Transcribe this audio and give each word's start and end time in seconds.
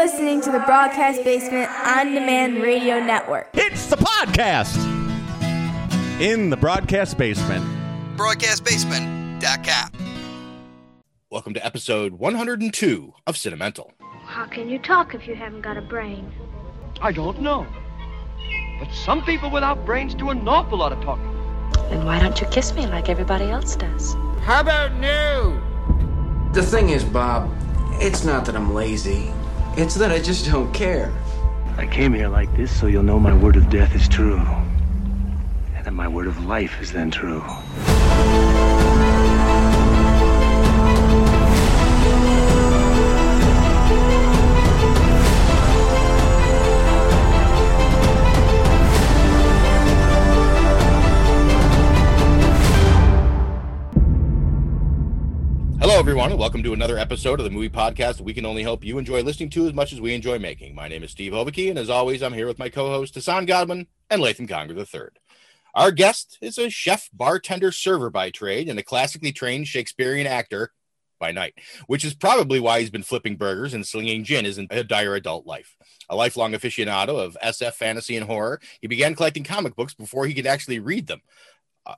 listening 0.00 0.40
to 0.40 0.50
the 0.50 0.60
Broadcast 0.60 1.22
Basement 1.24 1.70
On 1.70 2.14
Demand 2.14 2.62
Radio 2.62 2.98
Network. 3.00 3.50
It's 3.52 3.84
the 3.84 3.96
podcast 3.96 4.78
in 6.18 6.48
the 6.48 6.56
broadcast 6.56 7.18
basement. 7.18 7.62
broadcastbasement.com. 8.16 9.90
Welcome 11.28 11.52
to 11.52 11.62
episode 11.62 12.14
102 12.14 13.12
of 13.26 13.34
Cinemental. 13.34 13.90
How 14.24 14.46
can 14.46 14.70
you 14.70 14.78
talk 14.78 15.14
if 15.14 15.28
you 15.28 15.34
haven't 15.34 15.60
got 15.60 15.76
a 15.76 15.82
brain? 15.82 16.32
I 17.02 17.12
don't 17.12 17.42
know. 17.42 17.66
But 18.78 18.90
some 18.94 19.22
people 19.22 19.50
without 19.50 19.84
brains 19.84 20.14
do 20.14 20.30
an 20.30 20.48
awful 20.48 20.78
lot 20.78 20.94
of 20.94 21.02
talking. 21.02 21.30
Then 21.90 22.06
why 22.06 22.18
don't 22.20 22.40
you 22.40 22.46
kiss 22.46 22.72
me 22.72 22.86
like 22.86 23.10
everybody 23.10 23.50
else 23.50 23.76
does? 23.76 24.14
How 24.44 24.60
about 24.60 24.94
new? 24.94 25.60
The 26.54 26.62
thing 26.62 26.88
is, 26.88 27.04
Bob, 27.04 27.54
it's 28.00 28.24
not 28.24 28.46
that 28.46 28.56
I'm 28.56 28.72
lazy. 28.72 29.30
It's 29.76 29.94
that 29.94 30.10
I 30.10 30.18
just 30.18 30.46
don't 30.46 30.72
care. 30.74 31.12
I 31.76 31.86
came 31.86 32.12
here 32.12 32.28
like 32.28 32.54
this 32.56 32.76
so 32.78 32.86
you'll 32.86 33.02
know 33.04 33.18
my 33.18 33.34
word 33.34 33.56
of 33.56 33.70
death 33.70 33.94
is 33.94 34.08
true. 34.08 34.38
And 35.74 35.84
that 35.86 35.92
my 35.92 36.08
word 36.08 36.26
of 36.26 36.44
life 36.44 36.80
is 36.82 36.92
then 36.92 37.10
true. 37.10 37.42
Hello, 56.00 56.08
everyone, 56.08 56.30
and 56.30 56.40
welcome 56.40 56.62
to 56.62 56.72
another 56.72 56.96
episode 56.96 57.40
of 57.40 57.44
the 57.44 57.50
movie 57.50 57.68
podcast 57.68 58.16
that 58.16 58.22
we 58.22 58.32
can 58.32 58.46
only 58.46 58.62
hope 58.62 58.82
you 58.82 58.96
enjoy 58.96 59.22
listening 59.22 59.50
to 59.50 59.66
as 59.66 59.74
much 59.74 59.92
as 59.92 60.00
we 60.00 60.14
enjoy 60.14 60.38
making. 60.38 60.74
My 60.74 60.88
name 60.88 61.02
is 61.02 61.10
Steve 61.10 61.32
Hovicki, 61.32 61.68
and 61.68 61.78
as 61.78 61.90
always, 61.90 62.22
I'm 62.22 62.32
here 62.32 62.46
with 62.46 62.58
my 62.58 62.70
co-host 62.70 63.14
Hassan 63.14 63.44
Godman 63.44 63.86
and 64.08 64.22
Latham 64.22 64.46
Conger 64.46 64.74
III. 64.74 65.08
Our 65.74 65.90
guest 65.90 66.38
is 66.40 66.56
a 66.56 66.70
chef, 66.70 67.10
bartender, 67.12 67.70
server 67.70 68.08
by 68.08 68.30
trade, 68.30 68.70
and 68.70 68.78
a 68.78 68.82
classically 68.82 69.30
trained 69.30 69.68
Shakespearean 69.68 70.26
actor 70.26 70.72
by 71.18 71.32
night, 71.32 71.52
which 71.86 72.06
is 72.06 72.14
probably 72.14 72.60
why 72.60 72.80
he's 72.80 72.88
been 72.88 73.02
flipping 73.02 73.36
burgers 73.36 73.74
and 73.74 73.86
slinging 73.86 74.24
gin 74.24 74.38
in 74.38 74.44
his 74.46 74.56
entire 74.56 75.14
adult 75.14 75.46
life. 75.46 75.76
A 76.08 76.16
lifelong 76.16 76.52
aficionado 76.52 77.22
of 77.22 77.36
SF, 77.44 77.74
fantasy, 77.74 78.16
and 78.16 78.24
horror, 78.24 78.58
he 78.80 78.88
began 78.88 79.14
collecting 79.14 79.44
comic 79.44 79.76
books 79.76 79.92
before 79.92 80.24
he 80.24 80.32
could 80.32 80.46
actually 80.46 80.78
read 80.78 81.08
them. 81.08 81.20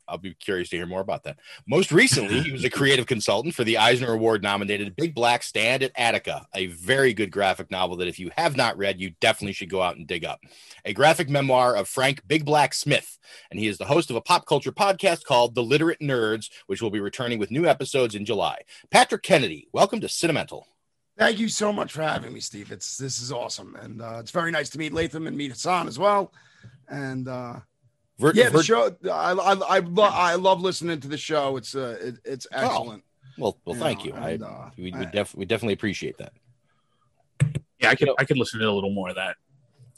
I'll 0.08 0.18
be 0.18 0.34
curious 0.34 0.68
to 0.70 0.76
hear 0.76 0.86
more 0.86 1.00
about 1.00 1.24
that. 1.24 1.38
Most 1.66 1.92
recently, 1.92 2.40
he 2.40 2.52
was 2.52 2.64
a 2.64 2.70
creative 2.70 3.06
consultant 3.06 3.54
for 3.54 3.64
the 3.64 3.78
Eisner 3.78 4.12
Award 4.12 4.42
nominated 4.42 4.96
Big 4.96 5.14
Black 5.14 5.42
Stand 5.42 5.82
at 5.82 5.92
Attica, 5.96 6.46
a 6.54 6.66
very 6.66 7.12
good 7.12 7.30
graphic 7.30 7.70
novel 7.70 7.96
that 7.96 8.08
if 8.08 8.18
you 8.18 8.30
have 8.36 8.56
not 8.56 8.76
read, 8.76 9.00
you 9.00 9.10
definitely 9.20 9.52
should 9.52 9.70
go 9.70 9.82
out 9.82 9.96
and 9.96 10.06
dig 10.06 10.24
up. 10.24 10.40
A 10.84 10.92
graphic 10.92 11.28
memoir 11.28 11.76
of 11.76 11.88
Frank 11.88 12.26
Big 12.26 12.44
Black 12.44 12.74
Smith, 12.74 13.18
and 13.50 13.58
he 13.58 13.66
is 13.66 13.78
the 13.78 13.84
host 13.84 14.10
of 14.10 14.16
a 14.16 14.20
pop 14.20 14.46
culture 14.46 14.72
podcast 14.72 15.24
called 15.24 15.54
The 15.54 15.62
Literate 15.62 16.00
Nerds, 16.00 16.50
which 16.66 16.82
will 16.82 16.90
be 16.90 17.00
returning 17.00 17.38
with 17.38 17.50
new 17.50 17.66
episodes 17.66 18.14
in 18.14 18.24
July. 18.24 18.58
Patrick 18.90 19.22
Kennedy, 19.22 19.68
welcome 19.72 20.00
to 20.00 20.06
Cinemental. 20.06 20.64
Thank 21.18 21.38
you 21.38 21.48
so 21.48 21.72
much 21.72 21.92
for 21.92 22.02
having 22.02 22.32
me, 22.32 22.40
Steve. 22.40 22.72
It's 22.72 22.96
this 22.96 23.20
is 23.20 23.30
awesome, 23.30 23.77
and 23.77 24.00
uh, 24.00 24.16
it's 24.20 24.30
very 24.30 24.50
nice 24.50 24.70
to 24.70 24.78
meet 24.78 24.94
Latham 24.94 25.27
and 25.27 25.36
meet 25.36 25.52
Hassan 25.52 25.86
as 25.86 25.98
well. 25.98 26.32
And 26.88 27.28
uh, 27.28 27.60
Vir- 28.18 28.32
yeah, 28.34 28.44
the 28.50 28.58
vir- 28.58 28.62
show. 28.62 28.96
I 29.10 29.32
I 29.32 29.55
I, 29.55 29.78
lo- 29.80 30.02
I 30.05 30.34
love 30.34 30.60
listening 30.60 31.00
to 31.00 31.08
the 31.08 31.16
show. 31.18 31.56
It's 31.56 31.74
uh, 31.74 31.98
it, 32.00 32.18
it's 32.24 32.46
excellent. 32.52 33.02
well, 33.38 33.58
well, 33.64 33.74
You 33.77 33.82
thank 33.82 33.98
know, 34.00 34.05
you. 34.05 34.12
I, 34.14 34.30
and, 34.30 34.42
uh, 34.44 34.70
we, 34.77 34.92
we, 34.92 35.06
def- 35.06 35.34
we 35.34 35.44
definitely 35.44 35.74
appreciate 35.74 36.18
that. 36.18 36.33
Yeah, 37.80 37.90
I 37.90 37.94
could 37.96 38.10
I 38.18 38.24
could 38.24 38.36
listen 38.38 38.60
to 38.60 38.68
a 38.68 38.70
little 38.70 38.92
more 38.92 39.08
of 39.08 39.16
that. 39.16 39.36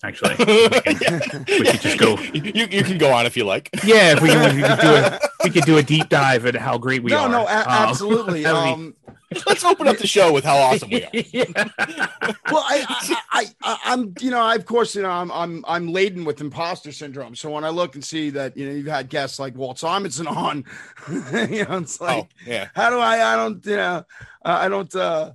Actually, 0.03 0.35
we 0.39 0.69
could, 0.69 1.49
we 1.49 1.65
could 1.65 1.81
just 1.81 1.99
go. 1.99 2.17
You, 2.35 2.67
you 2.71 2.83
can 2.85 2.99
go 2.99 3.11
on 3.13 3.27
if 3.27 3.37
you 3.37 3.45
like. 3.45 3.71
Yeah, 3.85 4.13
if 4.17 4.21
we, 4.23 4.29
we 4.29 4.63
could 4.63 4.81
do 4.81 4.89
a 4.95 5.21
we 5.45 5.51
could 5.51 5.65
do 5.65 5.77
a 5.79 5.83
deep 5.83 6.09
dive 6.09 6.45
into 6.47 6.61
how 6.61 6.79
great 6.79 7.03
we 7.03 7.11
no, 7.11 7.21
are. 7.21 7.29
no, 7.29 7.47
a- 7.47 7.61
Um, 7.61 7.65
absolutely. 7.69 8.43
that 8.43 8.53
would 8.55 8.65
be- 8.65 8.71
Um, 8.73 8.95
Let's 9.47 9.65
open 9.65 9.89
up 9.89 9.99
the 9.99 10.07
show 10.07 10.33
with 10.33 10.45
how 10.45 10.57
awesome 10.57 10.91
we 10.91 11.05
are. 11.05 11.11
yeah. 11.13 11.45
well, 11.57 12.65
I, 12.67 12.85
I, 12.89 13.17
I, 13.33 13.45
I, 13.63 13.79
I'm, 13.85 14.15
you 14.21 14.31
know, 14.31 14.41
I, 14.41 14.55
of 14.55 14.67
course, 14.67 14.95
you 14.95 15.03
know, 15.03 15.11
I'm, 15.11 15.31
I'm, 15.33 15.65
I'm 15.67 15.89
laden 15.93 16.25
with 16.25 16.41
imposter 16.41 16.93
syndrome. 16.93 17.35
So 17.35 17.51
when 17.51 17.65
I 17.65 17.71
look 17.71 17.95
and 17.95 18.05
see 18.05 18.31
that, 18.31 18.57
you 18.57 18.67
know, 18.69 18.75
you've 18.75 18.87
had 18.87 19.09
guests 19.09 19.39
like 19.39 19.57
Walt 19.57 19.79
Simonson 19.79 20.27
on, 20.27 20.65
you 21.09 21.65
know, 21.65 21.79
it's 21.79 22.01
like, 22.01 22.25
oh, 22.25 22.29
yeah. 22.47 22.69
how 22.75 22.91
do 22.91 22.99
I, 22.99 23.33
I 23.33 23.37
don't, 23.37 23.65
you 23.67 23.77
know, 23.77 24.05
I 24.45 24.67
I 24.67 24.69
don't, 24.69 24.95
uh, 24.95 25.33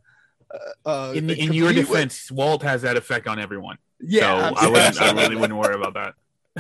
uh, 0.86 1.14
In, 1.16 1.30
in 1.30 1.36
compete 1.36 1.54
your 1.54 1.68
with- 1.68 1.76
defense, 1.76 2.32
Walt 2.32 2.64
has 2.64 2.82
that 2.84 2.98
effect 2.98 3.28
on 3.28 3.40
everyone. 3.40 3.78
yeah, 4.00 4.50
so 4.50 4.56
I 4.58 4.68
wouldn't. 4.68 5.02
I 5.02 5.12
really 5.12 5.36
wouldn't 5.36 5.60
worry 5.60 5.76
about 5.76 5.94
that. 5.94 6.14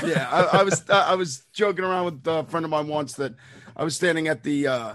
yeah, 0.06 0.27
I, 0.31 0.59
I 0.59 0.63
was 0.63 0.88
I 0.89 1.16
was 1.16 1.45
joking 1.51 1.83
around 1.83 2.06
with 2.06 2.27
a 2.27 2.44
friend 2.45 2.63
of 2.63 2.69
mine 2.69 2.88
once 2.88 3.13
that 3.13 3.33
I 3.75 3.83
was 3.83 3.95
standing 3.95 4.27
at 4.27 4.44
the 4.44 4.67
uh, 4.67 4.94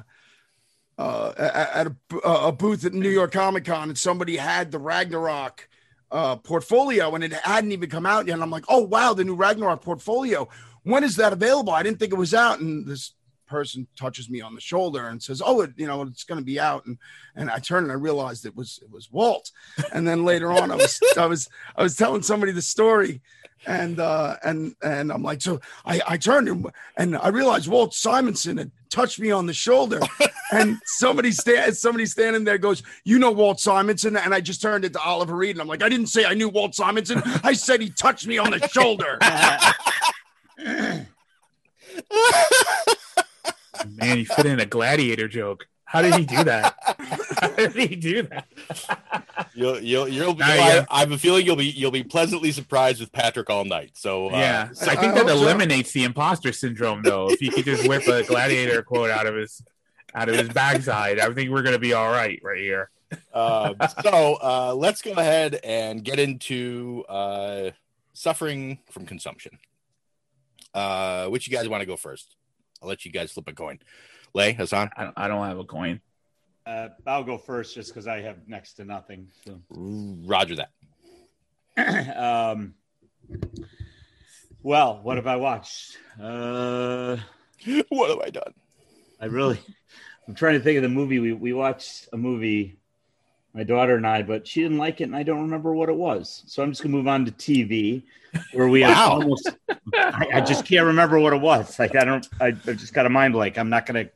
uh, 0.98 1.32
at 1.36 1.86
a, 1.86 1.94
a 2.28 2.52
booth 2.52 2.84
at 2.84 2.92
New 2.92 3.10
York 3.10 3.32
Comic 3.32 3.64
Con, 3.64 3.88
and 3.88 3.98
somebody 3.98 4.36
had 4.36 4.70
the 4.70 4.78
Ragnarok 4.78 5.68
uh, 6.10 6.36
portfolio, 6.36 7.14
and 7.14 7.24
it 7.24 7.32
hadn't 7.32 7.72
even 7.72 7.90
come 7.90 8.06
out 8.06 8.26
yet. 8.26 8.34
And 8.34 8.42
I'm 8.42 8.50
like, 8.50 8.64
oh 8.68 8.84
wow, 8.84 9.14
the 9.14 9.24
new 9.24 9.34
Ragnarok 9.34 9.82
portfolio. 9.82 10.48
When 10.84 11.02
is 11.02 11.16
that 11.16 11.32
available? 11.32 11.72
I 11.72 11.82
didn't 11.82 11.98
think 11.98 12.12
it 12.12 12.18
was 12.18 12.34
out. 12.34 12.60
And 12.60 12.86
this 12.86 13.14
person 13.46 13.86
touches 13.96 14.30
me 14.30 14.40
on 14.40 14.54
the 14.54 14.60
shoulder 14.60 15.08
and 15.08 15.22
says, 15.22 15.42
"Oh, 15.44 15.62
it, 15.62 15.72
you 15.76 15.86
know, 15.86 16.02
it's 16.02 16.24
going 16.24 16.40
to 16.40 16.44
be 16.44 16.60
out." 16.60 16.86
And 16.86 16.98
and 17.34 17.50
I 17.50 17.58
turned 17.58 17.84
and 17.84 17.92
I 17.92 17.96
realized 17.96 18.46
it 18.46 18.56
was 18.56 18.78
it 18.82 18.90
was 18.90 19.10
Walt. 19.10 19.50
And 19.92 20.06
then 20.06 20.24
later 20.24 20.52
on, 20.52 20.70
I 20.70 20.76
was 20.76 21.00
I 21.16 21.26
was 21.26 21.48
I 21.76 21.82
was 21.82 21.96
telling 21.96 22.22
somebody 22.22 22.52
the 22.52 22.62
story, 22.62 23.20
and 23.66 24.00
uh, 24.00 24.36
and 24.44 24.74
and 24.82 25.12
I'm 25.12 25.22
like, 25.22 25.42
so 25.42 25.60
I 25.84 26.00
I 26.06 26.16
turned 26.16 26.48
and, 26.48 26.66
and 26.96 27.16
I 27.16 27.28
realized 27.28 27.68
Walt 27.68 27.94
Simonson 27.94 28.58
had 28.58 28.70
touched 28.94 29.18
me 29.18 29.32
on 29.32 29.44
the 29.46 29.52
shoulder, 29.52 29.98
and 30.52 30.78
somebody 30.84 31.32
stand 31.32 31.76
somebody 31.76 32.06
standing 32.06 32.44
there 32.44 32.58
goes, 32.58 32.82
you 33.04 33.18
know 33.18 33.32
Walt 33.32 33.58
Simonson, 33.58 34.16
and 34.16 34.32
I 34.32 34.40
just 34.40 34.62
turned 34.62 34.84
it 34.84 34.92
to 34.92 35.00
Oliver 35.00 35.34
Reed, 35.34 35.56
and 35.56 35.60
I'm 35.60 35.66
like, 35.66 35.82
I 35.82 35.88
didn't 35.88 36.06
say 36.06 36.24
I 36.24 36.34
knew 36.34 36.48
Walt 36.48 36.76
Simonson, 36.76 37.20
I 37.42 37.54
said 37.54 37.82
he 37.82 37.90
touched 37.90 38.26
me 38.26 38.38
on 38.38 38.52
the 38.52 38.66
shoulder. 38.68 39.18
Man, 43.86 44.18
you 44.18 44.26
fit 44.26 44.46
in 44.46 44.60
a 44.60 44.66
gladiator 44.66 45.28
joke. 45.28 45.66
How 45.94 46.02
did 46.02 46.14
he 46.16 46.26
do 46.26 46.42
that? 46.44 46.74
How 47.40 47.48
did 47.48 47.72
he 47.72 47.94
do 47.96 48.22
that? 48.24 48.46
You'll, 49.54 49.78
you'll, 49.80 50.08
you'll 50.08 50.34
be, 50.34 50.40
yeah. 50.40 50.84
I, 50.90 50.96
I 50.96 51.00
have 51.00 51.12
a 51.12 51.18
feeling 51.18 51.46
you'll 51.46 51.54
be, 51.56 51.66
you'll 51.70 51.90
be 51.92 52.02
pleasantly 52.02 52.50
surprised 52.52 52.98
with 53.00 53.12
Patrick 53.12 53.48
all 53.48 53.64
night. 53.64 53.92
So, 53.94 54.28
uh, 54.28 54.32
yeah, 54.32 54.68
I- 54.82 54.84
I 54.90 54.96
think 54.96 54.98
I 54.98 55.06
that 55.14 55.18
hope 55.18 55.28
so. 55.28 55.34
eliminates 55.36 55.92
the 55.92 56.02
imposter 56.04 56.52
syndrome, 56.52 57.02
though. 57.02 57.30
If 57.30 57.38
he 57.38 57.48
could 57.50 57.64
just 57.64 57.88
whip 57.88 58.06
a 58.08 58.24
gladiator 58.24 58.82
quote 58.82 59.10
out 59.10 59.26
of 59.26 59.36
his 59.36 59.62
out 60.16 60.28
of 60.28 60.34
his 60.36 60.48
backside, 60.48 61.18
I 61.20 61.32
think 61.32 61.50
we're 61.50 61.62
gonna 61.62 61.78
be 61.78 61.92
all 61.92 62.08
right 62.10 62.40
right 62.42 62.60
here. 62.60 62.90
uh, 63.32 63.74
so 64.02 64.38
uh, 64.42 64.74
let's 64.76 65.00
go 65.02 65.12
ahead 65.12 65.60
and 65.62 66.02
get 66.04 66.18
into 66.18 67.04
uh, 67.08 67.70
suffering 68.14 68.78
from 68.90 69.06
consumption. 69.06 69.58
Uh, 70.72 71.26
which 71.28 71.46
you 71.48 71.56
guys 71.56 71.68
want 71.68 71.80
to 71.82 71.86
go 71.86 71.96
first? 71.96 72.34
I'll 72.82 72.88
let 72.88 73.04
you 73.04 73.12
guys 73.12 73.30
flip 73.32 73.46
a 73.48 73.52
coin. 73.52 73.78
Lay 74.34 74.52
Hassan. 74.52 74.90
I 74.96 75.04
don't, 75.04 75.14
I 75.16 75.28
don't 75.28 75.46
have 75.46 75.58
a 75.58 75.64
coin. 75.64 76.00
Uh, 76.66 76.88
I'll 77.06 77.24
go 77.24 77.38
first 77.38 77.74
just 77.74 77.90
because 77.90 78.06
I 78.06 78.20
have 78.22 78.48
next 78.48 78.74
to 78.74 78.84
nothing. 78.84 79.28
So. 79.46 79.60
Roger 79.70 80.56
that. 80.56 80.70
um, 82.16 82.74
well, 84.62 85.00
what 85.02 85.16
have 85.16 85.26
I 85.26 85.36
watched? 85.36 85.98
Uh, 86.20 87.16
What 87.88 88.10
have 88.10 88.20
I 88.20 88.30
done? 88.30 88.52
I 89.20 89.26
really, 89.26 89.58
I'm 90.28 90.34
trying 90.34 90.58
to 90.58 90.60
think 90.60 90.76
of 90.76 90.82
the 90.82 90.88
movie. 90.88 91.18
We, 91.18 91.32
we 91.32 91.52
watched 91.54 92.08
a 92.12 92.16
movie, 92.16 92.76
my 93.54 93.62
daughter 93.64 93.96
and 93.96 94.06
I, 94.06 94.22
but 94.22 94.46
she 94.46 94.60
didn't 94.62 94.76
like 94.76 95.00
it, 95.00 95.04
and 95.04 95.16
I 95.16 95.22
don't 95.22 95.42
remember 95.42 95.74
what 95.74 95.88
it 95.88 95.94
was. 95.96 96.42
So 96.46 96.62
I'm 96.62 96.72
just 96.72 96.82
gonna 96.82 96.94
move 96.94 97.08
on 97.08 97.24
to 97.24 97.32
TV, 97.32 98.02
where 98.52 98.68
we 98.68 98.82
have 98.82 98.96
Wow. 99.08 99.20
almost. 99.20 99.50
I, 99.94 100.26
I 100.34 100.40
just 100.42 100.66
can't 100.66 100.84
remember 100.86 101.18
what 101.18 101.32
it 101.32 101.40
was. 101.40 101.78
Like 101.78 101.96
I 101.96 102.04
don't. 102.04 102.28
I, 102.40 102.48
I 102.48 102.72
just 102.72 102.92
got 102.92 103.06
a 103.06 103.10
mind 103.10 103.32
blank. 103.32 103.56
I'm 103.56 103.70
not 103.70 103.86
gonna 103.86 104.10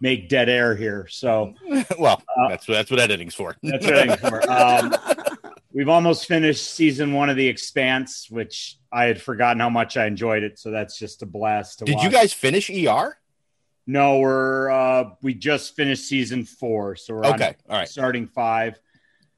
make 0.00 0.28
dead 0.28 0.48
air 0.48 0.74
here. 0.76 1.06
So 1.10 1.54
well, 1.98 2.22
Uh, 2.36 2.48
that's 2.50 2.66
that's 2.66 2.90
what 2.90 3.00
editing's 3.00 3.34
for. 3.34 3.56
That's 3.62 3.86
what 3.86 4.10
I'm 4.10 4.18
for. 4.18 4.50
Um, 4.50 4.94
we've 5.72 5.88
almost 5.88 6.26
finished 6.26 6.70
season 6.74 7.12
one 7.12 7.28
of 7.28 7.36
The 7.36 7.46
Expanse, 7.48 8.28
which 8.30 8.76
I 8.92 9.04
had 9.04 9.20
forgotten 9.20 9.60
how 9.60 9.68
much 9.70 9.96
I 9.96 10.06
enjoyed 10.06 10.42
it. 10.42 10.58
So 10.58 10.70
that's 10.70 10.98
just 10.98 11.22
a 11.22 11.26
blast 11.26 11.80
to 11.80 11.84
Did 11.84 11.96
watch. 11.96 12.04
you 12.04 12.10
guys 12.10 12.32
finish 12.32 12.70
ER? 12.70 13.16
No, 13.86 14.18
we're 14.18 14.70
uh, 14.70 15.10
we 15.22 15.34
just 15.34 15.76
finished 15.76 16.06
season 16.06 16.44
four, 16.44 16.96
so 16.96 17.14
we're 17.14 17.24
on 17.24 17.34
Okay, 17.34 17.54
all 17.68 17.78
right. 17.78 17.88
starting 17.88 18.26
five. 18.26 18.78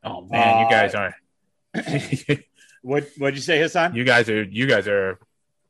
Oh 0.05 0.23
man, 0.23 0.65
you 0.65 0.71
guys 0.71 0.95
are 0.95 1.15
What 2.83 3.09
what'd 3.19 3.35
you 3.37 3.43
say, 3.43 3.59
Hassan? 3.61 3.95
you 3.95 4.05
guys 4.05 4.29
are 4.31 4.43
you 4.45 4.67
guys 4.67 4.87
are 4.89 5.19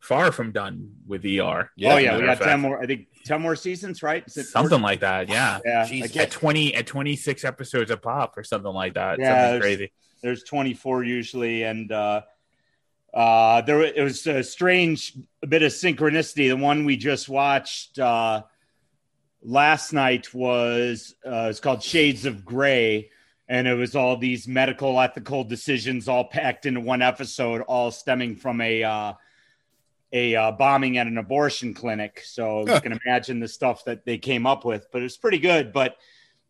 far 0.01 0.31
from 0.31 0.53
done 0.53 0.93
with 1.07 1.25
ER. 1.25 1.29
oh 1.31 1.71
yeah, 1.77 2.17
we 2.17 2.25
got 2.25 2.39
fact. 2.39 2.43
ten 2.43 2.61
more. 2.61 2.81
I 2.81 2.87
think 2.87 3.09
ten 3.29 3.41
more 3.43 3.55
seasons, 3.57 4.03
right? 4.03 4.29
Something 4.31 4.81
like 4.83 5.01
that. 5.01 5.29
Yeah, 5.29 5.59
Yeah, 5.65 5.87
Jeez. 5.87 6.17
At 6.17 6.31
twenty 6.31 6.75
at 6.75 6.87
twenty 6.87 7.15
six 7.15 7.45
episodes 7.45 7.91
a 7.91 7.97
pop 7.97 8.37
or 8.37 8.43
something 8.43 8.73
like 8.73 8.95
that. 8.95 9.19
Yeah, 9.19 9.27
something 9.27 9.43
there's- 9.51 9.63
crazy. 9.63 9.93
there's 10.23 10.43
24 10.43 11.05
usually 11.05 11.63
and 11.63 11.93
uh 11.93 12.23
uh 13.15 13.61
there 13.63 13.81
it 13.83 14.03
was 14.03 14.27
a 14.27 14.43
strange 14.43 15.15
bit 15.49 15.63
of 15.63 15.71
synchronicity 15.73 16.49
the 16.49 16.55
one 16.57 16.85
we 16.85 16.97
just 16.97 17.29
watched 17.29 17.99
uh 18.01 18.43
last 19.43 19.93
night 19.93 20.35
was 20.35 21.15
uh 21.25 21.47
it's 21.49 21.61
called 21.61 21.83
shades 21.83 22.25
of 22.27 22.45
gray 22.45 23.09
and 23.49 23.67
it 23.69 23.75
was 23.75 23.95
all 23.95 24.17
these 24.17 24.47
medical 24.49 25.01
ethical 25.01 25.45
decisions 25.45 26.09
all 26.09 26.25
packed 26.25 26.67
into 26.67 26.81
one 26.81 27.01
episode 27.01 27.61
all 27.63 27.91
stemming 27.93 28.35
from 28.37 28.61
a 28.61 28.83
uh 28.83 29.13
a 30.13 30.35
uh, 30.35 30.53
bombing 30.53 30.99
at 30.99 31.07
an 31.07 31.19
abortion 31.19 31.75
clinic 31.75 32.23
so 32.25 32.67
you 32.75 32.81
can 32.81 32.99
imagine 33.05 33.41
the 33.41 33.49
stuff 33.49 33.85
that 33.85 34.05
they 34.05 34.19
came 34.19 34.47
up 34.47 34.65
with 34.65 34.87
but 34.93 35.03
it's 35.03 35.17
pretty 35.17 35.39
good 35.39 35.73
but 35.73 35.97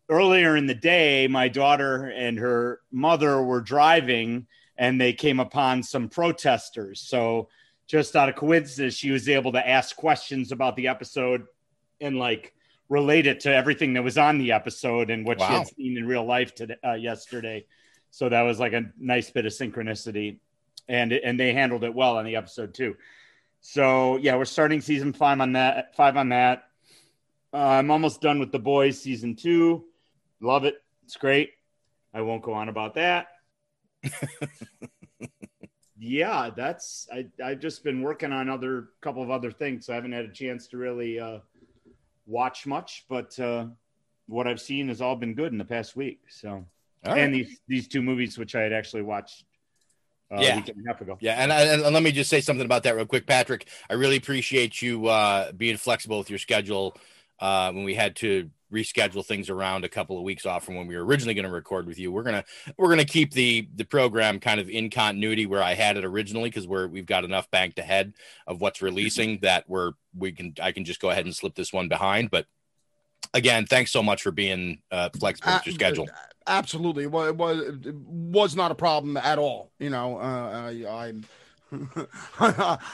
earlier 0.09 0.57
in 0.57 0.67
the 0.67 0.75
day, 0.75 1.29
my 1.29 1.49
daughter 1.49 2.07
and 2.07 2.39
her 2.39 2.81
mother 2.91 3.43
were 3.43 3.61
driving 3.61 4.47
and 4.77 5.01
they 5.01 5.13
came 5.13 5.41
upon 5.41 5.83
some 5.83 6.09
protesters. 6.09 7.01
So, 7.01 7.49
just 7.87 8.15
out 8.17 8.29
of 8.29 8.37
coincidence, 8.37 8.95
she 8.95 9.11
was 9.11 9.29
able 9.31 9.53
to 9.53 9.67
ask 9.67 9.97
questions 9.97 10.53
about 10.53 10.77
the 10.77 10.89
episode 10.89 11.47
and 12.03 12.19
like 12.19 12.55
relate 12.91 13.27
it 13.27 13.41
to 13.41 13.55
everything 13.55 13.95
that 13.95 14.05
was 14.05 14.19
on 14.19 14.37
the 14.39 14.53
episode 14.53 15.09
and 15.09 15.27
what 15.27 15.41
she 15.41 15.47
had 15.47 15.67
seen 15.69 15.97
in 15.97 16.07
real 16.07 16.25
life 16.25 16.55
today, 16.55 16.77
uh, 16.87 16.93
yesterday. 16.93 17.65
So, 18.11 18.29
that 18.29 18.43
was 18.43 18.59
like 18.59 18.73
a 18.73 18.91
nice 18.99 19.31
bit 19.31 19.47
of 19.47 19.53
synchronicity. 19.53 20.39
And, 20.91 21.13
and 21.13 21.39
they 21.39 21.53
handled 21.53 21.85
it 21.85 21.95
well 21.95 22.17
on 22.17 22.25
the 22.25 22.37
episode 22.37 22.73
too. 22.73 22.97
So 23.61 24.17
yeah, 24.17 24.37
we're 24.37 24.45
starting 24.45 24.81
season 24.81 25.13
five 25.13 25.41
on 25.41 25.53
that. 25.53 25.95
Five 25.97 26.17
on 26.17 26.31
that. 26.31 26.65
Uh, 27.53 27.59
I'm 27.59 27.91
almost 27.91 28.21
done 28.21 28.39
with 28.39 28.53
the 28.53 28.59
boys 28.59 29.01
season 29.01 29.35
two. 29.35 29.85
Love 30.41 30.65
it. 30.65 30.77
It's 31.05 31.17
great. 31.17 31.51
I 32.15 32.21
won't 32.21 32.43
go 32.43 32.53
on 32.53 32.69
about 32.69 32.95
that. 32.95 33.29
yeah, 35.99 36.51
that's 36.55 37.09
I 37.13 37.27
I've 37.45 37.61
just 37.61 37.83
been 37.85 38.03
working 38.03 38.33
on 38.33 38.49
other 38.49 38.91
couple 39.01 39.23
of 39.23 39.31
other 39.31 39.51
things. 39.51 39.87
So 39.87 39.93
I 39.93 39.97
haven't 39.97 40.13
had 40.13 40.25
a 40.25 40.33
chance 40.33 40.69
to 40.69 40.77
really 40.77 41.19
uh, 41.19 41.39
watch 42.27 42.67
much, 42.67 43.07
but 43.09 43.39
uh, 43.41 43.67
what 44.27 44.47
I've 44.47 44.61
seen 44.61 44.89
has 44.89 45.01
all 45.01 45.17
been 45.17 45.35
good 45.35 45.53
in 45.53 45.59
the 45.59 45.65
past 45.65 45.97
week. 45.97 46.21
So 46.29 46.65
right. 47.07 47.19
and 47.19 47.35
these 47.35 47.61
these 47.67 47.89
two 47.89 48.03
movies 48.03 48.39
which 48.39 48.55
I 48.55 48.63
had 48.63 48.73
actually 48.73 49.03
watched 49.03 49.45
uh, 50.31 50.41
Yeah. 50.41 50.55
a 50.55 50.57
week 50.57 50.69
and 50.69 50.87
a 50.87 50.89
half 50.89 51.01
ago. 51.01 51.17
Yeah, 51.21 51.35
and, 51.35 51.51
and 51.53 51.83
and 51.83 51.95
let 51.95 52.03
me 52.03 52.13
just 52.13 52.31
say 52.31 52.41
something 52.41 52.65
about 52.65 52.83
that 52.85 52.97
real 52.97 53.07
quick, 53.07 53.27
Patrick. 53.27 53.69
I 53.89 53.95
really 53.95 54.17
appreciate 54.17 54.83
you 54.83 55.07
uh, 55.07 55.53
being 55.53 55.77
flexible 55.77 56.19
with 56.19 56.31
your 56.31 56.39
schedule 56.39 56.97
uh, 57.41 57.73
when 57.73 57.85
we 57.85 57.95
had 57.95 58.17
to 58.17 58.51
reschedule 58.73 59.25
things 59.25 59.49
around 59.49 59.85
a 59.85 59.89
couple 59.89 60.19
of 60.19 60.23
weeks 60.25 60.45
off 60.45 60.63
from 60.65 60.75
when 60.75 60.87
we 60.87 60.95
were 60.95 61.05
originally 61.05 61.33
going 61.33 61.47
to 61.47 61.51
record 61.51 61.87
with 61.87 61.99
you. 61.99 62.13
We're 62.13 62.23
gonna 62.23 62.45
we're 62.77 62.91
gonna 62.91 63.05
keep 63.05 63.33
the 63.33 63.67
the 63.75 63.85
program 63.85 64.41
kind 64.41 64.61
of 64.61 64.69
in 64.69 64.91
continuity 64.91 65.47
where 65.47 65.63
I 65.63 65.75
had 65.75 65.97
it 65.97 66.05
originally 66.05 66.51
because 66.51 66.69
we're 66.69 66.87
we've 66.87 67.07
got 67.07 67.25
enough 67.25 67.51
banked 67.51 67.79
ahead 67.79 68.13
of 68.47 68.61
what's 68.61 68.83
releasing 68.83 69.39
that 69.41 69.65
we're 69.69 69.93
we 70.15 70.33
can 70.33 70.55
I 70.61 70.73
can 70.73 70.85
just 70.85 71.01
go 71.01 71.11
ahead 71.11 71.25
and 71.25 71.35
slip 71.35 71.55
this 71.55 71.73
one 71.73 71.89
behind. 71.89 72.31
But 72.31 72.47
again, 73.33 73.65
thanks 73.65 73.91
so 73.91 74.03
much 74.03 74.23
for 74.23 74.33
being 74.33 74.81
uh, 74.91 75.09
flexible 75.19 75.55
with 75.55 75.67
your 75.67 75.75
schedule. 75.75 76.09
Absolutely, 76.49 77.05
it 77.05 77.11
was, 77.11 77.59
it 77.85 77.95
was 77.95 78.57
not 78.57 78.71
a 78.71 78.75
problem 78.75 79.17
at 79.17 79.39
all. 79.39 79.71
You 79.79 79.91
know, 79.91 80.19
uh, 80.19 80.73
I, 80.89 81.07
I'm 81.07 81.25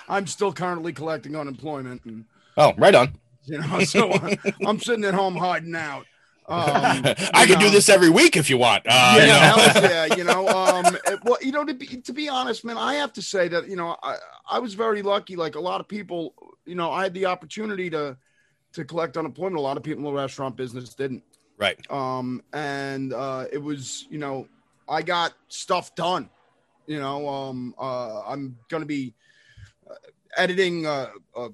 I'm 0.08 0.26
still 0.26 0.52
currently 0.52 0.92
collecting 0.92 1.36
unemployment, 1.36 2.04
and 2.04 2.24
Oh, 2.56 2.72
right 2.76 2.94
on. 2.94 3.14
you 3.44 3.58
know, 3.60 3.80
so 3.80 4.12
I'm 4.66 4.78
sitting 4.80 5.04
at 5.04 5.14
home 5.14 5.36
hiding 5.36 5.74
out. 5.74 6.06
Um, 6.46 7.02
I 7.34 7.46
can 7.46 7.58
do 7.58 7.70
this 7.70 7.88
every 7.88 8.10
week 8.10 8.36
if 8.36 8.50
you 8.50 8.58
want. 8.58 8.84
Uh, 8.86 9.14
yeah, 9.16 9.56
you 9.56 9.80
know. 9.80 9.88
yeah, 9.88 10.14
you 10.16 10.24
know, 10.24 10.48
um, 10.48 10.96
it- 11.06 11.20
well, 11.24 11.38
you 11.40 11.52
know, 11.52 11.64
to 11.64 11.72
be 11.74 11.86
to 11.86 12.12
be 12.12 12.28
honest, 12.28 12.64
man, 12.64 12.76
I 12.76 12.94
have 12.94 13.12
to 13.14 13.22
say 13.22 13.48
that 13.48 13.68
you 13.68 13.76
know, 13.76 13.96
I 14.02 14.16
I 14.50 14.58
was 14.58 14.74
very 14.74 15.02
lucky. 15.02 15.36
Like 15.36 15.54
a 15.54 15.60
lot 15.60 15.80
of 15.80 15.88
people, 15.88 16.34
you 16.66 16.74
know, 16.74 16.90
I 16.90 17.04
had 17.04 17.14
the 17.14 17.26
opportunity 17.26 17.88
to 17.90 18.16
to 18.74 18.84
collect 18.84 19.16
unemployment. 19.16 19.56
A 19.56 19.60
lot 19.62 19.76
of 19.76 19.82
people 19.82 20.06
in 20.06 20.14
the 20.14 20.20
restaurant 20.20 20.56
business 20.56 20.94
didn't. 20.94 21.22
Right. 21.56 21.78
Um, 21.90 22.42
and 22.52 23.12
uh, 23.12 23.46
it 23.52 23.58
was, 23.58 24.06
you 24.10 24.18
know, 24.18 24.48
I 24.88 25.02
got 25.02 25.34
stuff 25.48 25.94
done. 25.94 26.28
You 26.86 27.00
know, 27.00 27.28
um, 27.28 27.74
uh, 27.78 28.22
I'm 28.22 28.58
gonna 28.68 28.84
be 28.84 29.14
uh, 29.90 29.94
editing 30.36 30.84
a, 30.84 31.10
a 31.34 31.48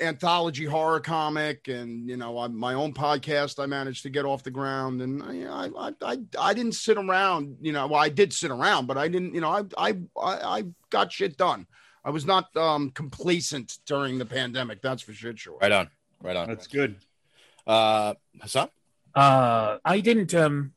anthology 0.00 0.64
horror 0.64 1.00
comic, 1.00 1.68
and 1.68 2.08
you 2.08 2.16
know, 2.16 2.38
I, 2.38 2.48
my 2.48 2.74
own 2.74 2.92
podcast. 2.92 3.62
I 3.62 3.66
managed 3.66 4.02
to 4.02 4.10
get 4.10 4.24
off 4.24 4.42
the 4.42 4.50
ground, 4.50 5.02
and 5.02 5.22
I, 5.22 5.68
I, 5.68 5.92
I, 6.02 6.18
I 6.38 6.54
didn't 6.54 6.72
sit 6.72 6.98
around. 6.98 7.56
You 7.60 7.72
know, 7.72 7.86
well, 7.86 8.00
I 8.00 8.08
did 8.08 8.32
sit 8.32 8.50
around, 8.50 8.86
but 8.86 8.98
I 8.98 9.06
didn't. 9.06 9.34
You 9.34 9.40
know, 9.40 9.50
I, 9.50 9.62
I, 9.78 9.96
I, 10.20 10.58
I 10.58 10.64
got 10.90 11.12
shit 11.12 11.36
done. 11.36 11.66
I 12.04 12.10
was 12.10 12.24
not 12.24 12.56
um, 12.56 12.90
complacent 12.90 13.78
during 13.86 14.18
the 14.18 14.26
pandemic. 14.26 14.80
That's 14.82 15.02
for 15.02 15.12
shit 15.12 15.38
sure. 15.38 15.58
Right 15.60 15.72
on. 15.72 15.90
Right 16.22 16.36
on. 16.36 16.48
That's 16.48 16.66
good. 16.66 16.96
Uh, 17.66 18.14
Hassan? 18.40 18.68
Uh, 19.16 19.78
I 19.84 20.00
didn't. 20.00 20.34
Um, 20.34 20.72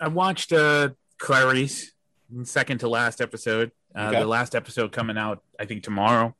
I 0.00 0.08
watched 0.08 0.52
uh 0.52 0.90
Clarity's 1.18 1.92
second 2.44 2.78
to 2.78 2.88
last 2.88 3.20
episode. 3.20 3.72
Uh, 3.94 4.08
Okay. 4.10 4.20
The 4.20 4.26
last 4.26 4.54
episode 4.54 4.92
coming 4.92 5.16
out, 5.18 5.42
I 5.58 5.64
think 5.64 5.82
tomorrow. 5.82 6.36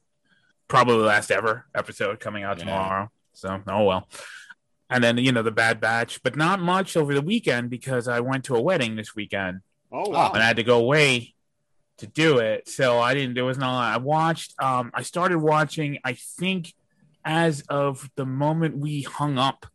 Probably 0.68 0.98
the 0.98 1.04
last 1.04 1.30
ever 1.32 1.66
episode 1.74 2.20
coming 2.20 2.44
out 2.44 2.58
Yeah. 2.58 2.64
tomorrow. 2.64 3.10
So 3.32 3.62
oh 3.66 3.84
well. 3.84 4.08
And 4.90 5.02
then 5.02 5.16
you 5.18 5.32
know 5.32 5.42
the 5.42 5.50
Bad 5.50 5.80
Batch, 5.80 6.22
but 6.22 6.36
not 6.36 6.60
much 6.60 6.96
over 6.96 7.14
the 7.14 7.22
weekend 7.22 7.70
because 7.70 8.06
I 8.06 8.20
went 8.20 8.44
to 8.44 8.54
a 8.56 8.60
wedding 8.60 8.96
this 8.96 9.14
weekend 9.16 9.60
Oh 9.90 10.10
wow. 10.10 10.30
and 10.32 10.42
I 10.42 10.46
had 10.46 10.56
to 10.56 10.62
go 10.64 10.78
away 10.78 11.34
to 11.98 12.06
do 12.06 12.38
it. 12.38 12.68
So 12.68 12.98
I 13.00 13.14
didn't. 13.14 13.34
There 13.34 13.44
was 13.44 13.58
not. 13.58 13.70
a 13.72 13.74
lot. 13.74 13.94
I 13.94 13.96
watched. 13.98 14.54
Um, 14.62 14.90
I 14.94 15.02
started 15.02 15.38
watching. 15.38 15.98
I 16.04 16.12
think 16.14 16.72
as 17.24 17.62
of 17.68 18.08
the 18.16 18.26
moment 18.26 18.78
we 18.78 19.02
hung 19.02 19.38
up 19.38 19.66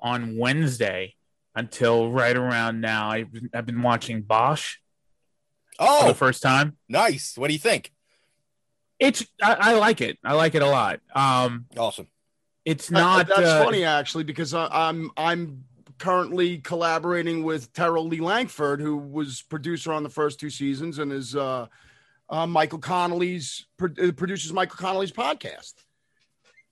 on 0.00 0.36
Wednesday 0.36 1.14
until 1.54 2.10
right 2.10 2.36
around 2.36 2.80
now, 2.80 3.10
I've 3.10 3.32
been, 3.32 3.50
I've 3.52 3.66
been 3.66 3.82
watching 3.82 4.22
Bosch 4.22 4.76
for 5.76 5.86
Oh, 5.88 6.08
the 6.08 6.14
first 6.14 6.42
time. 6.42 6.76
nice. 6.88 7.36
What 7.36 7.48
do 7.48 7.52
you 7.52 7.58
think? 7.58 7.92
It's. 8.98 9.24
I, 9.42 9.54
I 9.54 9.72
like 9.74 10.00
it. 10.00 10.18
I 10.24 10.34
like 10.34 10.54
it 10.54 10.62
a 10.62 10.66
lot. 10.68 11.00
Um, 11.14 11.66
Awesome. 11.76 12.08
it's 12.64 12.90
Uh, 12.90 12.98
not. 12.98 13.28
that's 13.28 13.40
uh, 13.40 13.64
funny 13.64 13.84
actually 13.84 14.24
because 14.24 14.54
I, 14.54 14.66
I'm 14.70 15.10
I'm 15.16 15.64
currently 15.98 16.58
collaborating 16.58 17.42
with 17.44 17.72
Terrill 17.72 18.08
Lee 18.08 18.20
Lankford, 18.20 18.80
who 18.80 18.96
was 18.96 19.42
producer 19.42 19.92
on 19.92 20.02
the 20.02 20.08
first 20.08 20.40
two 20.40 20.50
seasons 20.50 20.98
and 20.98 21.12
is 21.12 21.34
uh, 21.36 21.66
uh, 22.28 22.46
Michael 22.46 22.78
Connelly's 22.80 23.66
pro- 23.76 23.94
uh, 24.02 24.12
produces 24.12 24.52
Michael 24.52 24.76
Connelly's 24.76 25.12
podcast. 25.12 25.74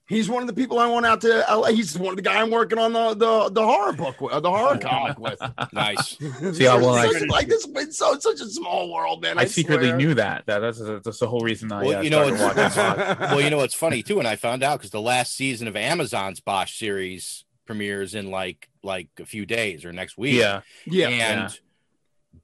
He's 0.07 0.29
one 0.29 0.41
of 0.41 0.47
the 0.47 0.53
people 0.53 0.79
I 0.79 0.87
want 0.87 1.05
out 1.05 1.19
to 1.21 1.43
LA. 1.49 1.67
He's 1.71 1.97
one 1.97 2.11
of 2.11 2.15
the 2.15 2.21
guy 2.21 2.39
I'm 2.41 2.49
working 2.49 2.79
on 2.79 2.93
the 2.93 3.13
the, 3.13 3.49
the 3.49 3.61
horror 3.65 3.91
book 3.93 4.21
with, 4.21 4.31
uh, 4.33 4.39
the 4.39 4.49
horror 4.49 4.77
comic 4.77 5.19
with. 5.19 5.37
Nice. 5.73 6.17
See 6.53 6.63
how 6.63 6.77
well 6.79 6.95
I- 6.95 7.11
Such- 7.11 7.27
like 7.29 7.47
this, 7.47 7.67
it's 7.75 7.97
so 7.97 8.13
it's 8.13 8.23
such 8.23 8.39
a 8.39 8.45
small 8.49 8.91
world, 8.93 9.21
man. 9.21 9.37
I, 9.37 9.45
secretly 9.45 9.87
swear. 9.89 9.97
knew 9.97 10.13
that. 10.13 10.45
That 10.45 10.59
that's, 10.59 10.79
that's 11.03 11.19
the 11.19 11.27
whole 11.27 11.41
reason 11.41 11.71
I. 11.71 11.83
Well, 11.83 11.97
uh, 11.99 12.01
you 12.01 12.09
know, 12.09 12.33
started 12.35 12.65
it's, 12.65 12.75
well, 13.19 13.41
you 13.41 13.49
know, 13.49 13.61
it's 13.61 13.73
funny 13.73 14.01
too. 14.01 14.19
And 14.19 14.27
I 14.27 14.37
found 14.37 14.63
out 14.63 14.79
because 14.79 14.91
the 14.91 15.01
last 15.01 15.35
season 15.35 15.67
of 15.67 15.75
Amazon's 15.75 16.39
Bosch 16.39 16.77
series 16.79 17.43
premieres 17.65 18.15
in 18.15 18.31
like 18.31 18.69
like 18.83 19.09
a 19.19 19.25
few 19.25 19.45
days 19.45 19.83
or 19.83 19.91
next 19.91 20.17
week. 20.17 20.35
Yeah, 20.35 20.61
Yeah, 20.85 21.09
and 21.09 21.49
Yeah. 21.51 21.57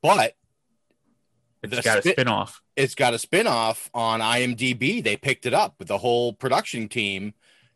but 0.01 0.35
it's 1.63 1.79
got 1.81 1.99
a 1.99 2.01
spin- 2.01 2.11
spin 2.13 2.27
off. 2.27 2.61
it's 2.75 2.93
got 2.93 3.13
a 3.13 3.19
spin-off 3.19 3.89
on 3.93 4.19
IMDb. 4.19 5.01
They 5.01 5.15
picked 5.15 5.45
it 5.45 5.53
up 5.53 5.75
with 5.79 5.87
the 5.87 5.99
whole 5.99 6.33
production 6.33 6.89
team 6.89 7.33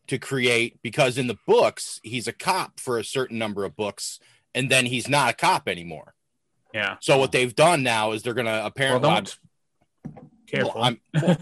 to 0.07 0.17
create 0.17 0.81
because 0.81 1.17
in 1.17 1.27
the 1.27 1.37
books 1.45 1.99
he's 2.03 2.27
a 2.27 2.33
cop 2.33 2.79
for 2.79 2.97
a 2.97 3.03
certain 3.03 3.37
number 3.37 3.65
of 3.65 3.75
books 3.75 4.19
and 4.55 4.69
then 4.69 4.85
he's 4.85 5.07
not 5.07 5.29
a 5.31 5.33
cop 5.33 5.67
anymore. 5.67 6.13
Yeah. 6.73 6.97
So 6.99 7.17
what 7.17 7.31
they've 7.31 7.55
done 7.55 7.83
now 7.83 8.11
is 8.11 8.23
they're 8.23 8.33
going 8.33 8.45
to 8.45 8.51
Well, 8.51 8.65
apparently 8.65 9.09
don't. 9.09 9.39
Careful. 10.47 10.71
Well, 10.75 10.83
I'm, 10.83 10.99
well, 11.13 11.37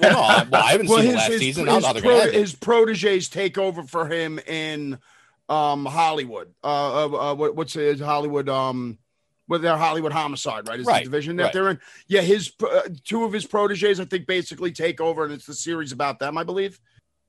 well, 0.00 0.12
no, 0.12 0.20
I, 0.20 0.46
well, 0.50 0.62
I 0.62 0.72
haven't 0.72 0.88
well, 0.88 0.98
seen 0.98 1.06
his, 1.06 1.12
the 1.12 1.18
last 1.18 1.32
his, 1.32 1.40
season. 1.40 1.66
his, 1.66 1.74
I'm 1.74 1.82
not 1.82 2.02
going 2.02 2.22
pro- 2.22 2.32
his 2.32 2.54
proteges 2.54 3.28
take 3.28 3.58
over 3.58 3.82
for 3.82 4.08
him 4.08 4.38
in 4.46 4.98
um 5.48 5.84
Hollywood. 5.84 6.54
Uh, 6.64 7.06
uh, 7.06 7.30
uh 7.30 7.34
what, 7.34 7.54
what's 7.54 7.74
his 7.74 8.00
Hollywood? 8.00 8.48
Um, 8.48 8.98
with 9.48 9.62
their 9.62 9.76
Hollywood 9.76 10.12
homicide, 10.12 10.68
right? 10.68 10.80
Is 10.80 10.86
Right, 10.86 11.04
the 11.04 11.10
division 11.10 11.36
that 11.36 11.44
right. 11.44 11.52
they're 11.52 11.70
in? 11.70 11.80
Yeah, 12.08 12.22
his 12.22 12.52
uh, 12.62 12.82
two 13.04 13.24
of 13.24 13.32
his 13.32 13.46
proteges, 13.46 14.00
I 14.00 14.04
think, 14.04 14.26
basically 14.26 14.72
take 14.72 15.00
over, 15.00 15.24
and 15.24 15.32
it's 15.32 15.46
the 15.46 15.54
series 15.54 15.92
about 15.92 16.18
them, 16.18 16.36
I 16.36 16.44
believe. 16.44 16.80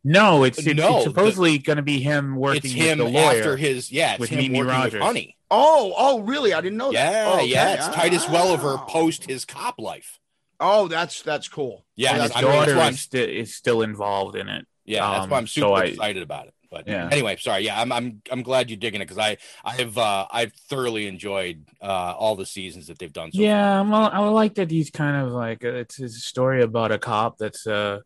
No, 0.03 0.43
it's, 0.43 0.57
it's, 0.59 0.77
No, 0.77 0.97
it's 0.97 1.03
supposedly 1.05 1.57
going 1.57 1.77
to 1.77 1.83
be 1.83 1.99
him 1.99 2.35
working 2.35 2.61
It's 2.71 2.73
with 2.75 2.97
the 2.97 3.03
lawyer. 3.05 3.37
after 3.37 3.57
his 3.57 3.91
yeah, 3.91 4.11
it's 4.11 4.19
with 4.19 4.29
him 4.29 4.39
Mimi 4.39 4.59
working 4.59 4.71
Rogers. 4.73 5.01
Honey. 5.01 5.37
Oh, 5.51 5.93
oh, 5.97 6.19
really? 6.21 6.53
I 6.53 6.61
didn't 6.61 6.77
know 6.77 6.91
that. 6.91 7.11
Yeah, 7.11 7.25
Oh, 7.27 7.35
okay. 7.37 7.47
yeah, 7.47 7.73
it's 7.73 7.87
Titus 7.95 8.25
Ah. 8.27 8.31
Welliver 8.33 8.77
post 8.87 9.25
his 9.29 9.45
cop 9.45 9.75
life. 9.79 10.19
Oh, 10.59 10.87
that's 10.87 11.21
that's 11.21 11.47
cool. 11.47 11.85
Yeah, 11.95 12.11
And 12.11 12.21
that's, 12.21 12.33
his 12.35 12.43
I 12.43 12.45
mean, 12.47 12.51
that's 12.51 12.65
daughter 12.67 12.77
why 12.79 12.89
is, 12.89 12.99
sti- 13.01 13.19
is 13.19 13.55
still 13.55 13.81
involved 13.81 14.35
in 14.35 14.49
it. 14.49 14.65
yeah, 14.85 15.09
that's 15.11 15.23
Um, 15.25 15.29
why 15.29 15.37
I'm 15.37 15.47
super 15.47 15.67
so 15.67 15.73
I- 15.73 15.83
excited 15.85 16.23
about 16.23 16.47
it. 16.47 16.53
But 16.69 16.85
Yeah. 16.87 17.07
anyway, 17.09 17.37
sorry. 17.39 17.63
Yeah, 17.63 17.79
I'm 17.79 17.91
I'm 17.93 18.21
I'm 18.29 18.43
glad 18.43 18.69
you're 18.69 18.75
digging 18.77 18.99
it 18.99 19.05
because 19.05 19.17
I 19.19 19.37
I've 19.63 19.97
uh, 19.97 20.27
I've 20.29 20.51
thoroughly 20.69 21.07
enjoyed 21.07 21.63
uh, 21.81 21.85
all 22.17 22.35
the 22.35 22.45
seasons 22.45 22.87
that 22.87 22.99
they've 22.99 23.13
done. 23.13 23.31
So 23.31 23.39
yeah, 23.41 23.79
I'm, 23.79 23.93
I 23.93 24.19
like 24.29 24.55
that 24.55 24.69
he's 24.69 24.89
kind 24.91 25.25
of 25.25 25.31
like 25.31 25.63
uh, 25.63 25.69
it's 25.69 25.95
his 25.95 26.25
story 26.25 26.61
about 26.61 26.91
a 26.91 26.97
cop 26.97 27.37
that's 27.37 27.65
uh 27.67 27.99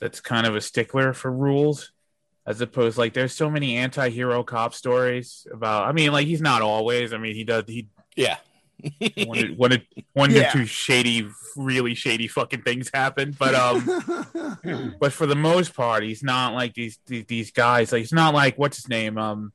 that's 0.00 0.20
kind 0.20 0.46
of 0.46 0.54
a 0.56 0.60
stickler 0.60 1.12
for 1.12 1.30
rules, 1.30 1.92
as 2.46 2.60
opposed 2.60 2.98
like 2.98 3.14
there's 3.14 3.34
so 3.34 3.50
many 3.50 3.76
anti-hero 3.76 4.42
cop 4.44 4.74
stories 4.74 5.46
about. 5.52 5.88
I 5.88 5.92
mean, 5.92 6.12
like 6.12 6.26
he's 6.26 6.40
not 6.40 6.62
always. 6.62 7.12
I 7.12 7.18
mean, 7.18 7.34
he 7.34 7.44
does 7.44 7.64
he 7.66 7.88
yeah. 8.16 8.36
one 9.26 9.38
or- 9.38 9.54
one 9.54 9.72
or- 9.72 9.82
one 10.12 10.30
Yeah. 10.30 10.48
or 10.48 10.52
two 10.52 10.66
shady, 10.66 11.28
really 11.56 11.94
shady 11.94 12.28
fucking 12.28 12.62
things 12.62 12.90
happen, 12.94 13.34
but 13.38 13.54
um, 13.54 14.94
but 15.00 15.12
for 15.12 15.26
the 15.26 15.34
most 15.34 15.74
part, 15.74 16.04
he's 16.04 16.22
not 16.22 16.54
like 16.54 16.74
these 16.74 16.98
these, 17.06 17.24
these 17.26 17.50
guys. 17.50 17.90
Like 17.92 18.00
he's 18.00 18.12
not 18.12 18.34
like 18.34 18.56
what's 18.58 18.76
his 18.76 18.88
name 18.88 19.18
um. 19.18 19.52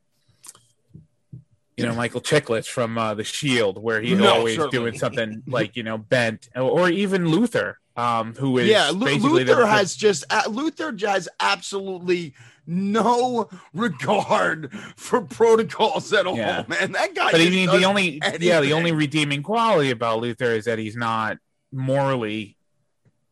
You 1.76 1.86
know 1.86 1.94
Michael 1.94 2.20
Chiklis 2.20 2.66
from 2.66 2.96
uh, 2.96 3.14
the 3.14 3.24
Shield, 3.24 3.82
where 3.82 4.00
he's 4.00 4.16
No, 4.18 4.32
always 4.34 4.56
certainly. 4.56 4.90
doing 4.90 4.98
something 4.98 5.42
like 5.46 5.74
you 5.76 5.82
know 5.82 5.98
bent, 5.98 6.48
or, 6.54 6.62
or 6.62 6.88
even 6.90 7.28
Luther, 7.28 7.78
um, 7.96 8.34
who 8.34 8.58
is 8.58 8.68
yeah, 8.68 8.90
Lu- 8.90 9.06
basically 9.06 9.44
Luther 9.44 9.56
the- 9.62 9.66
has 9.66 9.96
just 9.96 10.24
uh, 10.30 10.42
Luther 10.48 10.94
has 11.06 11.28
absolutely 11.40 12.34
no 12.66 13.48
regard 13.74 14.72
for 14.96 15.20
protocols 15.20 16.12
at 16.12 16.26
all, 16.26 16.36
Yeah. 16.36 16.64
man. 16.68 16.92
That 16.92 17.14
guy. 17.14 17.32
but 17.32 17.40
I 17.40 17.44
just 17.44 17.50
mean, 17.50 17.66
the 17.68 17.84
only 17.84 18.20
yeah, 18.40 18.60
the 18.60 18.72
only 18.72 18.92
redeeming 18.92 19.42
quality 19.42 19.90
about 19.90 20.20
Luther 20.20 20.52
is 20.52 20.64
that 20.66 20.78
he's 20.78 20.96
not 20.96 21.38
morally, 21.72 22.56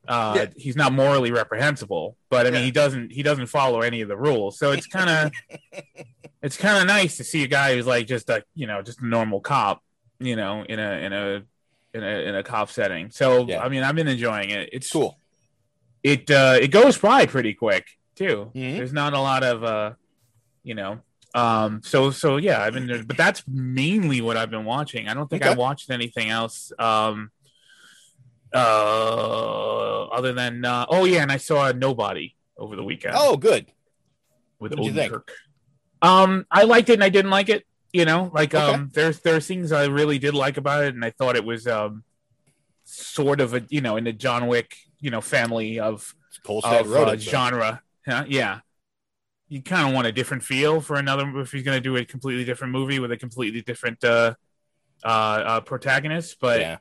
uh, 0.08 0.34
Yeah. 0.36 0.46
he's 0.56 0.76
not 0.76 0.92
morally 0.92 1.30
reprehensible. 1.30 2.16
But 2.30 2.46
I 2.46 2.50
mean, 2.50 2.60
Yeah. 2.60 2.64
he 2.66 2.70
doesn't 2.72 3.12
he 3.12 3.22
doesn't 3.22 3.46
follow 3.46 3.80
any 3.82 4.00
of 4.00 4.08
the 4.08 4.16
rules, 4.16 4.58
so 4.58 4.72
it's 4.72 4.86
kind 4.86 5.08
of 5.10 5.32
it's 6.42 6.56
kind 6.56 6.78
of 6.78 6.86
nice 6.86 7.16
to 7.18 7.24
see 7.24 7.42
a 7.44 7.46
guy 7.48 7.74
who's 7.74 7.86
like 7.86 8.06
just 8.06 8.28
a 8.30 8.42
you 8.54 8.66
know 8.66 8.82
just 8.82 9.00
a 9.00 9.06
normal 9.06 9.40
cop, 9.40 9.82
you 10.18 10.36
know, 10.36 10.64
in 10.68 10.78
a 10.78 10.92
in 11.04 11.12
a 11.12 11.42
in 11.94 12.02
a 12.02 12.28
in 12.28 12.34
a 12.34 12.42
cop 12.42 12.70
setting. 12.70 13.10
So 13.10 13.46
Yeah. 13.46 13.62
I 13.62 13.68
mean, 13.68 13.82
I've 13.82 13.94
been 13.94 14.08
enjoying 14.08 14.50
it. 14.50 14.70
It's 14.72 14.90
Cool. 14.90 15.18
It 16.02 16.30
uh, 16.30 16.58
it 16.60 16.68
goes 16.68 16.98
by 16.98 17.26
pretty 17.26 17.54
quick 17.54 17.86
too. 18.16 18.50
Mhm. 18.54 18.76
There's 18.76 18.92
not 18.92 19.12
a 19.12 19.20
lot 19.20 19.44
of 19.44 19.62
uh, 19.62 19.92
you 20.64 20.74
know. 20.74 21.00
Um. 21.34 21.80
So 21.84 22.10
so 22.10 22.36
yeah, 22.38 22.60
I've 22.62 22.74
been, 22.74 23.04
but 23.06 23.16
that's 23.16 23.42
mainly 23.46 24.20
what 24.20 24.36
I've 24.36 24.50
been 24.50 24.64
watching. 24.64 25.08
I 25.08 25.14
don't 25.14 25.30
think 25.30 25.44
I 25.46 25.54
watched 25.54 25.90
anything 25.90 26.28
else. 26.28 26.72
Um. 26.78 27.30
Uh, 28.54 30.04
other 30.12 30.32
than 30.32 30.64
uh, 30.64 30.86
oh 30.88 31.04
yeah, 31.04 31.22
and 31.22 31.32
I 31.32 31.36
saw 31.38 31.72
Nobody 31.72 32.36
over 32.56 32.76
the 32.76 32.84
weekend 32.84 33.14
Oh, 33.16 33.36
good. 33.36 33.66
with 34.60 34.72
think? 34.74 35.12
Odenkirk. 35.12 35.28
Um, 36.02 36.46
I 36.50 36.64
liked 36.64 36.88
it 36.88 36.94
and 36.94 37.04
I 37.04 37.08
didn't 37.08 37.30
like 37.30 37.48
it. 37.48 37.64
You 37.92 38.04
know, 38.06 38.30
like 38.32 38.54
Okay. 38.54 38.74
um, 38.74 38.90
there's 38.94 39.20
there's 39.20 39.46
things 39.46 39.70
I 39.70 39.84
really 39.86 40.18
did 40.18 40.34
like 40.34 40.56
about 40.56 40.84
it, 40.84 40.94
and 40.94 41.04
I 41.04 41.10
thought 41.10 41.36
it 41.36 41.44
was 41.44 41.66
um, 41.66 42.04
sort 42.84 43.40
of 43.40 43.54
a 43.54 43.62
you 43.68 43.80
know 43.80 43.96
in 43.96 44.04
the 44.04 44.12
John 44.12 44.46
Wick 44.46 44.76
you 45.00 45.10
know 45.10 45.20
family 45.20 45.78
of 45.78 46.14
of 46.64 46.94
uh, 46.94 47.12
it. 47.12 47.20
genre. 47.20 47.82
Yeah, 48.06 48.24
yeah. 48.28 48.60
You 49.48 49.60
kind 49.62 49.86
of 49.86 49.94
want 49.94 50.06
a 50.06 50.12
different 50.12 50.42
feel 50.42 50.80
for 50.80 50.96
another 50.96 51.38
if 51.40 51.52
he's 51.52 51.62
going 51.62 51.76
to 51.76 51.80
do 51.82 51.96
a 51.96 52.04
completely 52.06 52.44
different 52.44 52.72
movie 52.72 52.98
with 52.98 53.12
a 53.12 53.18
completely 53.18 53.60
different 53.60 54.02
uh, 54.02 54.34
uh, 55.04 55.08
uh, 55.08 55.60
protagonist. 55.60 56.38
But 56.40 56.60
Yeah. 56.60 56.78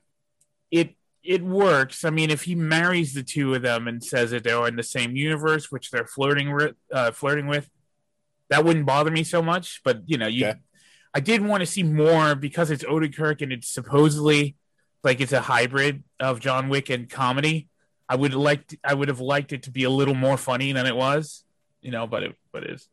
it 0.71 0.95
it 1.23 1.43
works. 1.43 2.03
I 2.03 2.09
mean, 2.09 2.29
if 2.29 2.43
he 2.43 2.55
marries 2.55 3.13
the 3.13 3.23
two 3.23 3.53
of 3.53 3.61
them 3.61 3.87
and 3.87 4.03
says 4.03 4.31
that 4.31 4.43
they're 4.43 4.67
in 4.67 4.75
the 4.75 4.83
same 4.83 5.15
universe, 5.15 5.71
which 5.71 5.91
they're 5.91 6.07
flirting 6.07 6.53
with, 6.53 6.75
uh, 6.91 7.11
flirting 7.11 7.47
with, 7.47 7.69
that 8.49 8.65
wouldn't 8.65 8.85
bother 8.85 9.11
me 9.11 9.23
so 9.23 9.41
much. 9.41 9.81
But 9.83 10.01
you 10.05 10.17
know, 10.17 10.27
you, 10.27 10.47
Okay. 10.47 10.59
I 11.13 11.19
did 11.19 11.45
want 11.45 11.61
to 11.61 11.65
see 11.65 11.83
more 11.83 12.35
because 12.35 12.71
it's 12.71 12.83
Odenkirk 12.83 13.41
and 13.41 13.51
it's 13.51 13.67
supposedly 13.67 14.55
like 15.03 15.19
it's 15.19 15.33
a 15.33 15.41
hybrid 15.41 16.03
of 16.19 16.39
John 16.39 16.69
Wick 16.69 16.89
and 16.89 17.09
comedy. 17.09 17.67
I 18.07 18.15
would 18.15 18.33
like 18.33 18.77
I 18.83 18.93
would 18.93 19.07
have 19.07 19.19
liked 19.19 19.53
it 19.53 19.63
to 19.63 19.71
be 19.71 19.83
a 19.83 19.89
little 19.89 20.13
more 20.13 20.37
funny 20.37 20.71
than 20.71 20.85
it 20.85 20.95
was, 20.95 21.43
you 21.81 21.91
know. 21.91 22.07
But 22.07 22.23
it 22.23 22.35
but 22.51 22.63
it's 22.63 22.87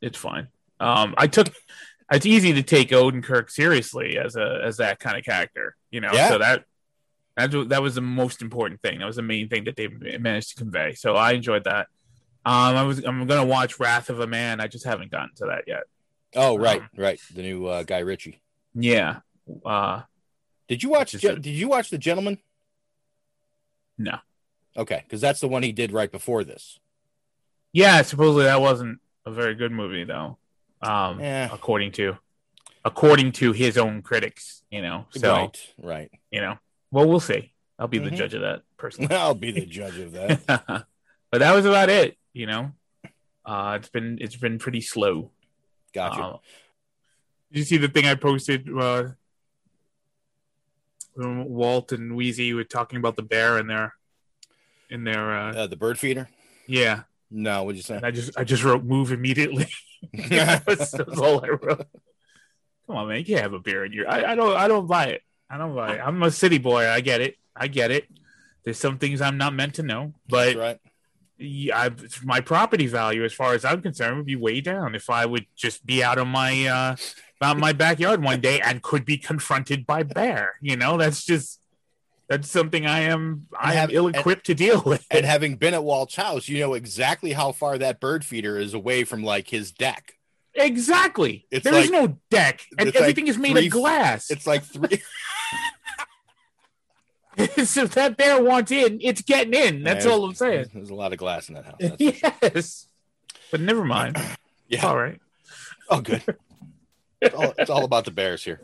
it's 0.00 0.18
fine. 0.18 0.48
Um, 0.78 1.14
I 1.16 1.26
took 1.26 1.48
it's 2.12 2.26
easy 2.26 2.52
to 2.54 2.62
take 2.62 2.90
Odenkirk 2.90 3.50
seriously 3.50 4.18
as 4.18 4.36
a 4.36 4.60
as 4.64 4.78
that 4.78 4.98
kind 4.98 5.16
of 5.16 5.24
character, 5.24 5.76
you 5.90 6.00
know. 6.00 6.10
Yeah. 6.12 6.28
So 6.28 6.38
that 6.38 6.64
that 7.36 7.54
wa- 7.54 7.64
that 7.64 7.82
was 7.82 7.94
the 7.94 8.00
most 8.00 8.42
important 8.42 8.80
thing. 8.82 8.98
That 8.98 9.06
was 9.06 9.16
the 9.16 9.22
main 9.22 9.48
thing 9.48 9.64
that 9.64 9.76
they 9.76 9.88
managed 10.18 10.50
to 10.50 10.54
convey. 10.56 10.94
So 10.94 11.16
I 11.16 11.32
enjoyed 11.32 11.64
that. 11.64 11.88
Um, 12.44 12.76
I 12.76 12.82
was 12.82 13.04
I'm 13.04 13.26
gonna 13.26 13.44
watch 13.46 13.78
Wrath 13.80 14.08
of 14.10 14.20
a 14.20 14.26
Man. 14.26 14.60
I 14.60 14.66
just 14.66 14.84
haven't 14.84 15.10
gotten 15.10 15.34
to 15.36 15.46
that 15.46 15.64
yet. 15.66 15.84
Oh, 16.34 16.56
right, 16.56 16.80
Um, 16.80 16.88
right. 16.96 17.20
The 17.34 17.42
new 17.42 17.66
uh, 17.66 17.82
Guy 17.82 17.98
Ritchie. 17.98 18.40
Yeah. 18.74 19.20
Uh, 19.64 20.02
Did 20.68 20.82
you 20.82 20.88
watch? 20.90 21.12
Ge- 21.12 21.24
a- 21.24 21.34
did 21.36 21.46
you 21.54 21.68
watch 21.68 21.90
The 21.90 21.98
Gentleman? 21.98 22.38
no. 23.98 24.18
Okay, 24.76 25.00
because 25.04 25.20
that's 25.20 25.40
the 25.40 25.48
one 25.48 25.64
he 25.64 25.72
did 25.72 25.90
right 25.92 26.10
before 26.10 26.44
this. 26.44 26.78
Yeah, 27.72 28.02
supposedly 28.02 28.44
that 28.44 28.60
wasn't 28.60 29.00
a 29.26 29.30
very 29.32 29.54
good 29.56 29.72
movie 29.72 30.04
though. 30.04 30.38
Um, 30.80 31.18
Yeah. 31.20 31.48
according 31.52 31.92
to 31.92 32.16
according 32.84 33.32
to 33.32 33.52
his 33.52 33.76
own 33.76 34.00
critics, 34.00 34.62
you 34.70 34.80
know. 34.80 35.06
So 35.10 35.32
right, 35.34 35.74
right. 35.76 36.10
you 36.30 36.40
know, 36.40 36.56
well, 36.90 37.08
we'll 37.08 37.20
see. 37.20 37.52
I'll 37.78 37.88
be 37.88 37.98
the 37.98 38.10
Mhm. 38.10 38.16
judge 38.16 38.34
of 38.34 38.42
that 38.42 38.62
personally. 38.76 39.14
I'll 39.16 39.34
be 39.34 39.52
the 39.52 39.66
judge 39.66 39.98
of 39.98 40.12
that. 40.12 40.40
but 41.30 41.38
that 41.38 41.54
was 41.54 41.64
about 41.66 41.88
it. 41.88 42.16
You 42.32 42.46
know, 42.46 42.72
uh, 43.44 43.78
it's 43.80 43.88
been 43.88 44.18
it's 44.20 44.36
been 44.36 44.58
pretty 44.58 44.80
slow. 44.80 45.30
Gotcha. 45.94 46.22
Uh, 46.22 46.38
did 47.52 47.58
you 47.60 47.64
see 47.64 47.76
the 47.78 47.88
thing 47.88 48.06
I 48.06 48.14
posted? 48.14 48.68
Uh, 48.76 49.08
when 51.14 51.44
Walt 51.46 51.92
and 51.92 52.14
Wheezy 52.14 52.52
were 52.54 52.64
talking 52.64 52.98
about 52.98 53.16
the 53.16 53.22
bear 53.22 53.58
in 53.58 53.66
their 53.66 53.94
in 54.88 55.04
their 55.04 55.34
uh, 55.36 55.54
Uh, 55.54 55.66
the 55.66 55.76
bird 55.76 55.98
feeder. 55.98 56.28
yeah. 56.66 57.02
No, 57.32 57.62
what'd 57.62 57.76
you 57.76 57.82
say? 57.82 57.96
And 57.96 58.04
I 58.06 58.10
just 58.10 58.36
I 58.38 58.42
just 58.44 58.64
wrote 58.64 58.82
move 58.84 59.12
immediately. 59.12 59.68
that's, 60.12 60.90
that's 60.90 61.18
all 61.18 61.44
I 61.44 61.48
wrote. 61.50 61.86
Come 62.86 62.96
on, 62.96 63.08
man, 63.08 63.18
you 63.18 63.24
can't 63.24 63.42
have 63.42 63.52
a 63.52 63.60
bear 63.60 63.84
in 63.84 63.92
your. 63.92 64.08
I, 64.10 64.32
I 64.32 64.34
don't 64.34 64.56
I 64.56 64.66
don't 64.66 64.86
buy 64.88 65.06
it. 65.06 65.22
I 65.50 65.58
don't 65.58 65.74
buy 65.74 65.94
it. 65.96 66.00
I'm 66.04 66.22
a 66.22 66.30
city 66.30 66.58
boy. 66.58 66.88
I 66.88 67.00
get 67.00 67.20
it. 67.20 67.36
I 67.56 67.66
get 67.68 67.90
it. 67.90 68.06
There's 68.64 68.78
some 68.78 68.98
things 68.98 69.20
I'm 69.20 69.36
not 69.38 69.52
meant 69.54 69.74
to 69.74 69.82
know, 69.82 70.14
but 70.28 70.54
right. 70.56 70.78
I, 71.42 71.90
my 72.22 72.40
property 72.40 72.86
value, 72.86 73.24
as 73.24 73.32
far 73.32 73.54
as 73.54 73.64
I'm 73.64 73.80
concerned, 73.82 74.16
would 74.18 74.26
be 74.26 74.36
way 74.36 74.60
down 74.60 74.94
if 74.94 75.08
I 75.10 75.24
would 75.26 75.46
just 75.56 75.84
be 75.86 76.04
out 76.04 76.18
of 76.18 76.26
my 76.28 76.66
uh, 76.66 76.96
out 77.42 77.58
my 77.58 77.72
backyard 77.72 78.22
one 78.22 78.40
day 78.42 78.60
and 78.60 78.82
could 78.82 79.04
be 79.06 79.16
confronted 79.16 79.86
by 79.86 80.02
bear. 80.02 80.56
You 80.60 80.76
know, 80.76 80.98
that's 80.98 81.24
just 81.24 81.58
that's 82.28 82.48
something 82.50 82.86
I 82.86 83.00
am 83.00 83.46
I 83.58 83.72
have- 83.72 83.88
am 83.90 83.96
ill 83.96 84.08
equipped 84.08 84.46
to 84.46 84.54
deal 84.54 84.82
with. 84.84 85.06
And 85.10 85.24
having 85.24 85.56
been 85.56 85.72
at 85.74 85.82
Walt's 85.82 86.14
house, 86.16 86.46
you 86.48 86.60
know 86.60 86.74
exactly 86.74 87.32
how 87.32 87.52
far 87.52 87.78
that 87.78 87.98
bird 87.98 88.24
feeder 88.24 88.58
is 88.58 88.74
away 88.74 89.04
from 89.04 89.24
like 89.24 89.48
his 89.48 89.72
deck. 89.72 90.12
exactly, 90.54 91.46
It's 91.50 91.64
there 91.64 91.74
is 91.74 91.90
like- 91.90 92.02
no 92.08 92.18
deck, 92.30 92.60
and 92.78 92.86
it's 92.88 92.94
like 92.96 93.02
everything 93.02 93.28
is 93.28 93.38
made 93.38 93.52
three- 93.56 93.66
of 93.66 93.72
glass. 93.72 94.30
It's 94.30 94.46
like 94.46 94.62
three. 94.64 95.00
so 97.64 97.82
if 97.84 97.94
that 97.94 98.16
bear 98.16 98.42
wants 98.42 98.70
in, 98.70 98.98
it's 99.00 99.22
getting 99.22 99.54
in. 99.54 99.82
That's 99.82 100.04
Yeah, 100.04 100.12
all 100.12 100.24
I'm 100.24 100.34
saying. 100.34 100.66
There's 100.74 100.90
a 100.90 100.94
lot 100.94 101.12
of 101.12 101.18
glass 101.18 101.48
in 101.48 101.54
that 101.54 101.64
house. 101.64 101.76
Yes, 101.98 102.86
but 103.50 103.60
never 103.60 103.84
mind. 103.84 104.16
yeah. 104.68 104.86
All 104.86 104.96
right. 104.96 105.20
Oh, 105.88 106.00
good. 106.00 106.22
It's 107.20 107.34
all, 107.34 107.54
it's 107.58 107.70
all 107.70 107.84
about 107.84 108.04
the 108.04 108.10
Bears 108.10 108.44
here. 108.44 108.62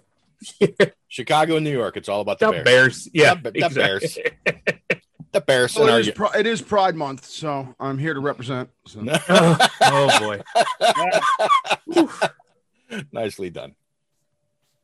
Chicago 1.09 1.57
and 1.57 1.65
New 1.65 1.73
York. 1.73 1.97
It's 1.97 2.09
all 2.09 2.21
about 2.21 2.39
the, 2.39 2.47
The 2.47 2.53
Bears. 2.53 2.65
Bears. 2.65 3.09
Yeah, 3.13 3.35
The- 3.35 3.51
the 3.53 3.71
Bears. 3.75 4.19
The 5.33 5.41
Bears. 5.41 5.75
Well, 5.77 5.85
and 5.85 5.91
it, 5.91 5.93
our- 5.93 6.01
is 6.01 6.11
Pri- 6.11 6.39
it 6.41 6.47
is 6.47 6.63
Pride 6.63 6.95
Month, 6.95 7.25
so 7.27 7.75
I'm 7.81 7.99
here 7.99 8.15
to 8.15 8.21
represent. 8.21 8.71
So. 8.87 9.03
oh, 9.29 9.69
oh 9.83 10.43
boy. 11.89 12.13
Nicely 13.13 13.51
done. 13.51 13.75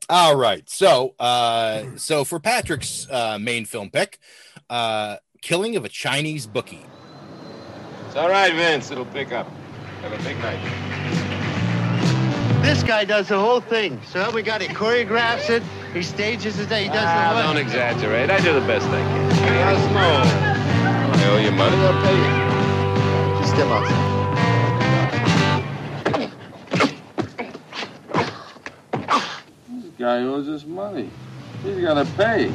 All 0.08 0.36
right. 0.36 0.68
So, 0.68 1.14
uh, 1.18 1.84
so 1.96 2.24
for 2.24 2.40
Patrick's 2.40 3.06
uh, 3.10 3.38
main 3.40 3.64
film 3.64 3.90
pick, 3.90 4.18
uh, 4.68 5.16
Killing 5.40 5.76
of 5.76 5.84
a 5.84 5.88
Chinese 5.88 6.46
Bookie. 6.46 6.84
It's 8.06 8.16
all 8.16 8.28
right, 8.28 8.52
Vince. 8.54 8.90
It'll 8.90 9.06
pick 9.06 9.32
up. 9.32 9.48
Have 10.02 10.12
a 10.12 10.22
big 10.22 10.38
night. 10.38 10.58
This 12.62 12.82
guy 12.84 13.04
does 13.04 13.28
the 13.28 13.38
whole 13.38 13.60
thing. 13.60 14.00
So 14.08 14.30
we 14.30 14.42
got 14.42 14.62
it, 14.62 14.70
choreographs 14.70 15.50
it, 15.50 15.62
he 15.92 16.02
stages 16.02 16.58
it, 16.60 16.70
he 16.70 16.86
does 16.86 16.96
Ah, 16.96 17.34
the 17.34 17.42
don't 17.42 17.56
exaggerate. 17.56 18.30
I 18.30 18.38
do 18.38 18.52
the 18.52 18.60
best 18.66 18.86
I 18.86 19.00
can. 19.00 19.30
Hey, 19.32 19.62
Osmo. 19.62 20.22
I 21.14 21.28
owe 21.30 21.38
you 21.38 21.50
money. 21.50 21.76
I'll 21.76 22.02
pay 22.02 22.16
you. 22.16 23.40
Just 23.40 23.54
step 23.54 23.66
outside. 23.66 24.11
Guy 30.02 30.18
owes 30.22 30.48
us 30.48 30.66
money. 30.66 31.08
He's 31.62 31.78
gonna 31.78 32.04
pay. 32.04 32.50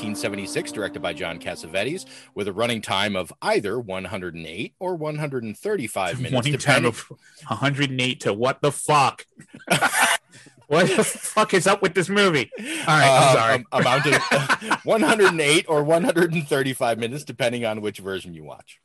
1976, 0.00 0.72
directed 0.72 1.02
by 1.02 1.12
John 1.12 1.38
Cassavetes, 1.38 2.06
with 2.34 2.48
a 2.48 2.52
running 2.54 2.80
time 2.80 3.14
of 3.14 3.32
either 3.42 3.78
108 3.78 4.74
or 4.80 4.94
135 4.94 6.16
minutes. 6.20 6.32
Running 6.32 6.58
time 6.58 6.86
of 6.86 7.00
108 7.48 8.20
to 8.20 8.32
what 8.32 8.62
the 8.62 8.72
fuck? 8.72 9.26
what 10.68 10.88
the 10.96 11.04
fuck 11.04 11.52
is 11.52 11.66
up 11.66 11.82
with 11.82 11.92
this 11.92 12.08
movie? 12.08 12.50
All 12.58 12.64
right, 12.64 13.04
I'm 13.06 13.22
Uh, 13.28 13.32
sorry. 13.34 13.54
um, 13.54 13.64
amount 13.72 14.06
of 14.06 14.80
108 14.84 15.66
or 15.68 15.84
135 15.84 16.98
minutes, 16.98 17.24
depending 17.24 17.66
on 17.66 17.82
which 17.82 17.98
version 17.98 18.32
you 18.32 18.42
watch. 18.44 18.80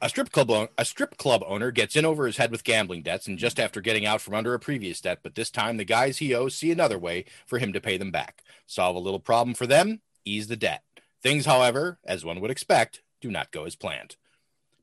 A 0.00 0.08
strip 0.10 0.30
club 0.30 0.68
a 0.78 0.84
strip 0.84 1.16
club 1.16 1.42
owner 1.46 1.70
gets 1.70 1.96
in 1.96 2.04
over 2.04 2.26
his 2.26 2.36
head 2.38 2.50
with 2.50 2.64
gambling 2.64 3.02
debts, 3.02 3.26
and 3.26 3.38
just 3.38 3.58
after 3.60 3.80
getting 3.82 4.04
out 4.06 4.20
from 4.22 4.34
under 4.34 4.52
a 4.54 4.58
previous 4.58 5.00
debt, 5.02 5.20
but 5.22 5.34
this 5.34 5.50
time 5.50 5.76
the 5.76 5.84
guys 5.84 6.18
he 6.18 6.34
owes 6.34 6.54
see 6.54 6.70
another 6.70 6.98
way 6.98 7.24
for 7.46 7.58
him 7.58 7.72
to 7.74 7.80
pay 7.80 7.96
them 7.98 8.10
back. 8.10 8.42
Solve 8.66 8.96
a 8.96 8.98
little 9.00 9.20
problem 9.20 9.54
for 9.54 9.66
them, 9.66 10.00
ease 10.26 10.48
the 10.48 10.56
debt. 10.56 10.82
Things, 11.22 11.46
however, 11.46 11.98
as 12.04 12.24
one 12.24 12.40
would 12.40 12.50
expect, 12.50 13.02
do 13.20 13.30
not 13.30 13.50
go 13.50 13.64
as 13.64 13.76
planned. 13.76 14.16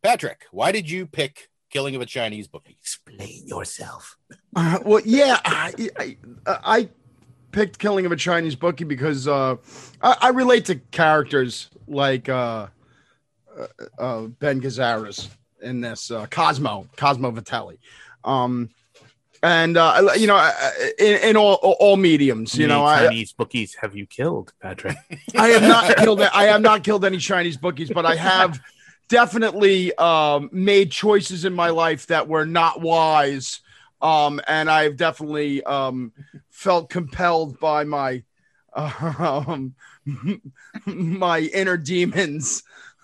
Patrick, 0.01 0.45
why 0.51 0.71
did 0.71 0.89
you 0.89 1.05
pick 1.05 1.49
Killing 1.69 1.95
of 1.95 2.01
a 2.01 2.05
Chinese 2.05 2.47
Bookie? 2.47 2.77
Explain 2.79 3.47
yourself. 3.47 4.17
Uh, 4.55 4.79
well, 4.85 5.01
yeah, 5.05 5.39
I, 5.45 5.73
I, 5.97 6.17
I 6.45 6.89
picked 7.51 7.79
Killing 7.79 8.05
of 8.05 8.11
a 8.11 8.15
Chinese 8.15 8.55
Bookie 8.55 8.83
because 8.83 9.27
uh, 9.27 9.55
I, 10.01 10.17
I 10.21 10.29
relate 10.29 10.65
to 10.65 10.75
characters 10.75 11.69
like 11.87 12.27
uh, 12.29 12.67
uh, 13.57 13.67
uh, 13.97 14.21
Ben 14.27 14.61
Gazzara's 14.61 15.29
in 15.61 15.81
this 15.81 16.11
uh, 16.11 16.25
Cosmo, 16.27 16.87
Cosmo 16.97 17.31
Vitelli. 17.31 17.77
Um, 18.23 18.69
and 19.43 19.75
uh, 19.75 20.11
you 20.15 20.25
know, 20.25 20.51
in, 20.97 21.17
in 21.17 21.37
all 21.37 21.55
all 21.55 21.97
mediums, 21.97 22.55
you 22.55 22.67
How 22.67 22.75
know, 22.75 22.85
many 22.85 23.05
I, 23.05 23.07
Chinese 23.07 23.33
bookies 23.33 23.75
have 23.75 23.93
you 23.93 24.07
killed, 24.07 24.53
Patrick? 24.61 24.95
I 25.35 25.49
have 25.49 25.61
not 25.61 25.97
killed. 25.97 26.21
I 26.21 26.45
have 26.45 26.61
not 26.61 26.83
killed 26.83 27.03
any 27.03 27.17
Chinese 27.17 27.57
bookies, 27.57 27.89
but 27.89 28.05
I 28.05 28.15
have 28.15 28.59
definitely 29.09 29.93
um, 29.95 30.49
made 30.53 30.91
choices 30.91 31.43
in 31.43 31.53
my 31.53 31.69
life 31.69 32.07
that 32.07 32.29
were 32.29 32.45
not 32.45 32.79
wise, 32.79 33.59
um, 34.01 34.39
and 34.47 34.71
I've 34.71 34.95
definitely 34.95 35.61
um, 35.63 36.13
felt 36.49 36.89
compelled 36.89 37.59
by 37.59 37.83
my 37.83 38.23
um, 38.73 39.75
my 40.85 41.39
inner 41.53 41.75
demons. 41.75 42.63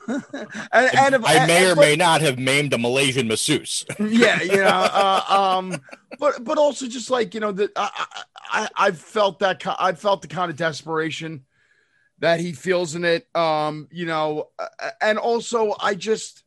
and, 0.71 0.95
and 0.95 1.15
if- 1.15 1.25
I 1.25 1.45
may 1.45 1.69
or 1.69 1.75
but- 1.75 1.81
may 1.81 1.95
not 1.95 2.21
have 2.21 2.39
maimed 2.39 2.73
a 2.73 2.77
Malaysian 2.77 3.27
masseuse. 3.27 3.85
yeah, 3.99 4.41
you 4.41 4.57
know, 4.57 4.65
uh, 4.93 5.23
um, 5.57 5.81
but 6.19 6.43
but 6.43 6.57
also 6.57 6.87
just 6.87 7.09
like 7.11 7.33
you 7.33 7.39
know 7.39 7.51
that 7.51 7.71
I, 7.75 8.05
I 8.51 8.69
I 8.75 8.91
felt 8.91 9.39
that 9.39 9.61
I 9.79 9.93
felt 9.93 10.21
the 10.21 10.27
kind 10.27 10.49
of 10.49 10.57
desperation 10.57 11.45
that 12.19 12.39
he 12.39 12.53
feels 12.53 12.95
in 12.95 13.05
it. 13.05 13.27
Um, 13.35 13.87
you 13.91 14.05
know, 14.05 14.49
uh, 14.57 14.89
and 15.01 15.17
also 15.17 15.75
I 15.79 15.95
just 15.95 16.43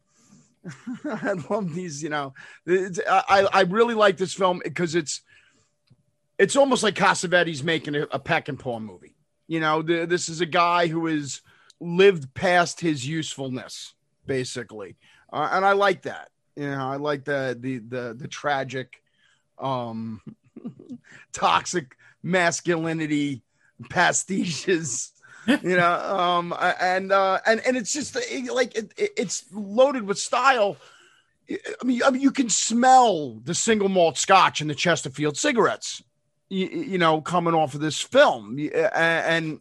I 1.04 1.34
love 1.48 1.74
these. 1.74 2.02
You 2.02 2.08
know, 2.10 2.34
I 2.66 3.48
I 3.52 3.60
really 3.62 3.94
like 3.94 4.16
this 4.16 4.34
film 4.34 4.60
because 4.64 4.94
it's 4.94 5.20
it's 6.38 6.56
almost 6.56 6.82
like 6.82 6.94
Cassavetes 6.94 7.62
making 7.62 7.94
a, 7.94 8.02
a 8.10 8.18
Peckinpah 8.18 8.82
movie. 8.82 9.14
You 9.46 9.60
know, 9.60 9.82
the, 9.82 10.06
this 10.06 10.28
is 10.28 10.40
a 10.40 10.46
guy 10.46 10.86
who 10.86 11.06
has 11.06 11.42
lived 11.82 12.32
past 12.34 12.80
his 12.80 13.06
usefulness, 13.06 13.94
basically, 14.26 14.96
uh, 15.32 15.48
and 15.52 15.64
I 15.64 15.72
like 15.72 16.02
that. 16.02 16.28
You 16.56 16.70
know, 16.70 16.86
I 16.86 16.96
like 16.96 17.24
the 17.24 17.56
the 17.58 17.78
the 17.78 18.14
the 18.14 18.28
tragic, 18.28 19.02
um, 19.58 20.20
toxic 21.32 21.96
masculinity 22.22 23.42
pastiches. 23.90 25.10
You 25.44 25.76
know, 25.76 25.92
um, 25.92 26.54
and 26.80 27.10
uh, 27.10 27.40
and 27.44 27.60
and 27.66 27.76
it's 27.76 27.92
just 27.92 28.14
it- 28.14 28.54
like 28.54 28.76
it, 28.76 28.92
it- 28.96 29.10
it's 29.16 29.44
loaded 29.52 30.04
with 30.04 30.16
style. 30.20 30.76
I 31.50 31.84
mean, 31.84 32.00
I 32.04 32.10
mean, 32.10 32.22
you 32.22 32.30
can 32.30 32.48
smell 32.48 33.40
the 33.42 33.52
single 33.52 33.88
malt 33.88 34.18
Scotch 34.18 34.60
and 34.60 34.70
the 34.70 34.74
Chesterfield 34.76 35.36
cigarettes, 35.36 36.00
you, 36.48 36.68
you 36.68 36.96
know, 36.96 37.20
coming 37.20 37.54
off 37.54 37.74
of 37.74 37.80
this 37.80 38.00
film, 38.00 38.56
and 38.94 39.60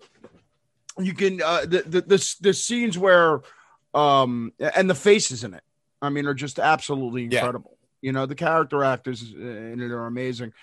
you 1.06 1.14
can 1.14 1.42
uh, 1.42 1.62
the, 1.62 1.84
the 1.86 2.02
the 2.02 2.36
the 2.42 2.54
scenes 2.54 2.98
where 2.98 3.42
um 3.94 4.54
and 4.60 4.90
the 4.90 4.96
faces 4.96 5.44
in 5.44 5.54
it, 5.54 5.64
I 6.02 6.10
mean, 6.10 6.26
are 6.26 6.34
just 6.34 6.60
absolutely 6.60 7.26
incredible. 7.26 7.78
You 8.02 8.12
know, 8.12 8.26
the 8.26 8.36
character 8.36 8.84
actors 8.84 9.32
in 9.34 9.80
it 9.80 9.92
are 9.92 10.08
amazing, 10.08 10.54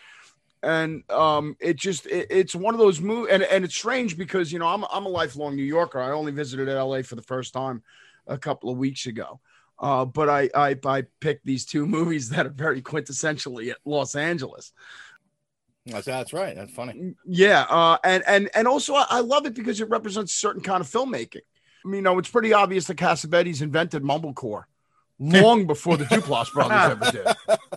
and 0.63 1.09
um, 1.11 1.57
it 1.61 1.77
just 1.77 2.07
it, 2.07 2.27
it's 2.31 2.55
one 2.55 2.75
of 2.75 2.81
those 2.81 3.01
movies, 3.01 3.33
and 3.33 3.43
and 3.45 3.65
it's 3.65 3.77
strange 3.77 4.17
because 4.17 4.53
you 4.53 4.59
know 4.59 4.67
I'm 4.67 4.85
I'm 4.91 5.07
a 5.07 5.11
lifelong 5.11 5.55
New 5.55 5.63
Yorker. 5.63 6.01
I 6.01 6.11
only 6.11 6.33
visited 6.33 6.69
L.A. 6.69 7.03
for 7.03 7.15
the 7.15 7.23
first 7.23 7.53
time 7.53 7.83
a 8.27 8.39
couple 8.39 8.71
of 8.71 8.79
weeks 8.79 9.07
ago. 9.07 9.41
Uh, 9.79 10.05
but 10.05 10.29
I, 10.29 10.51
I 10.55 10.77
I 10.85 11.03
picked 11.21 11.47
these 11.47 11.65
two 11.65 11.87
movies 11.99 12.31
that 12.31 12.47
are 12.47 12.51
very 12.51 12.83
quintessentially 12.83 13.71
at 13.71 13.79
Los 13.85 14.15
Angeles. 14.15 14.73
That's, 15.91 16.07
that's 16.07 16.33
right. 16.33 16.55
That's 16.55 16.73
funny. 16.73 17.15
Yeah, 17.25 17.63
uh, 17.69 17.99
and 18.05 18.23
and 18.27 18.51
and 18.55 18.69
also 18.69 18.95
I, 18.95 19.21
love 19.21 19.47
it 19.47 19.55
because 19.55 19.81
it 19.81 19.89
represents 19.89 20.33
a 20.35 20.37
certain 20.37 20.63
kind 20.63 20.81
of 20.81 20.89
filmmaking. 20.89 21.43
I 21.85 21.89
mean, 21.89 21.97
you 21.97 22.03
know, 22.03 22.19
it's 22.19 22.31
pretty 22.31 22.53
obvious 22.53 22.87
that 22.87 22.97
Cassavetes 22.97 23.63
invented 23.63 24.03
mumblecore 24.03 24.65
long 25.19 25.67
before 25.67 25.97
the 25.97 26.05
Duplass 26.05 26.53
brothers 26.53 26.99
ever 27.03 27.11
did. 27.11 27.59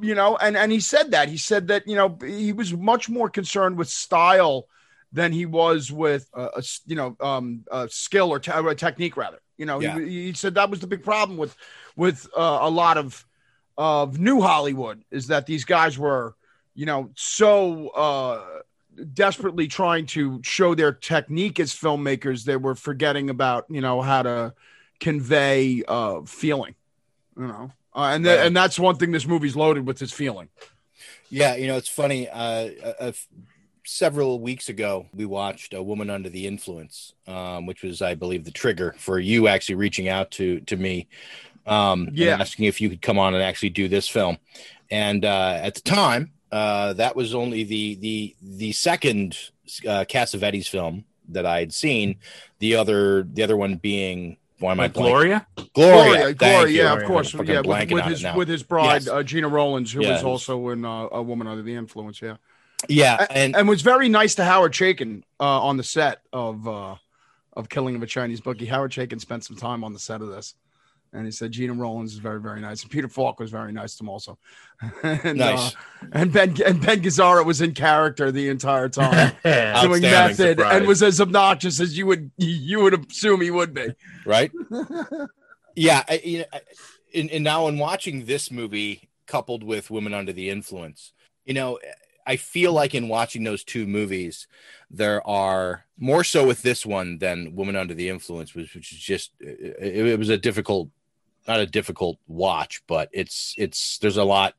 You 0.00 0.14
know, 0.14 0.36
and 0.36 0.56
and 0.56 0.70
he 0.70 0.80
said 0.80 1.12
that 1.12 1.28
he 1.28 1.38
said 1.38 1.68
that 1.68 1.88
you 1.88 1.96
know 1.96 2.18
he 2.22 2.52
was 2.52 2.74
much 2.74 3.08
more 3.08 3.30
concerned 3.30 3.78
with 3.78 3.88
style 3.88 4.66
than 5.12 5.32
he 5.32 5.46
was 5.46 5.90
with 5.90 6.28
uh, 6.34 6.48
a 6.56 6.62
you 6.86 6.94
know 6.96 7.16
um, 7.20 7.64
uh, 7.70 7.86
skill 7.88 8.30
or, 8.30 8.38
te- 8.38 8.52
or 8.52 8.74
technique 8.74 9.16
rather. 9.16 9.40
You 9.56 9.66
know, 9.66 9.80
Yeah. 9.80 9.98
he, 9.98 10.26
he 10.26 10.32
said 10.34 10.56
that 10.56 10.68
was 10.68 10.80
the 10.80 10.86
big 10.86 11.04
problem 11.04 11.38
with 11.38 11.56
with 11.96 12.28
uh, 12.36 12.58
a 12.60 12.70
lot 12.70 12.98
of 12.98 13.24
of 13.78 14.18
new 14.18 14.40
Hollywood 14.40 15.04
is 15.10 15.28
that 15.28 15.46
these 15.46 15.64
guys 15.64 15.98
were 15.98 16.34
you 16.74 16.86
know 16.86 17.10
so 17.14 17.88
uh, 17.90 18.42
desperately 19.12 19.66
trying 19.66 20.06
to 20.06 20.40
show 20.42 20.74
their 20.74 20.92
technique 20.92 21.58
as 21.60 21.72
filmmakers 21.74 22.44
they 22.44 22.56
were 22.56 22.74
forgetting 22.74 23.30
about 23.30 23.64
you 23.68 23.80
know 23.80 24.00
how 24.02 24.22
to 24.22 24.54
convey 25.00 25.82
uh, 25.88 26.22
feeling. 26.22 26.74
You 27.36 27.48
know, 27.48 27.72
uh, 27.94 28.10
and 28.14 28.24
th- 28.24 28.38
Right. 28.38 28.46
and 28.46 28.56
that's 28.56 28.78
one 28.78 28.96
thing 28.96 29.10
this 29.12 29.26
movie's 29.26 29.56
loaded 29.56 29.86
with 29.86 30.00
is 30.02 30.12
feeling. 30.12 30.48
Yeah, 31.30 31.56
you 31.56 31.66
know, 31.66 31.76
it's 31.76 31.88
funny. 31.88 32.28
Uh, 32.28 32.70
uh, 33.00 33.12
several 33.84 34.40
weeks 34.40 34.68
ago, 34.68 35.06
we 35.12 35.26
watched 35.26 35.74
A 35.74 35.82
Woman 35.82 36.08
Under 36.10 36.28
the 36.28 36.46
Influence, 36.46 37.12
um, 37.26 37.66
which 37.66 37.82
was, 37.82 38.00
I 38.02 38.14
believe, 38.14 38.44
the 38.44 38.50
trigger 38.52 38.94
for 38.98 39.18
you 39.18 39.48
actually 39.48 39.74
reaching 39.74 40.08
out 40.08 40.30
to 40.32 40.60
to 40.60 40.76
me, 40.76 41.08
um, 41.66 42.06
and 42.08 42.16
Yeah. 42.18 42.36
asking 42.40 42.66
if 42.66 42.80
you 42.80 42.88
could 42.88 43.02
come 43.02 43.18
on 43.18 43.34
and 43.34 43.42
actually 43.42 43.70
do 43.70 43.88
this 43.88 44.08
film. 44.08 44.38
And 44.90 45.24
uh, 45.24 45.58
at 45.60 45.74
the 45.74 45.80
time, 45.80 46.32
uh, 46.54 46.92
that 46.94 47.16
was 47.16 47.34
only 47.34 47.64
the 47.64 47.94
the 47.96 48.36
the 48.40 48.72
second 48.72 49.36
uh, 49.88 50.04
Cassavetes 50.08 50.68
film 50.68 51.04
that 51.30 51.44
I 51.46 51.58
had 51.60 51.72
seen. 51.74 52.16
The 52.60 52.76
other 52.76 53.24
the 53.24 53.42
other 53.42 53.56
one 53.56 53.76
being 53.76 54.36
why 54.60 54.70
am 54.72 54.80
I 54.80 54.88
Gloria? 54.88 55.46
Gloria, 55.74 56.32
Gloria, 56.32 56.34
Gloria, 56.34 56.72
yeah, 56.84 56.92
of 56.94 57.04
course, 57.04 57.34
yeah, 57.34 57.60
with, 57.60 57.90
with 57.90 58.04
his 58.04 58.24
with 58.36 58.48
his 58.48 58.62
bride 58.62 59.02
Yes. 59.02 59.08
uh, 59.08 59.22
Gena 59.24 59.48
Rowlands, 59.48 59.90
who 59.92 60.02
Yeah, 60.02 60.10
was 60.12 60.18
was- 60.22 60.24
also 60.24 60.68
in 60.68 60.84
uh, 60.84 61.08
a 61.10 61.22
woman 61.22 61.46
under 61.48 61.62
the 61.62 61.74
influence. 61.74 62.22
Yeah, 62.22 62.36
Yeah, 62.88 63.26
and 63.30 63.56
and 63.56 63.68
was 63.68 63.82
very 63.82 64.08
nice 64.08 64.36
to 64.36 64.44
Howard 64.44 64.72
Chaykin 64.72 65.22
uh, 65.40 65.60
on 65.62 65.76
the 65.76 65.82
set 65.82 66.20
of 66.32 66.68
uh, 66.68 66.94
of 67.54 67.68
Killing 67.68 67.96
of 67.96 68.02
a 68.02 68.06
Chinese 68.06 68.40
Bookie. 68.40 68.66
Howard 68.66 68.92
Chaykin 68.92 69.20
spent 69.20 69.44
some 69.44 69.56
time 69.56 69.82
on 69.82 69.92
the 69.92 69.98
set 69.98 70.20
of 70.22 70.28
this, 70.28 70.54
and 71.14 71.24
he 71.24 71.30
said 71.30 71.52
Gena 71.52 71.72
Rowlands 71.72 72.12
is 72.12 72.18
very 72.18 72.40
very 72.40 72.60
nice, 72.60 72.82
and 72.82 72.90
Peter 72.90 73.08
Falk 73.08 73.40
was 73.40 73.50
very 73.50 73.72
nice 73.72 73.96
to 73.96 74.04
him 74.04 74.08
also. 74.10 74.38
and, 75.02 75.38
Nice. 75.38 75.74
uh, 75.74 76.06
and 76.12 76.32
Ben 76.32 76.54
and 76.66 76.80
Ben 76.80 77.00
Gazzara 77.00 77.44
was 77.44 77.60
in 77.60 77.72
character 77.72 78.30
the 78.32 78.48
entire 78.48 78.88
time, 79.00 79.32
doing 79.42 80.02
method, 80.02 80.58
surprise. 80.58 80.76
and 80.76 80.86
was 80.86 81.02
as 81.02 81.20
obnoxious 81.20 81.80
as 81.80 81.96
you 81.96 82.06
would 82.06 82.30
you 82.36 82.80
would 82.80 83.08
assume 83.10 83.40
he 83.40 83.50
would 83.50 83.72
be. 83.72 83.94
right? 84.26 84.50
yeah, 85.76 86.02
I, 86.08 86.20
you 86.24 86.38
know, 86.38 86.44
I- 86.52 86.60
and, 87.14 87.30
and 87.30 87.44
now 87.44 87.68
in 87.68 87.78
watching 87.78 88.24
this 88.24 88.50
movie 88.50 89.08
coupled 89.26 89.62
with 89.62 89.88
Women 89.90 90.12
Under 90.14 90.32
the 90.32 90.50
Influence, 90.50 91.12
you 91.44 91.54
know, 91.54 91.78
I 92.26 92.36
feel 92.36 92.72
like 92.72 92.92
in 92.94 93.06
watching 93.08 93.44
those 93.44 93.62
two 93.62 93.86
movies, 93.86 94.48
there 94.90 95.24
are 95.26 95.84
more 95.96 96.24
so 96.24 96.44
with 96.44 96.62
this 96.62 96.84
one 96.84 97.18
than 97.18 97.54
Woman 97.54 97.76
Under 97.76 97.94
the 97.94 98.08
Influence, 98.08 98.52
which, 98.54 98.74
which 98.74 98.92
is 98.92 98.98
just 98.98 99.30
it, 99.38 99.76
it 100.08 100.18
was 100.18 100.28
a 100.28 100.36
difficult, 100.36 100.88
not 101.46 101.60
a 101.60 101.66
difficult 101.66 102.18
watch, 102.26 102.82
but 102.86 103.08
it's 103.12 103.54
it's 103.58 103.98
there's 103.98 104.16
a 104.16 104.24
lot. 104.24 104.54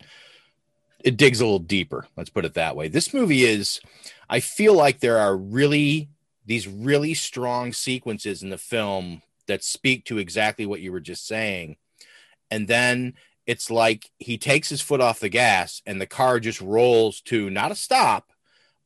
It 1.03 1.17
digs 1.17 1.39
a 1.39 1.45
little 1.45 1.59
deeper. 1.59 2.07
Let's 2.17 2.31
put 2.31 2.45
it 2.45 2.55
that 2.55 2.75
way. 2.75 2.87
This 2.87 3.13
movie 3.13 3.43
is, 3.43 3.79
I 4.27 4.39
feel 4.39 4.73
like 4.73 4.99
there 4.99 5.19
are 5.19 5.37
really 5.37 6.09
these 6.47 6.67
really 6.67 7.13
strong 7.13 7.73
sequences 7.73 8.41
in 8.41 8.49
the 8.49 8.57
film 8.57 9.21
that 9.47 9.63
speak 9.63 10.05
to 10.05 10.17
exactly 10.17 10.65
what 10.65 10.81
you 10.81 10.91
were 10.91 10.99
just 10.99 11.27
saying. 11.27 11.77
And 12.49 12.67
then 12.67 13.13
it's 13.45 13.69
like 13.69 14.09
he 14.17 14.39
takes 14.39 14.69
his 14.69 14.81
foot 14.81 15.01
off 15.01 15.19
the 15.19 15.29
gas 15.29 15.83
and 15.85 16.01
the 16.01 16.07
car 16.07 16.39
just 16.39 16.59
rolls 16.61 17.21
to 17.21 17.51
not 17.51 17.71
a 17.71 17.75
stop, 17.75 18.31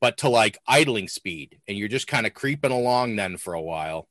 but 0.01 0.17
to 0.17 0.27
like 0.29 0.57
idling 0.67 1.07
speed, 1.07 1.59
and 1.67 1.77
you're 1.77 1.87
just 1.87 2.07
kind 2.07 2.25
of 2.27 2.33
creeping 2.33 2.71
along 2.71 3.15
then 3.15 3.37
for 3.37 3.53
a 3.53 3.61
while. 3.61 4.08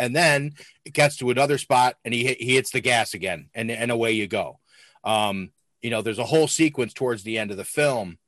And 0.00 0.16
then 0.16 0.54
it 0.84 0.94
gets 0.94 1.16
to 1.18 1.30
another 1.30 1.58
spot, 1.58 1.96
and 2.04 2.12
he 2.12 2.34
he 2.34 2.54
hits 2.54 2.70
the 2.70 2.80
gas 2.80 3.14
again, 3.14 3.50
and 3.54 3.70
and 3.70 3.90
away 3.90 4.12
you 4.12 4.26
go. 4.26 4.58
Um, 5.04 5.52
you 5.82 5.90
know, 5.90 6.02
there's 6.02 6.18
a 6.18 6.24
whole 6.24 6.48
sequence 6.48 6.92
towards 6.92 7.22
the 7.22 7.38
end 7.38 7.50
of 7.50 7.56
the 7.56 7.64
film 7.64 8.18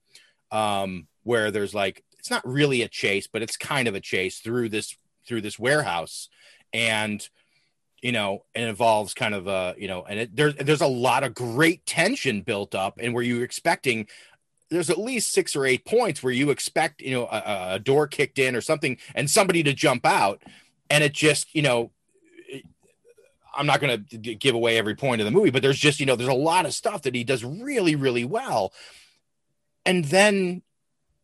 um, 0.51 1.09
where 1.25 1.51
there's 1.51 1.75
like 1.75 2.05
it's 2.19 2.31
not 2.31 2.47
really 2.47 2.83
a 2.83 2.89
chase, 2.89 3.27
but 3.27 3.43
it's 3.43 3.57
kind 3.57 3.89
of 3.89 3.95
a 3.95 4.01
chase 4.01 4.39
through 4.39 4.69
this 4.69 4.97
through 5.27 5.41
this 5.41 5.59
warehouse, 5.59 6.29
and 6.73 7.29
you 8.03 8.13
know, 8.13 8.45
it 8.55 8.63
involves 8.63 9.15
kind 9.15 9.35
of 9.35 9.47
a 9.47 9.75
you 9.79 9.89
know, 9.89 10.05
and 10.05 10.21
it, 10.21 10.37
there's 10.37 10.55
there's 10.57 10.81
a 10.81 10.87
lot 10.87 11.25
of 11.25 11.35
great 11.35 11.85
tension 11.87 12.43
built 12.43 12.75
up, 12.75 12.99
and 13.01 13.15
where 13.15 13.25
you're 13.25 13.45
expecting. 13.45 14.07
There's 14.71 14.89
at 14.89 14.97
least 14.97 15.33
six 15.33 15.55
or 15.55 15.67
eight 15.67 15.85
points 15.85 16.23
where 16.23 16.33
you 16.33 16.49
expect, 16.49 17.03
you 17.03 17.11
know, 17.11 17.27
a, 17.27 17.75
a 17.75 17.79
door 17.79 18.07
kicked 18.07 18.39
in 18.39 18.57
or 18.57 18.63
something, 18.63 18.97
and 19.15 19.29
somebody 19.29 19.63
to 19.65 19.75
jump 19.75 20.07
out, 20.07 20.43
and 20.93 21.03
it 21.03 21.15
just, 21.15 21.55
you 21.55 21.63
know, 21.63 21.91
I'm 23.55 23.65
not 23.65 23.81
going 23.81 24.05
to 24.05 24.19
give 24.19 24.55
away 24.55 24.77
every 24.77 24.95
point 24.95 25.23
of 25.23 25.25
the 25.25 25.31
movie, 25.31 25.49
but 25.49 25.63
there's 25.63 25.79
just, 25.79 26.01
you 26.01 26.07
know, 26.07 26.17
there's 26.17 26.29
a 26.29 26.35
lot 26.35 26.67
of 26.67 26.75
stuff 26.75 27.03
that 27.03 27.15
he 27.15 27.25
does 27.25 27.43
really, 27.43 27.97
really 27.97 28.27
well. 28.27 28.75
And 29.87 30.05
then 30.05 30.63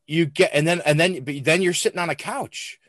you 0.06 0.24
get, 0.24 0.50
and 0.54 0.66
then, 0.66 0.80
and 0.86 0.98
then, 0.98 1.22
but 1.22 1.44
then 1.44 1.60
you're 1.60 1.74
sitting 1.74 1.98
on 1.98 2.08
a 2.08 2.14
couch 2.14 2.80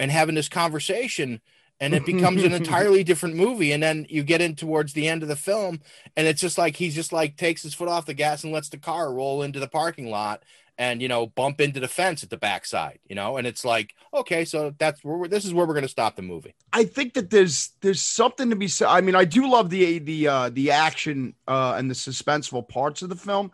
and 0.00 0.10
having 0.10 0.34
this 0.34 0.48
conversation 0.48 1.40
and 1.78 1.94
it 1.94 2.04
becomes 2.04 2.42
an 2.42 2.52
entirely 2.54 3.04
different 3.04 3.36
movie. 3.36 3.70
And 3.70 3.82
then 3.82 4.04
you 4.08 4.24
get 4.24 4.40
in 4.40 4.56
towards 4.56 4.94
the 4.94 5.06
end 5.06 5.22
of 5.22 5.28
the 5.28 5.36
film 5.36 5.80
and 6.16 6.26
it's 6.26 6.40
just 6.40 6.58
like, 6.58 6.74
he's 6.74 6.94
just 6.94 7.12
like 7.12 7.36
takes 7.36 7.62
his 7.62 7.74
foot 7.74 7.88
off 7.88 8.06
the 8.06 8.14
gas 8.14 8.42
and 8.42 8.52
lets 8.52 8.68
the 8.68 8.78
car 8.78 9.12
roll 9.12 9.42
into 9.42 9.60
the 9.60 9.68
parking 9.68 10.10
lot 10.10 10.42
and, 10.78 11.00
you 11.00 11.08
know, 11.08 11.26
bump 11.26 11.60
into 11.60 11.80
the 11.80 11.88
fence 11.88 12.22
at 12.22 12.28
the 12.28 12.36
backside, 12.36 12.98
you 13.08 13.14
know? 13.14 13.38
And 13.38 13.46
it's 13.46 13.64
like, 13.64 13.94
okay, 14.12 14.44
so 14.44 14.74
that's 14.78 15.02
where 15.02 15.16
we're, 15.16 15.28
this 15.28 15.44
is 15.44 15.54
where 15.54 15.66
we're 15.66 15.74
going 15.74 15.84
to 15.84 15.88
stop 15.88 16.16
the 16.16 16.22
movie. 16.22 16.54
I 16.72 16.84
think 16.84 17.14
that 17.14 17.30
there's 17.30 17.70
there's 17.80 18.02
something 18.02 18.50
to 18.50 18.56
be 18.56 18.68
said. 18.68 18.88
I 18.88 19.00
mean, 19.00 19.14
I 19.14 19.24
do 19.24 19.50
love 19.50 19.70
the 19.70 19.98
the 19.98 20.28
uh, 20.28 20.50
the 20.50 20.70
action 20.72 21.34
uh, 21.48 21.74
and 21.78 21.90
the 21.90 21.94
suspenseful 21.94 22.68
parts 22.68 23.00
of 23.00 23.08
the 23.08 23.16
film, 23.16 23.52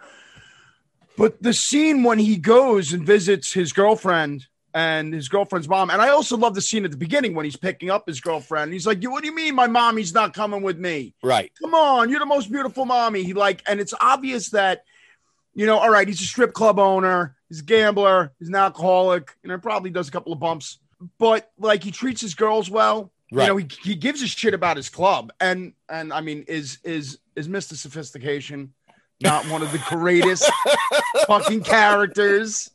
but 1.17 1.41
the 1.43 1.53
scene 1.53 2.03
when 2.03 2.19
he 2.19 2.37
goes 2.37 2.93
and 2.93 3.07
visits 3.07 3.53
his 3.53 3.73
girlfriend 3.73 4.47
and 4.75 5.15
his 5.15 5.29
girlfriend's 5.29 5.69
mom, 5.69 5.91
and 5.91 6.03
I 6.03 6.09
also 6.09 6.37
love 6.37 6.55
the 6.55 6.63
scene 6.63 6.85
at 6.85 6.91
the 6.91 6.97
beginning 6.97 7.35
when 7.35 7.45
he's 7.45 7.57
picking 7.57 7.91
up 7.91 8.09
his 8.09 8.21
girlfriend. 8.21 8.73
He's 8.73 8.87
like, 8.87 9.01
"What 9.05 9.23
do 9.23 9.29
you 9.29 9.35
mean, 9.35 9.55
my 9.55 9.69
mommy's 9.69 10.13
not 10.13 10.35
coming 10.35 10.63
with 10.63 10.79
me? 10.79 11.15
Right? 11.23 11.53
Come 11.63 11.75
on, 11.75 12.09
you're 12.09 12.19
the 12.19 12.27
most 12.27 12.51
beautiful 12.51 12.85
mommy." 12.85 13.23
He 13.23 13.33
like, 13.33 13.63
and 13.69 13.79
it's 13.81 13.95
obvious 14.01 14.51
that. 14.51 14.85
You 15.55 15.67
know, 15.67 15.79
all 15.79 15.91
right, 15.91 16.09
he's 16.09 16.21
a 16.21 16.25
strip 16.25 16.53
club 16.53 16.79
owner, 16.79 17.37
he's 17.49 17.61
a 17.61 17.65
gambler, 17.65 18.33
he's 18.39 18.49
an 18.49 18.55
alcoholic, 18.55 19.37
you 19.43 19.49
know, 19.49 19.59
probably 19.59 19.91
does 19.91 20.09
a 20.09 20.11
couple 20.11 20.33
of 20.33 20.41
bumps, 20.41 20.79
but 21.19 21.51
like 21.59 21.83
he 21.83 21.91
treats 21.91 22.21
his 22.21 22.35
girls 22.35 22.71
well. 22.71 23.13
Right. 23.31 23.45
You 23.45 23.49
know, 23.49 23.57
he, 23.57 23.69
he 23.83 23.95
gives 23.95 24.23
a 24.23 24.27
shit 24.27 24.55
about 24.55 24.77
his 24.77 24.89
club. 24.89 25.33
And 25.41 25.73
and 25.89 26.13
I 26.13 26.21
mean, 26.21 26.45
is 26.49 26.79
is 26.85 27.19
is 27.37 27.49
Mr. 27.49 27.75
Sophistication 27.75 28.73
not 29.23 29.47
one 29.49 29.63
of 29.63 29.73
the 29.73 29.83
greatest 29.89 30.51
fucking 31.27 31.63
characters? 31.63 32.71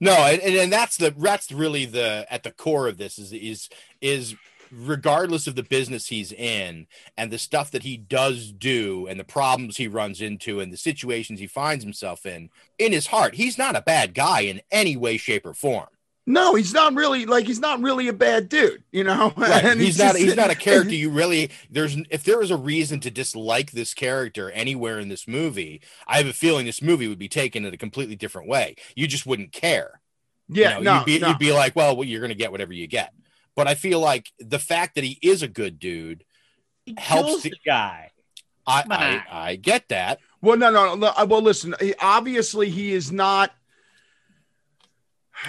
no 0.00 0.12
and, 0.12 0.40
and 0.40 0.54
and 0.54 0.72
that's 0.72 0.96
the 0.96 1.10
that's 1.10 1.50
really 1.52 1.84
the 1.84 2.26
at 2.30 2.42
the 2.42 2.50
core 2.50 2.88
of 2.88 2.96
this 2.96 3.18
is 3.18 3.32
is 3.32 3.68
is 4.00 4.34
regardless 4.76 5.46
of 5.46 5.54
the 5.54 5.62
business 5.62 6.08
he's 6.08 6.32
in 6.32 6.86
and 7.16 7.30
the 7.30 7.38
stuff 7.38 7.70
that 7.70 7.82
he 7.82 7.96
does 7.96 8.52
do 8.52 9.06
and 9.06 9.18
the 9.20 9.24
problems 9.24 9.76
he 9.76 9.88
runs 9.88 10.20
into 10.20 10.60
and 10.60 10.72
the 10.72 10.76
situations 10.76 11.40
he 11.40 11.46
finds 11.46 11.84
himself 11.84 12.26
in 12.26 12.50
in 12.78 12.92
his 12.92 13.06
heart 13.08 13.34
he's 13.34 13.58
not 13.58 13.76
a 13.76 13.82
bad 13.82 14.14
guy 14.14 14.40
in 14.40 14.60
any 14.70 14.96
way 14.96 15.16
shape 15.16 15.46
or 15.46 15.54
form 15.54 15.86
No, 16.26 16.54
he's 16.54 16.72
not 16.72 16.94
really 16.94 17.26
like 17.26 17.46
he's 17.46 17.60
not 17.60 17.80
really 17.82 18.08
a 18.08 18.12
bad 18.14 18.48
dude, 18.48 18.82
you 18.92 19.04
know. 19.04 19.32
Right. 19.36 19.64
And 19.64 19.80
he's 19.80 19.98
not 19.98 20.12
just- 20.12 20.18
he's 20.24 20.36
not 20.36 20.50
a 20.50 20.54
character 20.66 20.94
you 20.94 21.10
really 21.10 21.50
there's 21.70 21.96
if 22.10 22.24
there 22.24 22.38
was 22.38 22.50
a 22.50 22.56
reason 22.56 23.00
to 23.00 23.10
dislike 23.10 23.72
this 23.72 23.92
character 23.94 24.50
anywhere 24.50 24.98
in 24.98 25.08
this 25.08 25.28
movie 25.28 25.80
i 26.06 26.16
have 26.18 26.26
a 26.26 26.32
feeling 26.32 26.64
this 26.66 26.80
movie 26.82 27.08
would 27.08 27.18
be 27.18 27.28
taken 27.28 27.64
in 27.64 27.74
a 27.74 27.76
completely 27.76 28.16
different 28.16 28.48
way 28.48 28.74
you 28.96 29.06
just 29.06 29.26
wouldn't 29.26 29.52
care 29.52 30.00
Yeah, 30.48 30.78
you 30.78 30.84
know, 30.84 30.92
no, 30.92 30.98
you'd, 31.00 31.06
be, 31.06 31.18
no. 31.18 31.28
you'd 31.28 31.38
be 31.38 31.52
like 31.52 31.76
well, 31.76 31.94
well 31.96 32.04
you're 32.06 32.20
gonna 32.22 32.34
get 32.34 32.50
whatever 32.52 32.72
you 32.72 32.86
get 32.86 33.12
but 33.56 33.66
i 33.66 33.74
feel 33.74 34.00
like 34.00 34.30
the 34.38 34.58
fact 34.58 34.94
that 34.94 35.04
he 35.04 35.18
is 35.22 35.42
a 35.42 35.48
good 35.48 35.78
dude 35.78 36.24
helps 36.98 37.42
the 37.42 37.50
the 37.50 37.56
guy 37.64 38.10
I, 38.66 38.84
I 38.90 39.22
i 39.50 39.56
get 39.56 39.88
that 39.90 40.20
Well, 40.40 40.56
no, 40.56 40.70
no, 40.70 40.94
no. 40.94 41.08
uh, 41.08 41.26
Well, 41.28 41.42
listen. 41.42 41.74
Obviously, 42.00 42.70
he 42.70 42.92
is 42.92 43.12
not. 43.12 43.52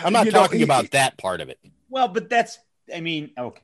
i'm 0.03 0.13
not 0.13 0.25
you 0.25 0.31
know, 0.31 0.39
talking 0.39 0.57
he- 0.59 0.63
about 0.63 0.91
that 0.91 1.17
part 1.17 1.41
of 1.41 1.49
it 1.49 1.59
Well, 1.89 2.07
but 2.07 2.29
that's, 2.29 2.57
I 2.93 3.01
mean, 3.01 3.31
okay. 3.37 3.61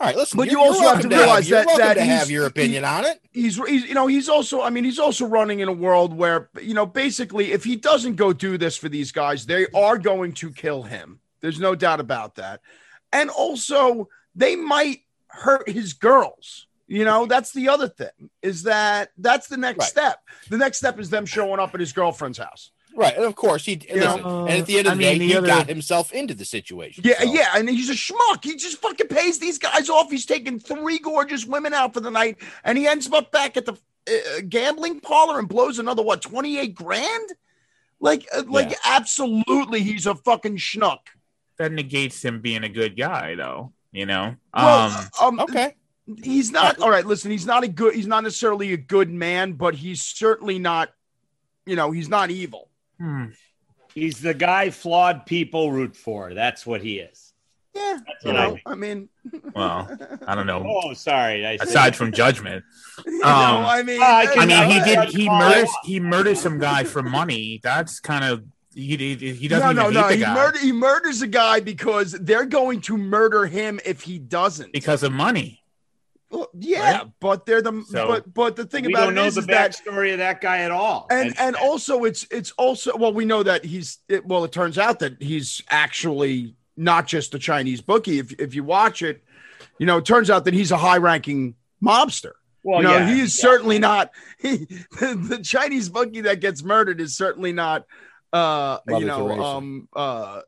all 0.00 0.06
right 0.06 0.16
listen 0.16 0.36
But 0.38 0.50
you're- 0.50 0.62
also 0.62 0.80
have 0.82 1.00
to 1.02 1.08
welcome 1.08 1.18
realize 1.18 1.48
you're 1.48 1.58
that 1.60 1.66
welcome 1.66 1.86
that 1.88 1.94
to 1.94 2.04
have 2.04 2.30
your 2.30 2.46
opinion 2.46 2.84
he- 2.84 2.88
on 2.88 3.04
it 3.04 3.20
He's, 3.32 3.56
he's, 3.66 3.84
you 3.84 3.94
know, 3.94 4.06
he's 4.06 4.28
also. 4.28 4.62
I 4.62 4.70
mean, 4.70 4.84
he's 4.84 5.00
also 5.00 5.26
running 5.26 5.58
in 5.58 5.66
a 5.68 5.72
world 5.72 6.16
where, 6.16 6.50
you 6.62 6.72
know, 6.72 6.86
basically, 6.86 7.50
if 7.50 7.64
he 7.64 7.74
doesn't 7.74 8.14
go 8.14 8.32
do 8.32 8.56
this 8.56 8.76
for 8.76 8.88
these 8.88 9.10
guys, 9.10 9.44
they 9.44 9.66
are 9.74 9.98
going 9.98 10.34
to 10.34 10.52
kill 10.52 10.84
him. 10.84 11.18
There's 11.40 11.58
no 11.58 11.74
doubt 11.74 11.98
about 11.98 12.36
that. 12.36 12.60
And 13.14 13.30
also, 13.30 14.08
they 14.34 14.56
might 14.56 15.00
hurt 15.28 15.68
his 15.68 15.94
girls. 15.94 16.66
You 16.86 17.04
know, 17.06 17.24
that's 17.26 17.52
the 17.52 17.68
other 17.70 17.88
thing. 17.88 18.28
Is 18.42 18.64
that 18.64 19.10
that's 19.16 19.46
the 19.48 19.56
next 19.56 19.78
Right. 19.78 19.88
step. 19.88 20.18
The 20.50 20.58
next 20.58 20.78
step 20.78 20.98
is 20.98 21.08
them 21.08 21.24
showing 21.24 21.58
up 21.60 21.72
at 21.74 21.80
his 21.80 21.92
girlfriend's 21.92 22.38
house. 22.38 22.70
right 22.96 23.16
and 23.16 23.24
of 23.24 23.34
course 23.34 23.64
he 23.64 23.74
listen, 23.92 24.22
know, 24.22 24.46
and 24.46 24.60
at 24.60 24.66
the 24.66 24.78
end 24.78 24.86
of 24.86 24.92
I 24.92 24.96
the 24.96 25.02
day 25.02 25.10
mean, 25.18 25.18
the 25.18 25.26
he 25.26 25.36
other- 25.36 25.46
got 25.48 25.66
himself 25.68 26.12
into 26.12 26.32
the 26.32 26.44
situation 26.44 27.02
Yeah, 27.04 27.18
so- 27.18 27.32
yeah, 27.32 27.48
and 27.56 27.68
he's 27.68 27.90
a 27.90 27.94
schmuck. 27.94 28.44
He 28.44 28.54
just 28.54 28.76
fucking 28.78 29.08
pays 29.08 29.40
these 29.40 29.58
guys 29.58 29.88
off. 29.90 30.12
He's 30.12 30.24
taking 30.26 30.60
three 30.60 31.00
gorgeous 31.00 31.44
women 31.44 31.74
out 31.74 31.92
for 31.92 31.98
the 32.00 32.10
night, 32.12 32.36
and 32.62 32.78
he 32.78 32.86
ends 32.86 33.10
up 33.12 33.32
back 33.32 33.56
at 33.56 33.64
the 33.66 33.72
uh, 34.08 34.42
gambling 34.48 35.00
parlor 35.00 35.40
and 35.40 35.48
blows 35.48 35.78
another 35.80 36.02
what 36.04 36.22
twenty 36.22 36.56
eight 36.58 36.74
grand. 36.76 37.30
Like, 37.98 38.28
uh, 38.32 38.44
like 38.46 38.70
Yeah. 38.70 38.76
absolutely, 38.84 39.80
he's 39.82 40.06
a 40.06 40.14
fucking 40.14 40.58
schnuck. 40.58 41.00
That 41.58 41.72
negates 41.72 42.24
him 42.24 42.40
being 42.40 42.64
a 42.64 42.68
good 42.68 42.96
guy, 42.96 43.34
though. 43.34 43.72
You 43.92 44.06
know. 44.06 44.36
Well, 44.54 44.90
um, 45.20 45.38
um, 45.38 45.40
okay 45.40 45.74
he's 46.22 46.50
not. 46.50 46.78
All 46.80 46.90
right, 46.90 47.04
listen, 47.04 47.30
he's 47.30 47.46
not 47.46 47.64
a 47.64 47.68
good. 47.68 47.94
He's 47.94 48.06
not 48.06 48.22
necessarily 48.22 48.72
a 48.72 48.76
good 48.76 49.10
man, 49.10 49.52
but 49.52 49.74
he's 49.74 50.02
certainly 50.02 50.58
not. 50.58 50.90
You 51.66 51.76
know, 51.76 51.90
he's 51.90 52.08
not 52.08 52.30
evil. 52.30 52.68
hmm. 52.98 53.26
He's 53.94 54.20
the 54.20 54.34
guy 54.34 54.70
flawed 54.70 55.24
people 55.24 55.70
root 55.70 55.94
for. 55.96 56.34
That's 56.34 56.66
what 56.66 56.82
he 56.82 56.98
is. 56.98 57.32
Yeah, 57.76 57.98
That's 58.04 58.24
you 58.24 58.32
what 58.32 58.40
I 58.40 58.48
know. 58.48 58.58
I 58.66 58.74
mean, 58.74 59.08
Well, 59.54 59.88
I 60.26 60.34
don't 60.34 60.48
know. 60.48 60.64
Oh, 60.68 60.94
sorry. 60.94 61.46
I 61.46 61.52
Aside 61.60 61.94
from 61.94 62.10
judgment, 62.12 62.64
Um, 63.06 63.12
know, 63.20 63.24
I 63.24 63.84
mean, 63.84 64.02
I 64.02 64.26
I 64.36 64.46
mean, 64.46 64.68
he 64.68 64.80
did. 64.80 65.08
He 65.10 65.26
fine. 65.26 65.38
murdered. 65.38 65.68
He 65.84 66.00
murdered 66.00 66.38
some 66.38 66.58
guy 66.58 66.82
for 66.82 67.02
money. 67.02 67.60
That's 67.62 68.00
kind 68.00 68.24
of. 68.24 68.44
He, 68.74 68.96
he, 68.96 69.32
he 69.34 69.48
doesn't 69.48 69.76
no, 69.76 69.82
even 69.82 69.94
no, 69.94 70.00
no. 70.02 70.08
hate 70.08 70.20
the 70.20 70.26
He, 70.26 70.34
murder, 70.34 70.58
he 70.58 70.72
murders 70.72 71.22
a 71.22 71.26
guy 71.26 71.60
because 71.60 72.12
they're 72.12 72.46
going 72.46 72.80
to 72.82 72.96
murder 72.98 73.46
him 73.46 73.80
if 73.84 74.02
he 74.02 74.18
doesn't. 74.18 74.72
because 74.72 75.02
of 75.02 75.12
money. 75.12 75.60
Well, 76.30 76.48
yeah, 76.58 76.98
Right? 76.98 77.10
but 77.20 77.46
they're 77.46 77.62
the 77.62 77.84
So- 77.88 78.08
but 78.08 78.34
but 78.34 78.56
the 78.56 78.64
thing 78.64 78.86
we 78.86 78.92
about 78.92 79.04
don't 79.04 79.12
it 79.12 79.16
know 79.16 79.24
is, 79.26 79.36
the 79.36 79.42
is 79.42 79.46
that 79.46 79.70
backstory 79.72 80.12
of 80.12 80.18
that 80.18 80.40
guy 80.40 80.58
at 80.60 80.72
all. 80.72 81.06
and 81.10 81.32
and 81.38 81.54
also 81.54 82.02
it's 82.04 82.26
it's 82.30 82.50
also 82.52 82.96
well 82.96 83.12
we 83.12 83.24
know 83.24 83.44
that 83.44 83.64
he's 83.64 83.98
it, 84.08 84.26
well 84.26 84.42
it 84.42 84.50
turns 84.50 84.76
out 84.76 84.98
that 84.98 85.22
he's 85.22 85.62
actually 85.70 86.56
not 86.76 87.06
just 87.06 87.34
a 87.34 87.38
Chinese 87.38 87.80
bookie. 87.80 88.18
If 88.18 88.32
if 88.40 88.52
you 88.52 88.64
watch 88.64 89.00
it, 89.02 89.22
you 89.78 89.86
know 89.86 89.98
it 89.98 90.04
turns 90.06 90.28
out 90.28 90.44
that 90.46 90.54
he's 90.54 90.72
a 90.72 90.76
high 90.76 90.96
ranking 90.96 91.54
mobster. 91.80 92.32
well, 92.64 92.78
you 92.82 92.88
know 92.88 92.96
yeah, 92.96 93.14
he 93.14 93.20
is 93.20 93.38
yeah. 93.38 93.42
certainly 93.50 93.78
not 93.78 94.10
he, 94.40 94.56
the, 94.98 95.14
the 95.36 95.38
Chinese 95.38 95.88
bookie 95.88 96.22
that 96.22 96.40
gets 96.40 96.64
murdered 96.64 97.00
is 97.00 97.16
certainly 97.16 97.52
not 97.52 97.86
uh 98.34 98.78
Mother 98.86 99.00
you 99.00 99.06
know 99.06 99.30
um 99.42 99.88
uh 99.96 100.40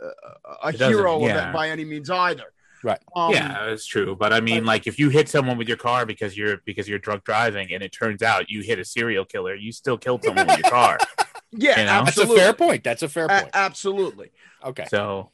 a 0.63 0.69
It 0.69 0.73
doesn't- 0.73 0.89
hero 0.89 1.17
of 1.17 1.23
yeah. 1.23 1.51
it 1.51 1.53
by 1.53 1.71
any 1.71 1.85
means 1.85 2.11
either. 2.11 2.53
Right. 2.83 3.01
Um, 3.17 3.33
yeah, 3.33 3.67
that's 3.67 3.87
true. 3.87 4.15
But 4.15 4.33
I 4.33 4.41
mean, 4.41 4.65
like, 4.65 4.87
if 4.87 4.99
you 4.99 5.09
hit 5.09 5.29
someone 5.29 5.57
with 5.59 5.67
your 5.67 5.79
car 5.79 6.05
because 6.07 6.37
you're 6.37 6.59
because 6.67 6.87
you're 6.89 6.99
drunk 7.01 7.25
driving, 7.25 7.73
and 7.73 7.83
it 7.83 7.91
turns 7.91 8.23
out 8.23 8.51
you 8.51 8.61
hit 8.61 8.79
a 8.79 8.85
serial 8.85 9.25
killer, 9.25 9.55
you 9.57 9.73
still 9.73 9.97
killed 9.99 10.23
someone 10.23 10.47
with 10.47 10.59
your 10.59 10.71
car. 10.71 10.99
yeah, 11.53 11.81
You 11.81 11.87
know? 11.87 12.05
that's 12.05 12.19
a 12.19 12.27
fair 12.27 12.53
point 12.53 12.85
that's 12.85 13.03
a 13.03 13.09
fair 13.09 13.25
A- 13.25 13.29
point 13.41 13.51
absolutely. 13.55 14.31
okay 14.65 14.85
So 14.91 15.31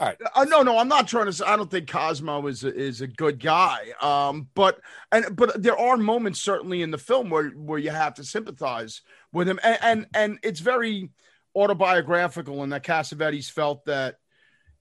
Uh, 0.00 0.12
no, 0.48 0.62
no, 0.62 0.78
I'm 0.78 0.88
not 0.88 1.06
trying 1.06 1.26
to. 1.26 1.32
Say, 1.32 1.44
I 1.46 1.56
don't 1.56 1.70
think 1.70 1.88
Cosmo 1.88 2.46
is 2.48 2.64
a, 2.64 2.74
is 2.74 3.00
a 3.02 3.06
good 3.06 3.38
guy. 3.38 3.92
Um, 4.02 4.48
but 4.54 4.80
and 5.12 5.36
but 5.36 5.62
there 5.62 5.78
are 5.78 5.96
moments 5.96 6.40
certainly 6.42 6.82
in 6.82 6.90
the 6.90 6.98
film 6.98 7.30
where 7.30 7.50
where 7.50 7.78
you 7.78 7.90
have 7.90 8.14
to 8.14 8.24
sympathize 8.24 9.02
with 9.32 9.48
him, 9.48 9.60
and 9.62 9.78
and, 9.82 10.06
and 10.14 10.38
it's 10.42 10.60
very 10.60 11.10
autobiographical, 11.54 12.62
and 12.62 12.72
that 12.72 12.84
Cassavetes 12.84 13.50
felt 13.50 13.84
that, 13.86 14.16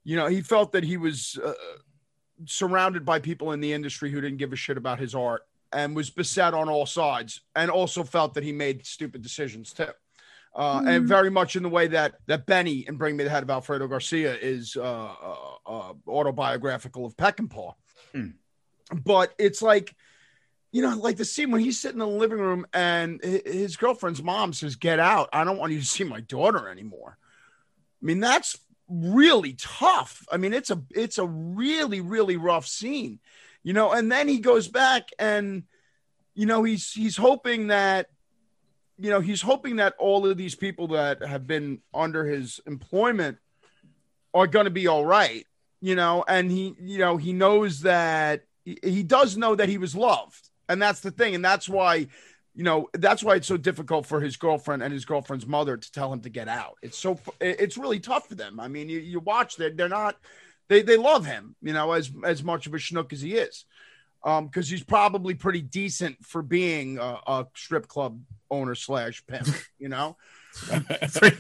you 0.03 0.15
know, 0.15 0.27
he 0.27 0.41
felt 0.41 0.71
that 0.71 0.84
he 0.84 0.97
was 0.97 1.39
uh, 1.43 1.53
surrounded 2.45 3.05
by 3.05 3.19
people 3.19 3.51
in 3.51 3.60
the 3.60 3.73
industry 3.73 4.12
who 4.12 4.21
didn't 4.21 4.38
give 4.38 4.53
a 4.53 4.55
shit 4.55 4.77
about 4.77 4.99
his 4.99 5.13
art 5.15 5.41
and 5.71 5.95
was 5.95 6.10
beset 6.10 6.53
on 6.53 6.69
all 6.69 6.86
sides, 6.86 7.41
and 7.55 7.69
also 7.69 8.03
felt 8.03 8.34
that 8.34 8.43
he 8.43 8.51
made 8.51 8.86
stupid 8.86 9.21
decisions 9.21 9.73
too. 9.73 9.88
Uh, 10.55 10.82
and 10.88 11.08
very 11.08 11.29
much 11.29 11.55
in 11.55 11.62
the 11.62 11.69
way 11.69 11.88
that 11.88 12.15
that 12.25 12.47
Benny 12.47 12.84
and 12.88 12.97
Bring 12.97 13.15
Me 13.15 13.23
the 13.23 13.29
Head 13.29 13.43
of 13.43 13.49
Alfredo 13.51 13.88
Garcia 13.88 14.36
is 14.36 14.75
uh, 14.75 14.82
uh, 14.82 15.36
uh, 15.67 15.93
autobiographical 16.08 17.05
of 17.05 17.15
Peckinpah. 17.15 17.73
Hmm. 18.13 18.29
But 19.05 19.34
it's 19.38 19.62
like, 19.62 19.95
you 20.71 20.82
know, 20.82 20.95
like 20.97 21.17
the 21.17 21.25
scene 21.25 21.51
when 21.51 21.62
he's 21.62 21.79
sitting 21.79 21.99
in 21.99 22.08
the 22.08 22.08
living 22.08 22.38
room 22.39 22.65
and 22.73 23.23
his 23.23 23.75
girlfriend's 23.75 24.21
mom 24.21 24.53
says, 24.53 24.75
"Get 24.75 24.99
out! 24.99 25.29
I 25.34 25.43
don't 25.43 25.58
want 25.58 25.73
you 25.73 25.79
to 25.79 25.86
see 25.86 26.03
my 26.03 26.21
daughter 26.21 26.69
anymore." 26.69 27.17
I 28.01 28.05
mean, 28.05 28.19
that's 28.19 28.58
really 28.88 29.53
tough. 29.53 30.25
I 30.32 30.38
mean, 30.38 30.53
it's 30.53 30.69
a 30.69 30.82
it's 30.91 31.17
a 31.17 31.25
really 31.25 32.01
really 32.01 32.38
rough 32.38 32.67
scene, 32.67 33.19
you 33.63 33.73
know. 33.73 33.91
And 33.91 34.12
then 34.12 34.27
he 34.27 34.39
goes 34.39 34.67
back 34.67 35.10
and, 35.17 35.63
you 36.36 36.45
know, 36.45 36.63
he's 36.63 36.91
he's 36.93 37.17
hoping 37.17 37.67
that, 37.67 38.08
you 38.99 39.10
know, 39.10 39.21
he's 39.21 39.41
hoping 39.41 39.77
that 39.77 39.95
all 39.97 40.27
of 40.27 40.38
these 40.38 40.55
people 40.55 40.89
that 40.89 41.23
have 41.23 41.47
been 41.47 41.82
under 41.93 42.25
his 42.25 42.60
employment 42.67 43.39
are 44.36 44.47
going 44.47 44.65
to 44.65 44.71
be 44.71 44.86
all 44.86 45.05
right, 45.05 45.45
you 45.82 45.95
know. 45.95 46.23
And 46.27 46.51
he, 46.51 46.75
you 46.79 46.99
know, 46.99 47.17
he 47.17 47.34
knows 47.34 47.82
that 47.82 48.43
he, 48.84 49.03
does 49.03 49.38
know 49.38 49.55
that 49.55 49.69
he 49.69 49.77
was 49.77 49.95
loved, 49.95 50.48
and 50.69 50.82
that's 50.82 51.01
the 51.01 51.12
thing, 51.12 51.36
and 51.36 51.43
that's 51.43 51.67
why 51.67 52.08
you 52.55 52.63
know 52.63 52.89
that's 52.93 53.23
why 53.23 53.36
it's 53.36 53.47
so 53.47 53.58
difficult 53.58 54.05
for 54.05 54.21
his 54.21 54.38
girlfriend 54.38 54.84
and 54.84 54.93
his 54.93 55.05
girlfriend's 55.05 55.47
mother 55.47 55.75
to 55.77 55.91
tell 55.91 56.13
him 56.13 56.21
to 56.21 56.29
get 56.29 56.47
out. 56.47 56.75
It's 56.82 56.97
so 56.97 57.19
it's 57.41 57.77
really 57.77 57.99
tough 57.99 58.27
for 58.27 58.36
them. 58.36 58.60
I 58.60 58.67
mean 58.67 58.89
you, 58.89 58.99
you 58.99 59.19
watch 59.19 59.58
that 59.58 59.75
they're 59.75 59.89
not 59.89 60.17
they 60.67 60.82
they 60.82 60.97
love 60.97 61.25
him 61.25 61.55
you 61.62 61.73
know 61.73 61.91
as 61.91 62.12
as 62.23 62.43
much 62.43 62.67
of 62.67 62.73
a 62.73 62.77
schnook 62.77 63.13
as 63.13 63.21
he 63.21 63.36
is. 63.36 63.65
Um 64.23 64.47
because 64.47 64.69
he's 64.69 64.84
probably 64.84 65.36
pretty 65.36 65.62
decent 65.62 66.25
for 66.25 66.41
being 66.41 66.97
a, 66.97 67.19
a 67.27 67.47
strip 67.55 67.88
club 67.88 68.19
owner 68.51 68.75
slash 68.75 69.25
pimp 69.25 69.47
you 69.79 69.89
know 69.89 70.17
as 71.01 71.17
far 71.17 71.31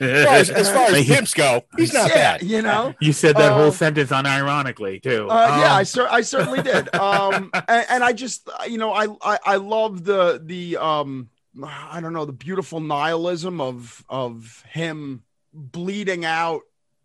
as, 0.00 0.50
as, 0.50 0.70
far 0.70 0.86
as 0.90 1.06
pimps 1.06 1.34
go, 1.34 1.64
he's 1.76 1.92
not 1.92 2.08
yeah, 2.10 2.14
bad. 2.38 2.42
you 2.42 2.62
know 2.62 2.94
You 3.00 3.12
said 3.12 3.36
that 3.36 3.52
whole 3.52 3.66
Um, 3.66 3.72
sentence 3.72 4.10
unironically 4.10 5.02
too. 5.02 5.28
Uh, 5.28 5.34
yeah, 5.60 5.72
Um, 5.72 5.78
I, 5.78 5.82
cer- 5.82 6.08
I 6.08 6.20
certainly 6.20 6.62
did. 6.62 6.94
Um, 6.94 7.50
and, 7.68 7.86
and 7.90 8.04
I 8.04 8.12
just, 8.12 8.48
you 8.68 8.78
know, 8.78 8.92
I, 8.92 9.06
I, 9.22 9.38
I 9.44 9.56
love 9.56 10.04
the, 10.04 10.40
the, 10.44 10.76
um, 10.76 11.28
I 11.62 12.00
don't 12.00 12.12
know, 12.12 12.24
the 12.24 12.32
beautiful 12.32 12.78
nihilism 12.80 13.60
of, 13.60 14.04
of 14.08 14.62
him 14.68 15.24
bleeding 15.52 16.24
out 16.24 16.60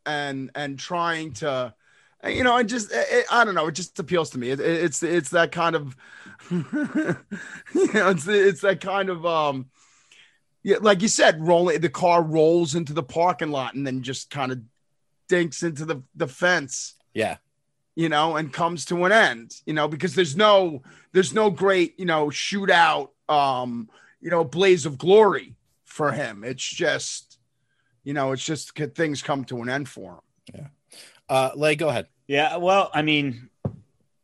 and, 0.06 0.52
and 0.54 0.78
trying 0.78 1.34
to, 1.34 1.74
you 2.28 2.44
know, 2.44 2.54
I 2.54 2.64
just, 2.64 2.92
it, 2.94 3.26
I 3.32 3.44
don't 3.46 3.56
know, 3.56 3.68
it 3.68 3.72
just 3.74 3.98
appeals 4.00 4.30
to 4.32 4.38
me. 4.38 4.52
It, 4.52 4.60
it- 4.60 4.84
it's, 4.84 5.02
it's 5.02 5.32
that 5.32 5.52
kind 5.52 5.76
of, 5.76 5.96
you 6.52 6.64
know, 7.94 8.10
it's, 8.10 8.28
it's 8.28 8.62
that 8.62 8.80
kind 8.80 9.10
of, 9.10 9.26
um, 9.26 9.70
yeah, 10.64 10.78
like 10.82 11.02
you 11.02 11.08
said, 11.08 11.46
rolling 11.46 11.80
the 11.82 11.90
car 11.90 12.24
rolls 12.24 12.76
into 12.76 12.94
the 12.94 13.04
parking 13.04 13.52
lot 13.52 13.76
and 13.76 13.86
then 13.86 14.02
just 14.02 14.30
kind 14.30 14.52
of 14.52 14.60
dinks 15.28 15.64
into 15.64 15.86
the, 15.86 16.02
the 16.16 16.28
fence 16.28 16.96
Yeah. 17.14 17.38
you 17.96 18.10
know, 18.10 18.36
and 18.38 18.52
comes 18.52 18.86
to 18.86 19.06
an 19.06 19.12
end, 19.12 19.52
you 19.66 19.74
know, 19.74 19.88
because 19.88 20.16
there's 20.16 20.36
no 20.36 20.82
there's 21.12 21.34
no 21.34 21.50
great, 21.50 22.00
you 22.00 22.06
know, 22.06 22.28
shootout, 22.28 23.10
um, 23.30 23.90
you 24.22 24.30
know, 24.30 24.44
blaze 24.44 24.86
of 24.86 24.98
glory 24.98 25.56
for 25.86 26.12
him. 26.12 26.44
It's 26.44 26.64
just, 26.66 27.38
you 28.04 28.14
know, 28.14 28.32
it's 28.32 28.44
just 28.46 28.78
c- 28.78 28.86
things 28.88 29.22
come 29.22 29.44
to 29.46 29.62
an 29.62 29.70
end 29.70 29.88
for 29.90 30.14
him. 30.14 30.20
Yeah. 30.56 30.68
Uh, 31.30 31.52
Lay, 31.56 31.76
go 31.76 31.90
ahead. 31.90 32.08
Yeah, 32.28 32.58
well, 32.58 32.90
I 32.94 33.02
mean, 33.02 33.50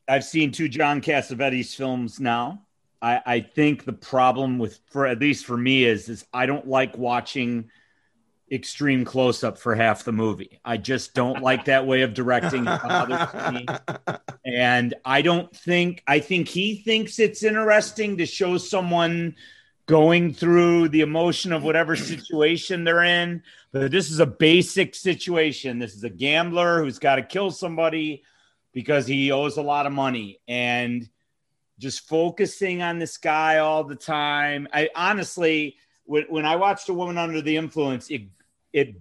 I've 0.07 0.23
seen 0.23 0.51
two 0.51 0.67
John 0.69 1.01
Cassavetes 1.01 1.75
films 1.75 2.19
now. 2.19 2.61
I, 3.01 3.21
I 3.25 3.39
think 3.41 3.85
the 3.85 3.93
problem 3.93 4.59
with, 4.59 4.79
for 4.91 5.05
at 5.05 5.19
least 5.19 5.45
for 5.45 5.57
me, 5.57 5.85
is 5.85 6.09
is 6.09 6.25
I 6.33 6.45
don't 6.45 6.67
like 6.67 6.97
watching 6.97 7.69
extreme 8.51 9.05
close 9.05 9.43
up 9.43 9.57
for 9.57 9.75
half 9.75 10.03
the 10.03 10.11
movie. 10.11 10.59
I 10.65 10.77
just 10.77 11.13
don't 11.13 11.41
like 11.41 11.65
that 11.65 11.85
way 11.85 12.01
of 12.01 12.13
directing. 12.13 12.67
And 14.45 14.93
I 15.05 15.21
don't 15.21 15.55
think 15.55 16.03
I 16.07 16.19
think 16.19 16.47
he 16.47 16.75
thinks 16.75 17.19
it's 17.19 17.43
interesting 17.43 18.17
to 18.17 18.25
show 18.25 18.57
someone 18.57 19.35
going 19.85 20.33
through 20.33 20.89
the 20.89 21.01
emotion 21.01 21.53
of 21.53 21.63
whatever 21.63 21.95
situation 21.95 22.83
they're 22.83 23.03
in. 23.03 23.43
But 23.71 23.91
this 23.91 24.11
is 24.11 24.19
a 24.19 24.25
basic 24.25 24.95
situation. 24.95 25.79
This 25.79 25.95
is 25.95 26.03
a 26.03 26.09
gambler 26.09 26.81
who's 26.81 26.99
got 26.99 27.15
to 27.15 27.23
kill 27.23 27.51
somebody 27.51 28.23
because 28.73 29.07
he 29.07 29.31
owes 29.31 29.57
a 29.57 29.61
lot 29.61 29.85
of 29.85 29.91
money 29.91 30.39
and 30.47 31.07
just 31.79 32.07
focusing 32.07 32.81
on 32.81 32.99
this 32.99 33.17
guy 33.17 33.57
all 33.57 33.83
the 33.83 33.95
time. 33.95 34.67
I 34.73 34.89
honestly, 34.95 35.77
when, 36.05 36.23
when 36.23 36.45
I 36.45 36.57
watched 36.57 36.89
a 36.89 36.93
woman 36.93 37.17
under 37.17 37.41
the 37.41 37.57
influence, 37.57 38.09
it 38.09 38.23
it 38.73 38.95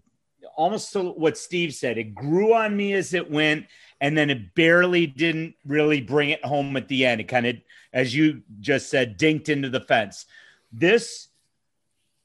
almost 0.57 0.93
to 0.93 1.03
what 1.03 1.37
Steve 1.37 1.75
said. 1.75 1.99
It 1.99 2.15
grew 2.15 2.55
on 2.55 2.77
me 2.77 2.95
as 2.95 3.13
it 3.13 3.31
went, 3.31 3.67
and 4.01 4.17
then 4.17 4.31
it 4.31 4.55
barely 4.55 5.07
didn't 5.07 5.55
really 5.67 6.01
bring 6.01 6.31
it 6.31 6.45
home 6.45 6.77
at 6.77 6.89
the 6.89 7.05
end. 7.05 7.21
It 7.21 7.29
kind 7.29 7.47
of, 7.47 7.57
as 7.93 8.15
you 8.15 8.43
just 8.61 8.89
said, 8.89 9.19
dinked 9.19 9.49
into 9.49 9.69
the 9.69 9.81
fence. 9.81 10.25
This 10.73 11.29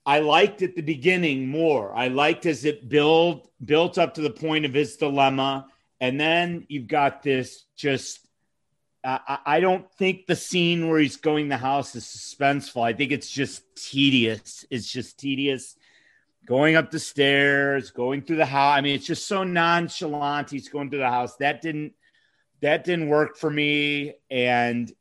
I 0.06 0.20
liked 0.20 0.62
at 0.62 0.76
the 0.76 0.82
beginning 0.82 1.48
more. 1.48 1.94
I 1.94 2.10
liked 2.10 2.46
as 2.46 2.66
it 2.66 2.90
built 2.90 3.50
built 3.66 3.98
up 3.98 4.14
to 4.16 4.22
the 4.22 4.30
point 4.30 4.66
of 4.66 4.74
his 4.74 4.98
dilemma, 4.98 5.68
and 6.00 6.20
then 6.20 6.66
you've 6.70 6.88
got 6.88 7.24
this 7.24 7.66
just. 7.76 8.20
I 9.06 9.60
don't 9.60 9.92
think 9.94 10.28
the 10.28 10.36
scene 10.36 10.88
where 10.88 11.00
he's 11.00 11.18
going 11.18 11.50
the 11.50 11.58
house 11.58 11.94
is 11.96 12.06
suspenseful. 12.06 12.84
I 12.84 12.94
think 12.94 13.12
it's 13.12 13.30
just 13.30 13.64
tedious. 13.76 14.66
It's 14.70 14.90
just 14.90 15.20
tedious 15.20 15.76
going 16.46 16.76
up 16.76 16.92
the 16.92 17.00
stairs, 17.00 17.92
going 17.92 18.22
through 18.22 18.38
the 18.38 18.46
house. 18.46 18.78
I 18.78 18.82
mean, 18.82 18.96
it's 18.96 19.06
just 19.06 19.28
so 19.28 19.44
nonchalant. 19.44 20.50
He's 20.50 20.70
going 20.70 20.90
through 20.90 21.00
the 21.00 21.10
house. 21.10 21.36
That 21.38 21.62
didn't 21.62 21.94
that 22.62 22.86
didn't 22.86 23.10
work 23.10 23.36
for 23.36 23.50
me. 23.50 24.14
And 24.32 24.92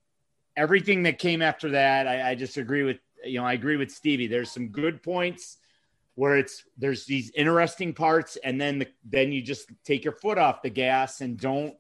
everything 0.57 1.05
that 1.05 1.19
came 1.19 1.43
after 1.43 1.71
that, 1.71 2.09
I, 2.09 2.31
I 2.31 2.35
just 2.35 2.57
agree 2.57 2.83
with 2.83 2.99
you 3.25 3.39
know, 3.39 3.47
I 3.47 3.53
agree 3.53 3.77
with 3.77 3.91
Stevie. 3.91 4.27
There's 4.27 4.51
some 4.51 4.69
good 4.69 5.03
points 5.03 5.59
where 6.15 6.37
it's 6.37 6.65
there's 6.77 7.07
these 7.07 7.31
interesting 7.35 7.95
parts, 7.95 8.37
and 8.43 8.61
then 8.61 8.81
the, 8.81 8.89
then 9.05 9.33
you 9.33 9.43
just 9.43 9.71
take 9.85 10.05
your 10.05 10.15
foot 10.15 10.39
off 10.39 10.63
the 10.63 10.71
gas 10.71 11.21
and 11.21 11.39
don't 11.39 11.75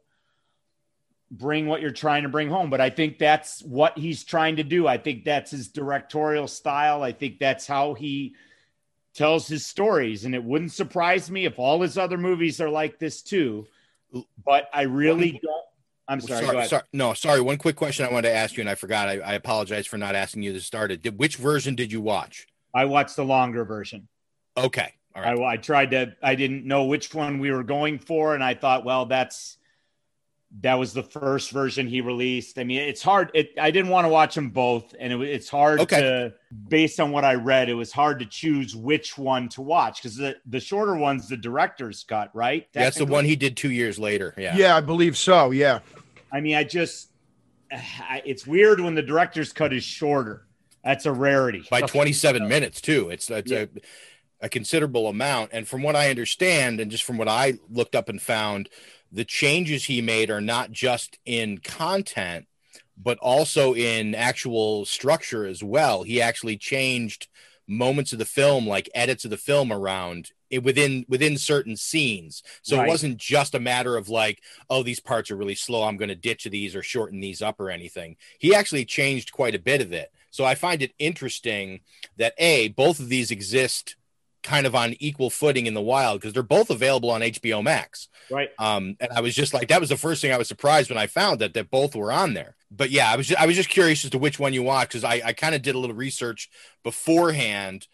bring 1.33 1.67
what 1.67 1.81
you're 1.81 1.91
trying 1.91 2.23
to 2.25 2.29
bring 2.29 2.49
home. 2.49 2.71
But 2.71 2.81
I 2.81 2.91
think 2.91 3.19
that's 3.19 3.63
what 3.63 3.97
he's 3.99 4.23
trying 4.23 4.57
to 4.57 4.63
do. 4.63 4.87
I 4.87 4.99
think 4.99 5.25
that's 5.25 5.51
his 5.51 5.69
directorial 5.69 6.47
style. 6.47 7.03
I 7.03 7.13
think 7.13 7.39
that's 7.39 7.67
how 7.67 7.95
he 7.95 8.37
tells 9.15 9.49
his 9.49 9.67
stories. 9.67 10.25
And 10.25 10.35
it 10.35 10.45
wouldn't 10.45 10.73
surprise 10.73 11.31
me 11.31 11.47
if 11.47 11.59
all 11.59 11.81
his 11.81 11.97
other 11.97 12.19
movies 12.19 12.61
are 12.61 12.69
like 12.69 12.99
this 12.99 13.23
too. 13.23 13.67
But 14.45 14.69
I 14.73 14.83
really 14.83 15.41
don't. 15.43 15.65
I'm 16.07 16.21
sorry. 16.21 16.45
go 16.45 16.59
ahead. 16.59 16.69
sorry. 16.69 16.83
No, 16.93 17.15
sorry. 17.15 17.41
One 17.41 17.57
quick 17.57 17.77
question 17.77 18.05
I 18.05 18.13
wanted 18.13 18.29
to 18.29 18.35
ask 18.35 18.57
you, 18.57 18.61
and 18.61 18.69
I 18.69 18.75
forgot. 18.75 19.09
I, 19.09 19.21
I 19.21 19.33
apologize 19.33 19.87
for 19.87 19.97
not 19.97 20.15
asking 20.15 20.43
you 20.43 20.53
to 20.53 20.61
start 20.61 20.93
it. 20.93 21.03
Did, 21.03 21.19
which 21.19 21.37
version 21.37 21.75
did 21.75 21.91
you 21.91 22.03
watch? 22.03 22.47
I 22.75 22.85
watched 22.85 23.17
the 23.17 23.25
longer 23.25 23.65
version. 23.65 24.09
Okay. 24.57 24.93
All 25.15 25.23
right. 25.23 25.39
I, 25.39 25.53
I 25.53 25.57
tried 25.57 25.93
to. 25.93 26.15
I 26.23 26.35
didn't 26.35 26.67
know 26.67 26.85
which 26.85 27.15
one 27.15 27.39
we 27.39 27.51
were 27.51 27.63
going 27.63 27.99
for, 27.99 28.35
and 28.35 28.45
I 28.45 28.53
thought, 28.53 28.85
well, 28.85 29.07
that's 29.07 29.57
that 30.61 30.75
was 30.75 30.93
the 30.93 31.03
first 31.03 31.51
version 31.51 31.87
he 31.87 32.03
released. 32.03 32.59
I 32.59 32.65
mean, 32.65 32.81
it's 32.81 33.03
hard. 33.03 33.31
It, 33.33 33.53
I 33.59 33.71
didn't 33.71 33.91
want 33.91 34.05
to 34.05 34.11
watch 34.11 34.35
them 34.35 34.51
both, 34.51 34.95
and 35.01 35.13
it, 35.13 35.21
it's 35.23 35.49
hard 35.49 35.81
Okay. 35.81 36.01
to, 36.01 36.35
based 36.69 37.01
on 37.01 37.11
what 37.11 37.25
I 37.25 37.35
read, 37.37 37.71
it 37.71 37.75
was 37.75 37.91
hard 37.91 38.19
to 38.19 38.27
choose 38.27 38.77
which 38.77 39.17
one 39.17 39.49
to 39.51 39.63
watch 39.63 40.03
because 40.03 40.17
the 40.17 40.37
the 40.47 40.61
shorter 40.61 40.95
one's 40.95 41.29
the 41.29 41.39
director's 41.39 42.05
cut, 42.05 42.31
right? 42.35 42.67
That's 42.75 42.99
the 42.99 43.07
one 43.07 43.25
he 43.25 43.35
did 43.35 43.57
two 43.57 43.71
years 43.71 43.99
later. 43.99 44.35
Yeah. 44.37 44.55
Yeah, 44.57 44.77
I 44.77 44.81
believe 44.83 45.17
so. 45.17 45.53
Yeah. 45.53 45.81
I 46.31 46.41
mean, 46.41 46.57
I 46.57 46.65
just, 46.65 47.09
I- 47.71 48.23
it's 48.27 48.47
weird 48.47 48.81
when 48.81 48.95
the 48.95 49.03
director's 49.03 49.53
cut 49.53 49.73
is 49.73 49.85
shorter. 49.85 50.47
That's 50.85 51.07
a 51.07 51.13
rarity. 51.13 51.65
By 51.71 51.83
27 51.83 52.47
minutes, 52.49 52.81
too. 52.81 53.09
It's, 53.11 53.31
it's 53.31 53.53
a, 53.53 53.69
a 54.41 54.49
considerable 54.49 55.07
amount. 55.07 55.51
And 55.53 55.67
from 55.69 55.83
what 55.83 55.95
I 55.95 56.11
understand, 56.11 56.81
and 56.81 56.91
just 56.91 57.05
from 57.05 57.19
what 57.19 57.29
I 57.29 57.55
looked 57.71 57.95
up 57.95 58.09
and 58.09 58.21
found, 58.21 58.69
the 59.13 59.25
changes 59.25 59.85
he 59.85 60.01
made 60.01 60.31
are 60.31 60.41
not 60.41 60.73
just 60.73 61.19
in 61.25 61.59
content, 61.59 62.47
but 62.97 63.19
also 63.19 63.75
in 63.75 64.15
actual 64.15 64.85
structure 64.87 65.45
as 65.47 65.63
well. 65.63 66.03
He 66.03 66.21
actually 66.21 66.57
changed 66.57 67.29
moments 67.69 68.13
of 68.13 68.19
the 68.19 68.25
film, 68.25 68.67
like 68.67 68.91
edits 68.95 69.25
of 69.25 69.31
the 69.31 69.37
film 69.37 69.73
around 69.73 70.31
it 70.51 70.63
within 70.63 71.05
within 71.09 71.39
certain 71.39 71.77
scenes. 71.77 72.43
So 72.63 72.77
Right. 72.77 72.87
it 72.87 72.89
wasn't 72.89 73.17
just 73.17 73.55
a 73.55 73.61
matter 73.61 73.97
of 73.97 74.09
like, 74.09 74.43
oh, 74.69 74.83
these 74.83 75.01
parts 75.01 75.31
are 75.31 75.37
really 75.37 75.55
slow. 75.55 75.85
I'm 75.85 75.97
going 75.97 76.09
to 76.11 76.15
ditch 76.15 76.45
these 76.45 76.77
or 76.77 76.83
shorten 76.83 77.21
these 77.21 77.41
up 77.41 77.61
or 77.61 77.71
anything. 77.71 78.17
He 78.39 78.55
actually 78.55 78.85
changed 78.85 79.33
quite 79.33 79.55
a 79.55 79.59
bit 79.59 79.81
of 79.81 79.93
it. 79.93 80.13
So 80.31 80.45
I 80.45 80.55
find 80.55 80.83
it 80.83 80.93
interesting 80.99 81.81
that 82.17 82.35
a 82.39 82.69
both 82.69 83.01
of 83.01 83.09
these 83.09 83.31
exist 83.31 83.97
kind 84.43 84.67
of 84.67 84.75
on 84.75 84.95
equal 84.99 85.31
footing 85.31 85.67
in 85.67 85.75
the 85.75 85.81
wild 85.81 86.21
because 86.21 86.33
they're 86.33 86.43
both 86.43 86.71
available 86.71 87.11
on 87.11 87.21
HBO 87.21 87.63
Max. 87.63 88.09
Right. 88.31 88.51
Um, 88.59 88.97
and 89.01 89.11
I 89.15 89.21
was 89.21 89.35
just 89.35 89.55
like, 89.55 89.69
that 89.69 89.81
was 89.81 89.89
the 89.91 89.97
first 89.97 90.21
thing 90.23 90.33
I 90.33 90.39
was 90.39 90.49
surprised 90.49 90.91
when 90.91 90.99
I 90.99 91.07
found 91.07 91.41
that 91.41 91.55
that 91.55 91.71
both 91.71 91.95
were 91.95 92.11
on 92.13 92.35
there. 92.35 92.57
But 92.71 92.91
yeah, 92.91 93.11
I 93.11 93.17
was 93.17 93.29
just, 93.29 93.41
I 93.41 93.47
was 93.47 93.57
just 93.57 93.69
curious 93.69 94.05
as 94.05 94.11
to 94.11 94.19
which 94.19 94.39
one 94.39 94.53
you 94.53 94.63
watched 94.63 94.91
because 94.93 95.05
I, 95.05 95.21
I 95.25 95.33
kind 95.33 95.55
of 95.55 95.63
did 95.63 95.75
a 95.75 95.79
little 95.79 95.95
research 95.97 96.51
beforehand 96.83 97.87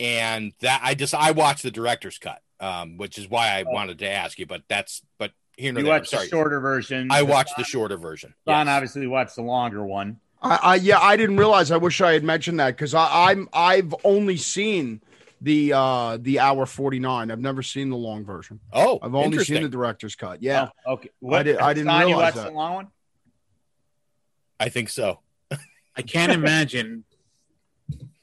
and 0.00 0.52
that 0.60 0.80
I 0.82 0.94
just 0.94 1.14
I 1.14 1.30
watched 1.30 1.62
the 1.62 1.70
director's 1.70 2.18
cut, 2.18 2.40
um, 2.60 2.96
which 2.96 3.18
is 3.18 3.28
why 3.28 3.48
I 3.50 3.62
wanted 3.64 3.98
to 4.00 4.08
ask 4.10 4.38
you. 4.38 4.46
But 4.46 4.62
that's 4.68 5.02
but 5.18 5.32
here 5.56 5.72
nor 5.72 5.80
You 5.80 5.84
there. 5.86 5.94
watched 5.94 6.10
the 6.10 6.26
shorter 6.26 6.60
version. 6.60 7.08
I 7.10 7.22
watched 7.22 7.56
the 7.56 7.64
shorter 7.64 7.96
version. 7.96 8.34
Don 8.46 8.68
obviously 8.68 9.06
watched 9.06 9.36
the 9.36 9.42
longer 9.42 9.84
one. 9.84 10.18
I, 10.42 10.58
I 10.62 10.74
yeah, 10.76 10.98
I 10.98 11.16
didn't 11.16 11.36
realize. 11.36 11.70
I 11.70 11.76
wish 11.76 12.00
I 12.00 12.12
had 12.12 12.24
mentioned 12.24 12.60
that 12.60 12.70
because 12.72 12.94
I'm 12.94 13.48
I've 13.52 13.94
only 14.04 14.36
seen 14.36 15.00
the 15.44 15.72
uh 15.74 16.16
the 16.20 16.40
hour 16.40 16.66
49. 16.66 17.30
I've 17.30 17.38
never 17.38 17.62
seen 17.62 17.90
the 17.90 17.96
long 17.96 18.24
version. 18.24 18.58
Oh, 18.72 18.98
I've 19.02 19.14
only 19.14 19.44
seen 19.44 19.62
the 19.62 19.68
director's 19.68 20.16
cut. 20.16 20.42
Yeah. 20.42 20.70
Oh, 20.86 20.94
okay. 20.94 21.10
I, 21.30 21.42
did, 21.42 21.58
I 21.58 21.72
didn't 21.74 21.86
Don, 21.88 22.00
you 22.00 22.06
realize 22.08 22.22
watched 22.34 22.36
that. 22.36 22.50
the 22.50 22.56
long 22.56 22.74
one? 22.74 22.88
I 24.58 24.68
think 24.70 24.88
so. 24.88 25.20
I 25.96 26.02
can't 26.02 26.32
imagine 26.40 27.04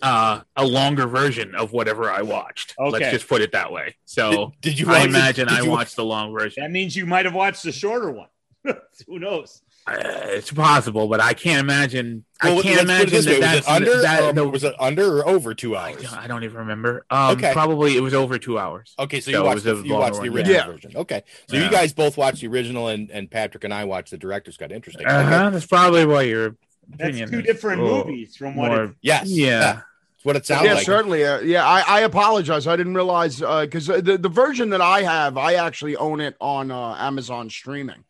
uh, 0.01 0.41
a 0.55 0.65
longer 0.65 1.05
version 1.05 1.53
of 1.55 1.71
whatever 1.73 2.09
I 2.09 2.23
watched. 2.23 2.73
Okay. 2.79 2.89
Let's 2.91 3.11
just 3.11 3.27
put 3.29 3.41
it 3.41 3.51
that 3.51 3.71
way. 3.71 3.95
So 4.05 4.53
Did- 4.61 4.71
did 4.71 4.79
you 4.79 4.87
I 4.89 4.99
watch- 4.99 5.07
imagine 5.09 5.47
did 5.47 5.57
I 5.57 5.61
you- 5.61 5.69
watched 5.69 5.95
the 5.95 6.05
long 6.05 6.33
version. 6.33 6.63
That 6.63 6.71
means 6.71 6.95
you 6.95 7.05
might 7.05 7.25
have 7.25 7.35
watched 7.35 7.63
the 7.63 7.71
shorter 7.71 8.09
one. 8.11 8.29
Who 9.07 9.19
knows? 9.19 9.61
Uh, 9.87 9.93
it's 9.97 10.51
possible, 10.51 11.07
but 11.07 11.19
I 11.19 11.33
can't 11.33 11.59
imagine. 11.59 12.23
Well, 12.43 12.59
I 12.59 12.61
can't 12.61 12.65
let's 12.65 12.69
put 12.69 12.79
it 12.79 12.83
imagine 12.83 13.09
this 13.11 13.25
way: 13.25 13.39
that 13.39 13.55
was 13.55 13.65
that's 13.65 13.67
it 13.67 13.71
under? 13.89 14.01
that, 14.01 14.23
or 14.23 14.33
the- 14.33 14.47
was 14.47 14.63
it 14.63 14.75
under 14.79 15.17
or 15.19 15.27
over 15.27 15.53
two 15.55 15.75
hours? 15.75 16.05
I 16.13 16.27
don't 16.27 16.43
even 16.43 16.57
remember. 16.57 17.05
Um, 17.09 17.31
Okay. 17.37 17.51
Probably 17.51 17.97
it 17.97 18.01
was 18.01 18.13
over 18.13 18.37
two 18.37 18.59
hours. 18.59 18.93
Okay, 18.99 19.19
so 19.19 19.31
So 19.31 19.39
you 19.39 19.43
watched 19.43 19.63
the, 19.63 19.75
you 19.81 19.93
watched 19.95 20.21
the 20.21 20.29
original 20.29 20.53
yeah. 20.55 20.65
version. 20.67 20.91
Okay, 20.95 21.23
so 21.47 21.55
Yeah. 21.57 21.65
you 21.65 21.71
guys 21.71 21.93
both 21.93 22.15
watched 22.15 22.41
the 22.41 22.47
original, 22.47 22.89
and 22.89 23.09
and 23.09 23.29
Patrick 23.29 23.63
and 23.63 23.73
I 23.73 23.85
watched 23.85 24.11
the 24.11 24.17
director's 24.17 24.55
cut. 24.55 24.71
Interesting. 24.71 25.07
Uh 25.07 25.23
huh. 25.23 25.35
Okay. 25.45 25.49
That's 25.53 25.65
probably 25.65 26.05
why 26.05 26.21
your 26.23 26.55
That's 26.87 27.17
two 27.17 27.39
is 27.39 27.43
different 27.45 27.81
a 27.81 27.85
movies 27.85 28.35
from 28.35 28.55
what 28.55 28.71
more- 28.71 28.83
it, 28.83 28.91
Yes. 29.01 29.27
Yeah. 29.29 29.59
That's 29.59 30.25
what 30.25 30.35
it 30.35 30.45
sounds 30.45 30.65
yeah, 30.65 30.75
like. 30.75 30.85
certainly. 30.85 31.25
Uh, 31.25 31.39
yeah, 31.39 31.65
I, 31.67 31.81
I 31.87 31.99
apologize. 32.01 32.67
I 32.67 32.75
didn't 32.75 32.93
realize 32.93 33.39
because 33.39 33.87
the, 33.87 34.19
the 34.21 34.29
version 34.29 34.69
that 34.69 34.81
I 34.81 35.01
have, 35.01 35.35
I 35.37 35.55
actually 35.55 35.95
own 35.95 36.21
it 36.21 36.35
on 36.39 36.69
uh, 36.69 36.95
Amazon 36.99 37.49
streaming. 37.49 38.03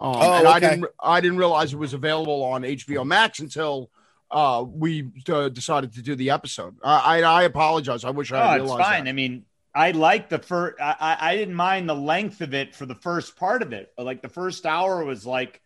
Um, 0.00 0.14
Oh, 0.16 0.32
and 0.38 0.46
I 0.48 0.60
didn't 0.60 0.86
I 1.02 1.20
didn't 1.20 1.38
realize 1.38 1.72
it 1.72 1.78
was 1.78 1.94
available 1.94 2.42
on 2.44 2.62
HBO 2.62 3.04
Max 3.06 3.40
until 3.40 3.90
uh, 4.30 4.64
we 4.66 5.08
uh, 5.28 5.48
decided 5.48 5.92
to 5.94 6.02
do 6.02 6.14
the 6.14 6.30
episode. 6.30 6.76
I 6.84 7.20
I, 7.22 7.40
I 7.40 7.42
apologize. 7.44 8.04
I 8.04 8.10
wish 8.10 8.30
I 8.32 8.42
Oh, 8.44 8.48
had 8.50 8.60
it's 8.62 8.70
fine. 8.70 9.04
that. 9.04 9.10
I 9.10 9.12
mean, 9.12 9.44
I 9.74 9.90
like 9.92 10.28
the 10.28 10.38
first. 10.38 10.80
I, 10.80 10.96
I 11.00 11.30
I 11.32 11.36
didn't 11.36 11.54
mind 11.54 11.88
the 11.88 11.94
length 11.94 12.40
of 12.40 12.54
it 12.54 12.74
for 12.74 12.86
the 12.86 12.94
first 12.94 13.36
part 13.36 13.62
of 13.62 13.72
it. 13.72 13.92
Like 13.98 14.22
the 14.22 14.28
first 14.28 14.66
hour 14.66 15.04
was 15.04 15.26
like, 15.26 15.60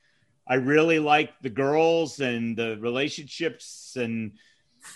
I 0.49 0.55
really 0.55 0.99
liked 0.99 1.43
the 1.43 1.51
girls 1.51 2.21
and 2.21 2.57
the 2.57 2.79
relationships, 2.81 3.97
and 3.97 4.33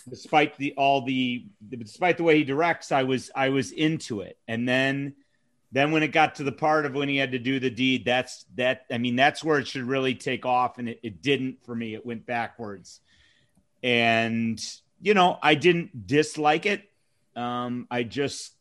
despite 0.08 0.56
the 0.56 0.74
all 0.76 1.02
the 1.04 1.46
despite 1.68 2.16
the 2.16 2.24
way 2.24 2.38
he 2.38 2.44
directs, 2.44 2.90
I 2.92 3.02
was 3.02 3.30
I 3.34 3.50
was 3.50 3.72
into 3.72 4.20
it. 4.20 4.38
And 4.48 4.68
then 4.68 5.14
then 5.72 5.90
when 5.90 6.02
it 6.02 6.08
got 6.08 6.36
to 6.36 6.44
the 6.44 6.52
part 6.52 6.86
of 6.86 6.94
when 6.94 7.08
he 7.08 7.16
had 7.16 7.32
to 7.32 7.38
do 7.38 7.58
the 7.60 7.70
deed, 7.70 8.04
that's 8.04 8.44
that. 8.54 8.86
I 8.90 8.98
mean, 8.98 9.16
that's 9.16 9.42
where 9.42 9.58
it 9.58 9.66
should 9.66 9.82
really 9.82 10.14
take 10.14 10.46
off, 10.46 10.78
and 10.78 10.88
it, 10.88 11.00
it 11.02 11.22
didn't 11.22 11.64
for 11.64 11.74
me. 11.74 11.94
It 11.94 12.06
went 12.06 12.26
backwards 12.26 13.00
and 13.82 14.60
you 15.00 15.14
know 15.14 15.38
i 15.42 15.54
didn't 15.54 16.06
dislike 16.06 16.66
it 16.66 16.82
um 17.36 17.86
i 17.90 18.02
just 18.02 18.52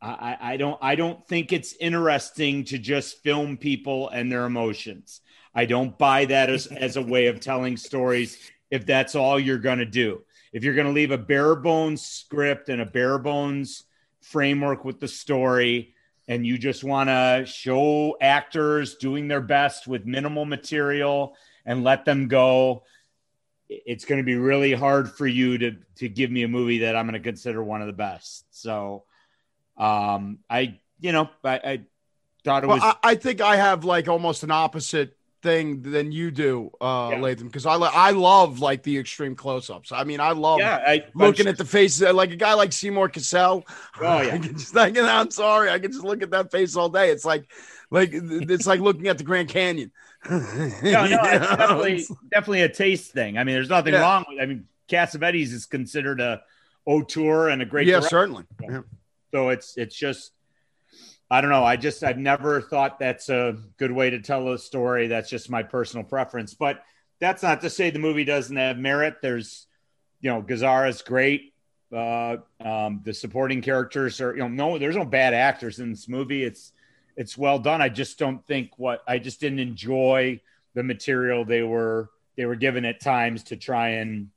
I, 0.00 0.36
I 0.40 0.56
don't 0.58 0.78
I 0.80 0.94
don't 0.94 1.26
think 1.26 1.52
it's 1.52 1.74
interesting 1.74 2.62
to 2.66 2.78
just 2.78 3.20
film 3.24 3.56
people 3.56 4.08
and 4.10 4.30
their 4.30 4.46
emotions. 4.46 5.22
I 5.52 5.64
don't 5.64 5.98
buy 5.98 6.26
that 6.26 6.50
as, 6.50 6.68
as 6.68 6.96
a 6.96 7.02
way 7.02 7.26
of 7.26 7.40
telling 7.40 7.76
stories 7.76 8.38
if 8.70 8.86
that's 8.86 9.16
all 9.16 9.40
you're 9.40 9.58
gonna 9.58 9.84
do. 9.84 10.22
If 10.52 10.62
you're 10.62 10.76
gonna 10.76 10.92
leave 10.92 11.10
a 11.10 11.18
bare 11.18 11.56
bones 11.56 12.02
script 12.02 12.68
and 12.68 12.80
a 12.80 12.86
bare 12.86 13.18
bones 13.18 13.82
framework 14.30 14.84
with 14.84 15.00
the 15.00 15.08
story, 15.08 15.94
and 16.26 16.46
you 16.46 16.58
just 16.58 16.84
wanna 16.84 17.44
show 17.46 18.16
actors 18.20 18.96
doing 18.96 19.28
their 19.28 19.40
best 19.40 19.86
with 19.86 20.04
minimal 20.06 20.44
material 20.44 21.36
and 21.64 21.84
let 21.84 22.04
them 22.04 22.28
go, 22.28 22.82
it's 23.68 24.06
going 24.06 24.18
to 24.18 24.24
be 24.24 24.36
really 24.36 24.72
hard 24.72 25.10
for 25.10 25.26
you 25.26 25.58
to 25.58 25.76
to 25.96 26.08
give 26.08 26.30
me 26.30 26.42
a 26.42 26.48
movie 26.48 26.78
that 26.78 26.96
I'm 26.96 27.04
going 27.04 27.20
to 27.22 27.28
consider 27.28 27.62
one 27.62 27.82
of 27.82 27.86
the 27.86 27.92
best. 27.92 28.46
So, 28.50 29.04
um, 29.76 30.38
I 30.48 30.78
you 31.00 31.12
know 31.12 31.28
I, 31.44 31.54
I 31.56 31.80
thought 32.44 32.64
it 32.64 32.68
Well, 32.68 32.76
was 32.76 32.96
I, 33.02 33.10
I 33.10 33.14
think 33.16 33.42
I 33.42 33.56
have 33.56 33.84
like 33.84 34.08
almost 34.08 34.42
an 34.42 34.50
opposite 34.50 35.17
thing 35.42 35.82
than 35.82 36.10
you 36.12 36.30
do, 36.30 36.70
uh, 36.80 37.10
Yeah. 37.12 37.20
Latham, 37.20 37.46
because 37.46 37.64
I 37.66 37.74
I 37.74 38.10
love 38.10 38.58
like 38.60 38.82
the 38.82 38.98
extreme 38.98 39.36
close-ups. 39.36 39.92
I 39.92 40.04
mean, 40.04 40.20
I 40.20 40.32
love 40.32 40.58
yeah 40.58 40.82
I, 40.86 41.04
looking 41.14 41.46
at 41.46 41.56
the 41.58 41.64
faces 41.64 42.12
like 42.12 42.30
a 42.32 42.36
guy 42.36 42.54
like 42.54 42.72
Seymour 42.72 43.08
Cassel. 43.08 43.64
Oh, 44.00 44.20
yeah. 44.20 44.34
I 44.34 44.38
can 44.38 44.58
just 44.58 44.74
like, 44.74 44.96
I'm 44.98 45.30
sorry, 45.30 45.70
I 45.70 45.78
can 45.78 45.92
just 45.92 46.04
look 46.04 46.22
at 46.22 46.30
that 46.32 46.50
face 46.50 46.74
all 46.76 46.88
day. 46.88 47.10
It's 47.10 47.24
like, 47.24 47.50
like 47.90 48.10
it's 48.12 48.66
like 48.66 48.80
looking 48.80 49.06
at 49.08 49.18
the 49.18 49.24
Grand 49.24 49.48
Canyon. 49.48 49.92
no, 50.30 50.38
no, 50.40 51.18
it's 51.22 51.56
definitely 51.56 52.06
definitely 52.32 52.62
a 52.62 52.68
taste 52.68 53.12
thing. 53.12 53.38
I 53.38 53.44
mean, 53.44 53.54
there's 53.54 53.68
nothing 53.70 53.94
Yeah. 53.94 54.00
wrong 54.00 54.24
with. 54.28 54.40
I 54.40 54.46
mean, 54.46 54.66
Cassavetes 54.88 55.52
is 55.52 55.66
considered 55.66 56.20
a 56.20 56.42
auteur 56.84 57.48
and 57.48 57.62
a 57.62 57.64
great. 57.66 57.86
yeah, 57.86 57.94
director. 58.00 58.08
certainly. 58.08 58.44
Yeah. 58.62 58.80
So 59.32 59.50
it's 59.50 59.76
it's 59.76 59.94
just 59.94 60.32
I 61.30 61.40
don't 61.40 61.50
know. 61.50 61.64
I 61.64 61.76
just 61.76 62.02
I've 62.02 62.18
never 62.18 62.60
thought 62.60 62.98
that's 62.98 63.28
a 63.28 63.56
good 63.76 63.92
way 63.92 64.10
to 64.10 64.20
tell 64.20 64.48
a 64.52 64.58
story. 64.58 65.08
That's 65.08 65.28
just 65.28 65.50
my 65.50 65.62
personal 65.62 66.04
preference. 66.04 66.54
But 66.54 66.82
that's 67.20 67.42
not 67.42 67.60
to 67.62 67.70
say 67.70 67.90
the 67.90 67.98
movie 67.98 68.24
doesn't 68.24 68.56
have 68.56 68.78
merit. 68.78 69.16
There's 69.20 69.66
you 70.20 70.30
know, 70.30 70.42
Gazzara's 70.42 71.02
great. 71.02 71.54
Uh, 71.94 72.36
um, 72.62 73.00
the 73.04 73.14
supporting 73.14 73.62
characters 73.62 74.20
are 74.20 74.32
you 74.32 74.40
know 74.40 74.48
no 74.48 74.78
there's 74.78 74.96
no 74.96 75.04
bad 75.04 75.34
actors 75.34 75.78
in 75.78 75.90
this 75.90 76.08
movie. 76.08 76.44
It's 76.44 76.72
it's 77.16 77.36
well 77.36 77.58
done. 77.58 77.80
I 77.80 77.88
just 77.88 78.18
don't 78.18 78.46
think 78.46 78.72
what 78.76 79.02
I 79.06 79.18
just 79.18 79.40
didn't 79.40 79.58
enjoy 79.58 80.40
the 80.74 80.82
material 80.82 81.44
they 81.44 81.62
were 81.62 82.10
they 82.36 82.44
were 82.44 82.56
given 82.56 82.84
at 82.84 83.00
times 83.00 83.42
to 83.44 83.56
try 83.56 83.88
and 83.90 84.28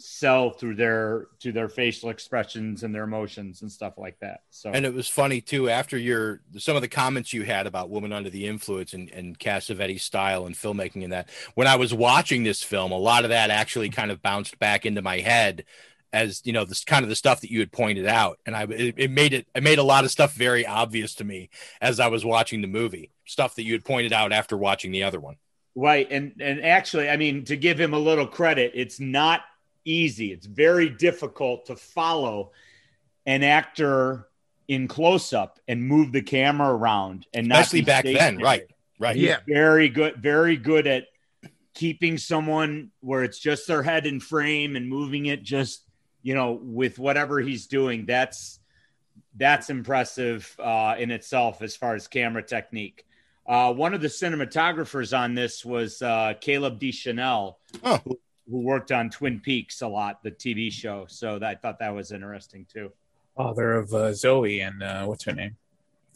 sell 0.00 0.50
through 0.50 0.74
their 0.74 1.28
to 1.40 1.52
their 1.52 1.68
facial 1.68 2.10
expressions 2.10 2.82
and 2.82 2.94
their 2.94 3.04
emotions 3.04 3.62
and 3.62 3.70
stuff 3.70 3.98
like 3.98 4.18
that. 4.20 4.40
So 4.50 4.70
And 4.70 4.86
it 4.86 4.94
was 4.94 5.08
funny 5.08 5.40
too 5.40 5.68
after 5.68 5.98
your 5.98 6.40
some 6.58 6.76
of 6.76 6.82
the 6.82 6.88
comments 6.88 7.32
you 7.32 7.42
had 7.42 7.66
about 7.66 7.90
Woman 7.90 8.12
Under 8.12 8.30
the 8.30 8.46
Influence 8.46 8.94
and, 8.94 9.10
and 9.10 9.38
Cassavetes' 9.38 10.00
style 10.00 10.46
and 10.46 10.54
filmmaking 10.54 11.04
and 11.04 11.12
that. 11.12 11.28
When 11.54 11.66
I 11.66 11.76
was 11.76 11.92
watching 11.92 12.42
this 12.42 12.62
film, 12.62 12.92
a 12.92 12.98
lot 12.98 13.24
of 13.24 13.30
that 13.30 13.50
actually 13.50 13.90
kind 13.90 14.10
of 14.10 14.22
bounced 14.22 14.58
back 14.58 14.86
into 14.86 15.02
my 15.02 15.18
head 15.18 15.64
as 16.12 16.42
you 16.44 16.52
know 16.52 16.64
this 16.64 16.84
kind 16.84 17.04
of 17.04 17.08
the 17.08 17.16
stuff 17.16 17.40
that 17.42 17.50
you 17.50 17.60
had 17.60 17.72
pointed 17.72 18.06
out, 18.06 18.38
and 18.44 18.56
I 18.56 18.64
it, 18.64 18.94
it 18.96 19.10
made 19.10 19.32
it 19.32 19.46
it 19.54 19.62
made 19.62 19.78
a 19.78 19.84
lot 19.84 20.04
of 20.04 20.10
stuff 20.10 20.32
very 20.32 20.66
obvious 20.66 21.14
to 21.16 21.24
me 21.24 21.50
as 21.80 22.00
I 22.00 22.08
was 22.08 22.24
watching 22.24 22.62
the 22.62 22.68
movie. 22.68 23.10
Stuff 23.26 23.54
that 23.56 23.62
you 23.62 23.72
had 23.74 23.84
pointed 23.84 24.12
out 24.12 24.32
after 24.32 24.56
watching 24.56 24.92
the 24.92 25.04
other 25.04 25.20
one. 25.20 25.36
Right. 25.74 26.08
And 26.10 26.34
and 26.40 26.64
actually, 26.64 27.08
I 27.08 27.16
mean, 27.16 27.44
to 27.44 27.56
give 27.56 27.80
him 27.80 27.94
a 27.94 27.98
little 27.98 28.26
credit, 28.26 28.72
it's 28.74 28.98
not 28.98 29.42
easy. 29.84 30.32
It's 30.32 30.46
very 30.46 30.88
difficult 30.88 31.66
to 31.66 31.76
follow 31.76 32.52
an 33.26 33.42
actor 33.42 34.28
in 34.68 34.86
close 34.88 35.32
up 35.32 35.58
and 35.68 35.82
move 35.82 36.12
the 36.12 36.22
camera 36.22 36.72
around 36.72 37.26
and 37.34 37.48
not 37.48 37.60
Especially 37.62 37.80
be 37.80 37.84
back 37.86 38.04
then, 38.04 38.38
right? 38.38 38.66
Right. 38.98 39.16
He's 39.16 39.24
Yeah. 39.26 39.38
very 39.46 39.88
good, 39.88 40.16
very 40.16 40.56
good 40.56 40.86
at 40.86 41.06
keeping 41.74 42.18
someone 42.18 42.90
where 43.00 43.22
it's 43.24 43.38
just 43.38 43.66
their 43.66 43.82
head 43.82 44.06
in 44.06 44.20
frame 44.20 44.76
and 44.76 44.88
moving 44.88 45.26
it 45.26 45.42
just, 45.42 45.84
you 46.22 46.34
know, 46.34 46.52
with 46.62 46.98
whatever 46.98 47.40
he's 47.40 47.66
doing. 47.66 48.06
That's 48.06 48.58
that's 49.36 49.70
impressive 49.70 50.54
uh, 50.58 50.96
in 50.98 51.10
itself 51.12 51.62
as 51.62 51.76
far 51.76 51.94
as 51.94 52.08
camera 52.08 52.42
technique. 52.42 53.06
Uh, 53.46 53.72
one 53.72 53.94
of 53.94 54.00
the 54.00 54.08
cinematographers 54.08 55.16
on 55.16 55.34
this 55.34 55.64
was 55.64 56.02
uh, 56.02 56.34
Caleb 56.40 56.78
Deschanel, 56.80 57.58
Oh. 57.84 57.98
who, 58.04 58.18
who 58.50 58.60
worked 58.60 58.90
on 58.92 59.10
Twin 59.10 59.40
Peaks 59.40 59.80
a 59.82 59.88
lot, 59.88 60.22
the 60.22 60.30
TV 60.30 60.70
show. 60.72 61.06
So 61.08 61.38
that, 61.38 61.48
I 61.48 61.54
thought 61.54 61.78
that 61.78 61.94
was 61.94 62.12
interesting 62.12 62.66
too. 62.72 62.92
Father 63.36 63.74
of 63.74 63.92
uh, 63.94 64.10
Zooey 64.10 64.66
and 64.66 64.82
uh, 64.82 65.04
what's 65.06 65.24
her 65.24 65.32
name? 65.32 65.56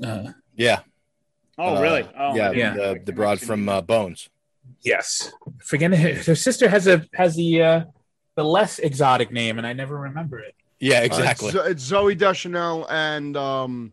Uh, 0.03 0.33
Yeah. 0.57 0.81
Oh, 1.57 1.77
Uh, 1.77 1.81
really? 1.81 2.09
Oh, 2.19 2.35
yeah. 2.35 2.51
I 2.51 2.55
didn't 2.55 2.77
The, 2.77 3.01
the 3.05 3.13
broad 3.13 3.41
from 3.41 3.69
uh, 3.69 3.81
Bones. 3.81 4.29
yes, 4.83 5.33
forget 5.63 5.93
it. 5.93 6.27
Her 6.27 6.35
sister 6.35 6.69
has 6.69 6.87
a 6.89 7.07
has 7.15 7.37
the 7.37 7.63
uh, 7.63 7.85
the 8.35 8.45
less 8.45 8.81
exotic 8.81 9.31
name, 9.31 9.59
and 9.59 9.67
I 9.67 9.73
never 9.73 9.97
remember 9.97 10.41
it. 10.41 10.55
Yeah, 10.81 10.99
Uh, 11.01 11.05
exactly. 11.05 11.49
it's, 11.51 11.57
it's 11.69 11.91
Zooey 11.91 12.19
Deschanel 12.19 12.87
and 12.91 13.37
um, 13.37 13.93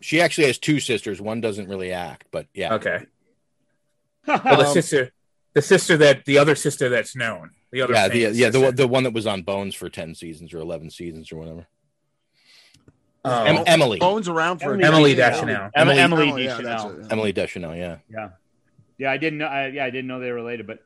she 0.00 0.20
actually 0.22 0.46
has 0.46 0.58
two 0.58 0.80
sisters. 0.80 1.20
One 1.20 1.40
doesn't 1.42 1.68
really 1.68 1.92
act, 1.92 2.26
but 2.30 2.46
yeah. 2.54 2.74
Okay. 2.74 3.04
Well, 4.26 4.38
the 4.42 4.66
Um, 4.66 4.72
sister, 4.72 5.10
the 5.54 5.62
sister 5.62 5.96
that 5.98 6.24
the 6.24 6.38
other 6.38 6.54
sister 6.54 6.88
that's 6.88 7.14
known, 7.16 7.50
the 7.70 7.82
other 7.82 7.92
yeah, 7.94 8.08
the, 8.08 8.18
yeah, 8.18 8.28
the, 8.28 8.34
sister. 8.34 8.60
one- 8.60 8.74
the 8.76 8.88
one 8.88 9.02
that 9.04 9.12
was 9.12 9.26
on 9.26 9.42
Bones 9.42 9.74
for 9.74 9.88
ten 9.88 10.14
seasons 10.14 10.52
or 10.54 10.58
eleven 10.58 10.90
seasons 10.90 11.30
or 11.32 11.36
whatever. 11.36 11.66
Oh. 13.24 13.44
Em- 13.44 13.64
Emily, 13.66 13.98
Bones 13.98 14.28
around 14.28 14.60
for 14.60 14.74
a 14.74 14.82
Emily. 14.82 15.14
Deschanel. 15.14 15.70
Emily, 15.74 15.98
Emily- 15.98 16.28
Emily 16.28 16.32
Oh, 16.32 16.36
yeah, 16.36 16.56
Deschanel. 16.76 17.06
Emily 17.10 17.32
Deschanel. 17.32 17.76
Yeah, 17.76 17.96
Yeah, 18.10 18.30
yeah. 18.96 19.10
I 19.12 19.18
didn't 19.18 19.38
know. 19.40 19.46
I, 19.46 19.66
yeah, 19.68 19.84
I 19.84 19.90
didn't 19.90 20.06
know 20.06 20.20
they 20.20 20.30
were 20.30 20.36
related, 20.36 20.66
but 20.66 20.78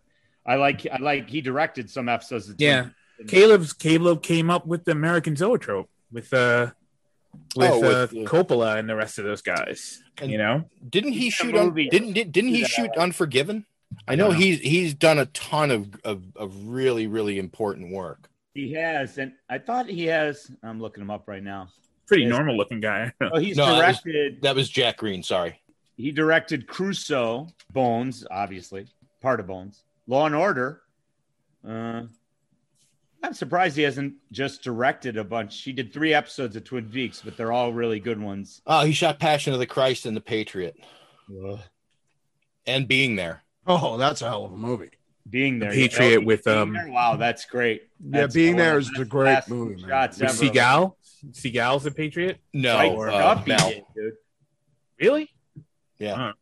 I 0.45 0.57
like. 0.57 0.85
I 0.91 0.99
like. 0.99 1.29
He 1.31 1.41
directed 1.43 1.89
some 1.91 2.09
episodes. 2.09 2.49
Of 2.49 2.57
Yeah. 2.61 2.89
Caleb's 3.29 3.73
Caleb 3.73 4.23
came 4.23 4.51
up 4.51 4.67
with 4.67 4.85
the 4.85 4.91
American 4.93 5.37
Zoetrope. 5.37 5.89
with 6.11 6.33
uh 6.35 6.71
with, 7.57 7.71
Oh, 7.71 7.81
with 7.81 7.91
uh, 7.93 8.07
the- 8.07 8.25
Coppola 8.25 8.79
and 8.79 8.89
the 8.89 8.97
rest 8.97 9.19
of 9.21 9.25
those 9.25 9.43
guys. 9.43 10.03
you 10.23 10.37
know, 10.39 10.65
Didn't 10.89 11.12
he 11.12 11.31
shoot? 11.31 11.55
Un- 11.55 11.73
didn't 11.75 12.12
didn't, 12.15 12.33
didn't 12.33 12.51
he 12.51 12.65
shoot 12.65 12.91
Unforgiven? 12.97 13.65
I 14.09 14.14
know 14.14 14.28
don't 14.30 14.36
he's 14.40 14.61
he's 14.61 14.95
done 14.95 15.18
a 15.18 15.26
ton 15.26 15.70
of, 15.70 15.88
of 16.05 16.22
of 16.36 16.66
really 16.66 17.07
really 17.07 17.38
important 17.38 17.92
work. 17.92 18.28
He 18.55 18.72
has, 18.74 19.18
and 19.18 19.32
I 19.51 19.59
thought 19.59 19.86
he 19.88 20.05
has. 20.07 20.51
I'm 20.62 20.80
looking 20.80 21.03
him 21.03 21.11
up 21.11 21.26
right 21.28 21.42
now. 21.42 21.68
pretty 22.07 22.22
Yes. 22.24 22.30
normal 22.30 22.57
looking 22.57 22.80
guy. 22.80 23.12
Oh, 23.20 23.38
he's 23.38 23.57
No, 23.57 23.66
that 23.66 23.88
was- 23.88 24.01
directed. 24.01 24.42
That 24.42 24.55
was 24.57 24.68
Jack 24.68 24.99
Green. 24.99 25.22
Sorry. 25.22 25.61
He 25.97 26.11
directed 26.12 26.66
Crusoe, 26.66 27.49
Bones, 27.72 28.26
obviously 28.30 28.86
part 29.20 29.38
of 29.40 29.47
Bones, 29.47 29.84
Law 30.07 30.26
and 30.26 30.34
Order. 30.34 30.82
Uh, 31.66 32.03
I'm 33.22 33.32
surprised 33.32 33.76
he 33.76 33.84
hasn't 33.84 34.14
just 34.32 34.62
directed 34.62 35.16
a 35.16 35.24
bunch. 35.24 35.62
He 35.62 35.72
did 35.72 35.92
three 35.95 36.12
episodes 36.12 36.57
of 36.57 36.64
Twin 36.64 36.90
Peaks, 36.90 37.22
but 37.24 37.36
they're 37.36 37.53
all 37.53 37.72
really 37.72 38.01
good 38.01 38.20
ones. 38.20 38.61
Oh, 38.66 38.84
he 38.84 38.92
shot 38.92 39.18
Passion 39.18 39.53
of 39.55 39.61
the 39.61 39.66
Christ 39.66 40.05
and 40.05 40.14
The 40.16 40.20
Patriot, 40.20 40.76
and 42.66 42.86
Being 42.88 43.16
There. 43.16 43.43
Oh, 43.67 43.97
that's 43.97 44.23
a 44.23 44.29
hell 44.29 44.45
of 44.45 44.53
a 44.53 44.57
movie. 44.57 44.91
Being 45.29 45.59
there, 45.59 45.71
Patriot 45.73 46.19
Oh, 46.19 46.25
with, 46.25 46.45
Being 46.45 46.59
um, 46.59 46.73
There? 46.75 46.89
wow, 46.91 47.17
that's 47.17 47.47
great. 47.47 47.89
Yeah, 47.99 48.27
Being 48.27 48.55
one 48.55 48.59
There 48.59 48.77
of 48.77 48.83
is 48.83 48.91
the 48.91 49.03
a 49.03 49.05
great 49.07 49.25
best 49.37 49.49
movie, 49.49 49.81
man. 49.81 49.89
Shots 49.89 50.19
With 50.21 50.31
ever. 50.31 50.37
Seagal. 50.55 50.95
Seagal's 51.31 51.85
the 51.85 51.91
Patriot. 51.91 52.39
No, 52.53 52.77
Right, 52.77 53.15
uh, 53.15 53.43
Mel. 53.47 53.71
did, 53.71 53.83
dude. 53.97 54.12
Really? 55.01 55.31
Yeah. 55.99 56.15
Huh. 56.15 56.33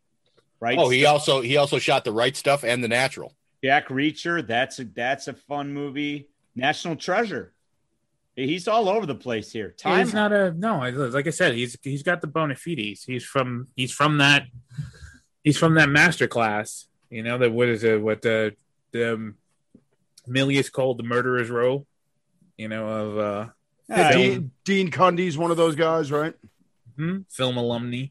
Right. 0.59 0.77
Oh, 0.79 0.89
he 0.89 1.05
also 1.07 1.41
he 1.41 1.57
also 1.57 1.79
shot 1.79 2.05
The 2.05 2.13
Right 2.13 2.37
Stuff 2.37 2.65
and 2.65 2.83
The 2.83 2.89
Natural. 2.89 3.33
Jack 3.63 3.89
Reacher. 3.89 4.45
That's 4.47 4.79
a 4.81 4.85
that's 4.85 5.29
a 5.29 5.35
fun 5.35 5.73
movie. 5.73 6.29
National 6.57 6.97
Treasure. 6.97 7.53
He's 8.35 8.67
all 8.67 8.89
over 8.89 9.05
the 9.07 9.15
place 9.15 9.53
here. 9.53 9.71
Time 9.77 10.05
he's 10.05 10.15
not 10.15 10.33
a 10.33 10.53
no. 10.53 10.79
Like 10.79 11.27
I 11.27 11.31
said, 11.31 11.55
he's 11.55 11.77
he's 11.83 12.03
got 12.03 12.21
the 12.21 12.27
bona 12.27 12.55
fides. 12.57 13.05
He's 13.05 13.25
from 13.25 13.69
he's 13.77 13.93
from 13.93 14.19
that 14.19 14.45
he's 15.45 15.59
from 15.59 15.75
that 15.75 15.89
master 15.89 16.27
class. 16.27 16.87
You 17.13 17.23
know 17.23 17.37
that 17.39 17.53
what 17.53 17.69
is 17.69 17.85
it? 17.85 18.01
What 18.01 18.23
the 18.23 18.57
the 18.93 19.13
um, 19.15 19.35
Milius 20.27 20.73
called 20.73 20.99
the 20.99 21.03
murderer's 21.03 21.51
row. 21.51 21.87
You 22.57 22.69
know 22.69 22.87
of 22.89 23.19
uh, 23.19 23.47
Yeah, 23.89 24.13
Dean, 24.13 24.51
Dean 24.65 24.91
Cundey's 24.91 25.37
one 25.37 25.51
of 25.51 25.57
those 25.59 25.77
guys, 25.77 26.11
right? 26.11 26.35
hmm, 26.97 27.19
film 27.29 27.57
alumni. 27.59 28.07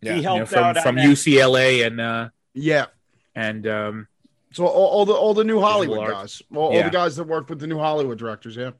Yeah. 0.00 0.12
he 0.12 0.16
You 0.18 0.22
know, 0.22 0.36
helped 0.36 0.52
from 0.52 0.64
out 0.64 0.78
from 0.78 0.96
UCLA 0.96 1.86
and 1.86 2.00
uh, 2.00 2.28
Yeah. 2.54 2.86
and 3.36 3.66
um, 3.68 4.08
So 4.52 4.66
all, 4.66 4.86
all 4.86 5.06
the 5.06 5.12
all 5.12 5.32
the 5.34 5.44
new 5.44 5.60
Hollywood 5.60 5.98
art. 6.00 6.10
guys, 6.10 6.42
all, 6.52 6.74
all 6.76 6.82
the 6.82 6.90
guys 6.90 7.14
that 7.16 7.24
worked 7.24 7.50
with 7.50 7.60
the 7.60 7.66
new 7.68 7.78
Hollywood 7.78 8.18
directors, 8.18 8.56
yeah. 8.56 8.70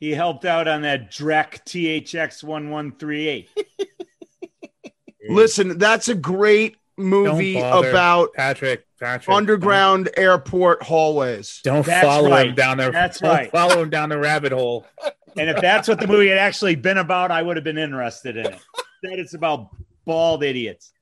He 0.00 0.12
helped 0.12 0.44
out 0.46 0.68
on 0.68 0.82
that 0.82 1.10
Drek 1.10 1.64
THX 1.66 2.42
one 2.42 2.70
one 2.70 2.92
three 2.92 3.28
eight. 3.28 3.50
Listen, 5.28 5.78
that's 5.78 6.08
a 6.08 6.14
great 6.14 6.76
movie 6.96 7.58
about 7.58 8.32
Patrick 8.34 8.86
Patrick 9.00 9.34
underground 9.34 10.10
airport 10.16 10.82
hallways. 10.82 11.60
Don't 11.62 11.84
That's 11.84 12.06
follow 12.06 12.34
him 12.36 12.54
down 12.54 12.78
there. 12.78 12.90
That's 12.92 13.20
don't 13.20 13.30
right. 13.30 13.50
Follow 13.50 13.82
him 13.82 13.90
down 13.90 14.08
the 14.08 14.18
rabbit 14.18 14.52
hole. 14.52 14.86
And 15.36 15.50
if 15.50 15.60
that's 15.60 15.88
what 15.88 15.98
the 15.98 16.06
movie 16.06 16.28
had 16.28 16.38
actually 16.38 16.76
been 16.76 16.96
about, 16.96 17.32
I 17.32 17.42
would 17.42 17.56
have 17.56 17.64
been 17.64 17.76
interested 17.76 18.36
in 18.36 18.46
it. 18.46 18.58
That 19.02 19.18
it's 19.18 19.34
about 19.34 19.68
bald 20.04 20.44
idiots. 20.44 20.92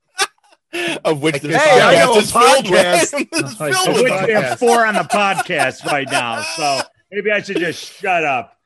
Of 1.04 1.20
which 1.20 1.40
this 1.42 1.54
Hey, 1.62 1.80
I 1.82 1.96
know 2.06 2.14
podcast 2.14 2.14
a 2.14 2.18
is 2.18 2.32
filled 2.32 2.64
podcast. 2.64 3.28
It's 3.30 3.60
Like, 3.60 3.74
filled 3.74 3.88
Of 3.88 3.94
Of 3.94 4.02
with 4.02 4.02
which 4.04 4.12
which 4.12 4.26
we 4.26 4.32
have 4.32 4.58
four 4.58 4.86
on 4.86 4.94
the 4.94 5.00
podcast 5.00 5.84
right 5.84 6.10
now. 6.10 6.40
So 6.56 6.80
maybe 7.10 7.30
I 7.30 7.42
should 7.42 7.58
just 7.58 7.78
shut 8.00 8.24
up. 8.24 8.56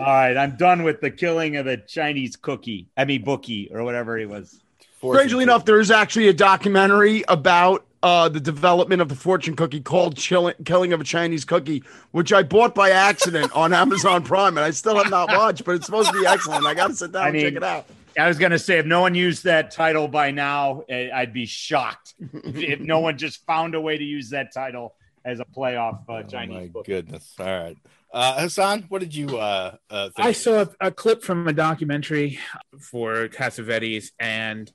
All 0.00 0.04
right, 0.06 0.36
I'm 0.36 0.56
done 0.56 0.82
with 0.82 1.00
the 1.00 1.10
killing 1.10 1.56
of 1.56 1.66
the 1.66 1.76
Chinese 1.76 2.36
cookie. 2.36 2.86
I 2.96 3.04
mean, 3.04 3.24
bookie 3.24 3.70
or 3.72 3.82
whatever 3.84 4.16
he 4.16 4.26
was. 4.26 4.60
Strangely 4.98 5.42
enough, 5.42 5.64
there 5.64 5.80
is 5.80 5.90
actually 5.90 6.28
a 6.28 6.32
documentary 6.32 7.24
about 7.28 7.84
uh, 8.02 8.28
the 8.28 8.40
development 8.40 9.02
of 9.02 9.08
the 9.08 9.14
fortune 9.14 9.54
cookie 9.56 9.80
called 9.80 10.16
Chill- 10.16 10.52
"Killing 10.64 10.92
of 10.92 11.00
a 11.00 11.04
Chinese 11.04 11.44
Cookie," 11.44 11.82
which 12.12 12.32
I 12.32 12.42
bought 12.42 12.74
by 12.74 12.90
accident 12.90 13.54
on 13.56 13.72
Amazon 13.84 14.22
Prime, 14.24 14.56
and 14.56 14.64
I 14.64 14.70
still 14.70 14.96
have 14.96 15.10
not 15.10 15.28
watched. 15.28 15.64
But 15.64 15.76
it's 15.76 15.86
supposed 15.86 16.10
to 16.12 16.20
be 16.20 16.26
excellent. 16.26 16.64
I 16.66 16.74
got 16.74 16.88
to 16.88 16.94
sit 16.96 17.12
down 17.12 17.24
I 17.24 17.28
and 17.28 17.40
check 17.40 17.54
it 17.54 17.62
out. 17.64 17.86
I 18.18 18.26
was 18.26 18.38
gonna 18.38 18.58
say 18.58 18.78
if 18.78 18.86
no 18.86 19.00
one 19.00 19.14
used 19.14 19.44
that 19.44 19.70
title 19.70 20.08
by 20.08 20.30
now, 20.32 20.82
eh, 20.88 21.10
I'd 21.14 21.32
be 21.32 21.46
shocked 21.46 22.14
if, 22.32 22.56
if 22.56 22.80
no 22.80 22.98
one 23.00 23.16
just 23.18 23.44
found 23.46 23.74
a 23.76 23.80
way 23.80 23.96
to 23.96 24.04
use 24.04 24.30
that 24.30 24.52
title 24.52 24.94
as 25.24 25.38
a 25.38 25.44
playoff 25.44 26.00
uh, 26.08 26.14
Oh 26.14 26.22
Chinese 26.22 26.56
my 26.56 26.66
book. 26.66 26.86
goodness! 26.86 27.34
All 27.38 27.46
right, 27.46 27.76
uh, 28.12 28.40
Hassan, 28.40 28.86
what 28.88 29.00
did 29.00 29.14
you 29.14 29.38
uh, 29.38 29.76
uh? 29.90 30.08
I 30.16 30.32
saw 30.32 30.62
a, 30.62 30.68
a 30.80 30.90
clip 30.90 31.22
from 31.22 31.46
a 31.46 31.52
documentary 31.52 32.38
for 32.80 33.28
Cassavetes, 33.28 34.12
and 34.18 34.70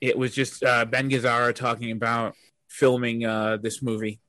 it 0.00 0.18
was 0.18 0.34
just 0.34 0.62
uh, 0.62 0.84
Ben 0.84 1.08
Gazzara 1.08 1.54
talking 1.54 1.90
about 1.90 2.34
filming 2.68 3.24
uh, 3.24 3.56
this 3.56 3.82
movie. 3.82 4.20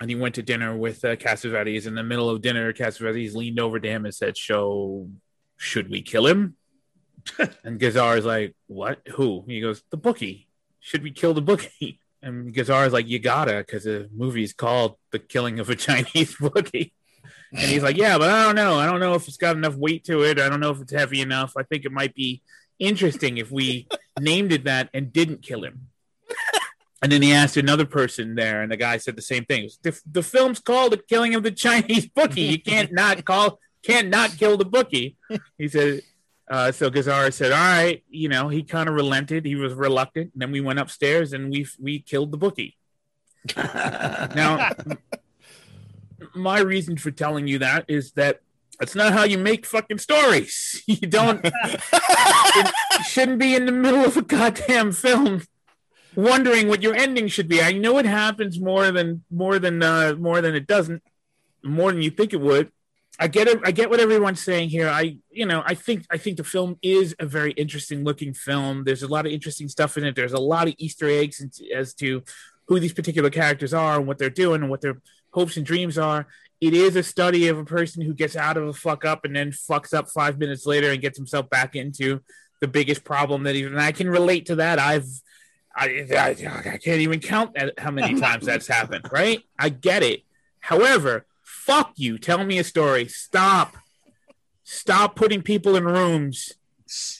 And 0.00 0.10
he 0.10 0.16
went 0.16 0.34
to 0.34 0.42
dinner 0.42 0.76
with 0.76 1.04
uh, 1.04 1.16
Cassavetes. 1.16 1.86
In 1.86 1.94
the 1.94 2.02
middle 2.02 2.28
of 2.28 2.42
dinner, 2.42 2.72
Cassavetes 2.72 3.34
leaned 3.34 3.60
over 3.60 3.80
to 3.80 3.88
him 3.88 4.04
and 4.04 4.14
said, 4.14 4.36
"So, 4.36 5.08
should 5.56 5.88
we 5.88 6.02
kill 6.02 6.26
him?" 6.26 6.56
and 7.64 7.80
Gazzara's 7.80 8.26
like, 8.26 8.54
"What? 8.66 9.00
Who?" 9.12 9.44
He 9.46 9.60
goes, 9.60 9.82
"The 9.90 9.96
bookie. 9.96 10.48
Should 10.80 11.02
we 11.02 11.10
kill 11.10 11.32
the 11.32 11.42
bookie?" 11.42 12.00
And 12.22 12.54
Gazzara's 12.54 12.92
like, 12.92 13.08
"You 13.08 13.18
gotta, 13.18 13.58
because 13.58 13.84
the 13.84 14.10
movie's 14.12 14.52
called 14.52 14.96
The 15.10 15.18
Killing 15.18 15.58
of 15.58 15.70
a 15.70 15.76
Chinese 15.76 16.36
Bookie." 16.36 16.92
And 17.54 17.70
he's 17.70 17.82
like, 17.82 17.96
Yeah, 17.96 18.18
but 18.18 18.30
I 18.30 18.44
don't 18.44 18.56
know. 18.56 18.78
I 18.78 18.86
don't 18.86 19.00
know 19.00 19.14
if 19.14 19.28
it's 19.28 19.36
got 19.36 19.56
enough 19.56 19.76
weight 19.76 20.04
to 20.04 20.22
it. 20.22 20.38
I 20.38 20.48
don't 20.48 20.60
know 20.60 20.70
if 20.70 20.80
it's 20.80 20.92
heavy 20.92 21.20
enough. 21.20 21.52
I 21.56 21.62
think 21.62 21.84
it 21.84 21.92
might 21.92 22.14
be 22.14 22.42
interesting 22.78 23.38
if 23.38 23.50
we 23.50 23.88
named 24.20 24.52
it 24.52 24.64
that 24.64 24.90
and 24.92 25.12
didn't 25.12 25.42
kill 25.42 25.64
him. 25.64 25.88
And 27.02 27.12
then 27.12 27.20
he 27.20 27.34
asked 27.34 27.58
another 27.58 27.84
person 27.84 28.34
there, 28.34 28.62
and 28.62 28.72
the 28.72 28.78
guy 28.78 28.96
said 28.96 29.14
the 29.14 29.20
same 29.20 29.44
thing. 29.44 29.68
The, 29.82 30.00
the 30.10 30.22
film's 30.22 30.58
called 30.58 30.92
The 30.92 30.96
Killing 30.96 31.34
of 31.34 31.42
the 31.42 31.50
Chinese 31.50 32.06
Bookie. 32.06 32.40
You 32.40 32.58
can't 32.58 32.92
not 32.94 33.26
call, 33.26 33.58
can't 33.82 34.08
not 34.08 34.38
kill 34.38 34.56
the 34.56 34.64
bookie. 34.64 35.18
He 35.58 35.68
said, 35.68 36.00
uh, 36.50 36.72
so 36.72 36.90
Gazzara 36.90 37.30
said, 37.32 37.52
All 37.52 37.58
right, 37.58 38.02
you 38.08 38.30
know, 38.30 38.48
he 38.48 38.62
kind 38.62 38.88
of 38.88 38.94
relented. 38.94 39.44
He 39.44 39.54
was 39.54 39.74
reluctant. 39.74 40.32
And 40.32 40.40
then 40.40 40.50
we 40.50 40.62
went 40.62 40.78
upstairs 40.78 41.32
and 41.32 41.50
we 41.50 41.66
we 41.78 42.00
killed 42.00 42.32
the 42.32 42.38
bookie. 42.38 42.76
now, 43.56 44.70
my 46.34 46.60
reason 46.60 46.96
for 46.96 47.10
telling 47.10 47.46
you 47.46 47.58
that 47.58 47.84
is 47.88 48.12
that 48.12 48.40
that's 48.78 48.94
not 48.94 49.12
how 49.12 49.24
you 49.24 49.38
make 49.38 49.66
fucking 49.66 49.98
stories. 49.98 50.82
You 50.86 51.08
don't, 51.08 51.44
shouldn't 53.06 53.38
be 53.38 53.54
in 53.54 53.66
the 53.66 53.72
middle 53.72 54.04
of 54.04 54.16
a 54.16 54.22
goddamn 54.22 54.92
film 54.92 55.42
wondering 56.16 56.68
what 56.68 56.82
your 56.82 56.94
ending 56.94 57.28
should 57.28 57.48
be. 57.48 57.62
I 57.62 57.72
know 57.72 57.98
it 57.98 58.06
happens 58.06 58.60
more 58.60 58.90
than 58.90 59.24
more 59.30 59.58
than 59.58 59.82
uh, 59.82 60.14
more 60.18 60.40
than 60.40 60.54
it 60.54 60.66
doesn't, 60.66 61.02
more 61.62 61.92
than 61.92 62.02
you 62.02 62.10
think 62.10 62.32
it 62.32 62.40
would. 62.40 62.70
I 63.18 63.28
get 63.28 63.46
it. 63.46 63.60
I 63.64 63.70
get 63.70 63.90
what 63.90 64.00
everyone's 64.00 64.42
saying 64.42 64.70
here. 64.70 64.88
I, 64.88 65.18
you 65.30 65.46
know, 65.46 65.62
I 65.64 65.74
think 65.74 66.04
I 66.10 66.18
think 66.18 66.36
the 66.36 66.44
film 66.44 66.78
is 66.82 67.14
a 67.18 67.26
very 67.26 67.52
interesting 67.52 68.04
looking 68.04 68.34
film. 68.34 68.84
There's 68.84 69.02
a 69.02 69.08
lot 69.08 69.26
of 69.26 69.32
interesting 69.32 69.68
stuff 69.68 69.96
in 69.96 70.04
it. 70.04 70.16
There's 70.16 70.32
a 70.32 70.40
lot 70.40 70.68
of 70.68 70.74
Easter 70.78 71.08
eggs 71.08 71.44
as- 71.74 71.94
to 71.94 72.22
who 72.66 72.80
these 72.80 72.94
particular 72.94 73.30
characters 73.30 73.74
are 73.74 73.98
and 73.98 74.06
what 74.06 74.18
they're 74.18 74.30
doing 74.30 74.62
and 74.62 74.70
what 74.70 74.80
their 74.80 75.00
hopes 75.34 75.56
and 75.56 75.66
dreams 75.66 75.98
are. 75.98 76.26
It 76.60 76.72
is 76.72 76.96
a 76.96 77.02
study 77.02 77.48
of 77.48 77.58
a 77.58 77.64
person 77.64 78.02
who 78.02 78.14
gets 78.14 78.36
out 78.36 78.56
of 78.56 78.68
a 78.68 78.72
fuck 78.72 79.04
up 79.04 79.24
and 79.24 79.34
then 79.34 79.50
fucks 79.50 79.92
up 79.92 80.08
five 80.08 80.38
minutes 80.38 80.64
later 80.64 80.90
and 80.90 81.02
gets 81.02 81.18
himself 81.18 81.50
back 81.50 81.74
into 81.76 82.20
the 82.60 82.68
biggest 82.68 83.04
problem 83.04 83.42
that 83.42 83.56
even 83.56 83.76
I 83.76 83.92
can 83.92 84.08
relate 84.08 84.46
to 84.46 84.56
that. 84.56 84.78
I've 84.78 85.06
I, 85.76 86.06
I, 86.16 86.28
I 86.72 86.78
can't 86.78 87.00
even 87.00 87.18
count 87.18 87.58
how 87.78 87.90
many 87.90 88.18
times 88.20 88.46
that's 88.46 88.68
happened, 88.68 89.06
right? 89.10 89.42
I 89.58 89.70
get 89.70 90.04
it. 90.04 90.22
However, 90.60 91.26
fuck 91.42 91.92
you. 91.96 92.16
Tell 92.16 92.44
me 92.44 92.58
a 92.58 92.64
story. 92.64 93.08
Stop. 93.08 93.76
Stop 94.62 95.16
putting 95.16 95.42
people 95.42 95.74
in 95.74 95.84
rooms 95.84 96.52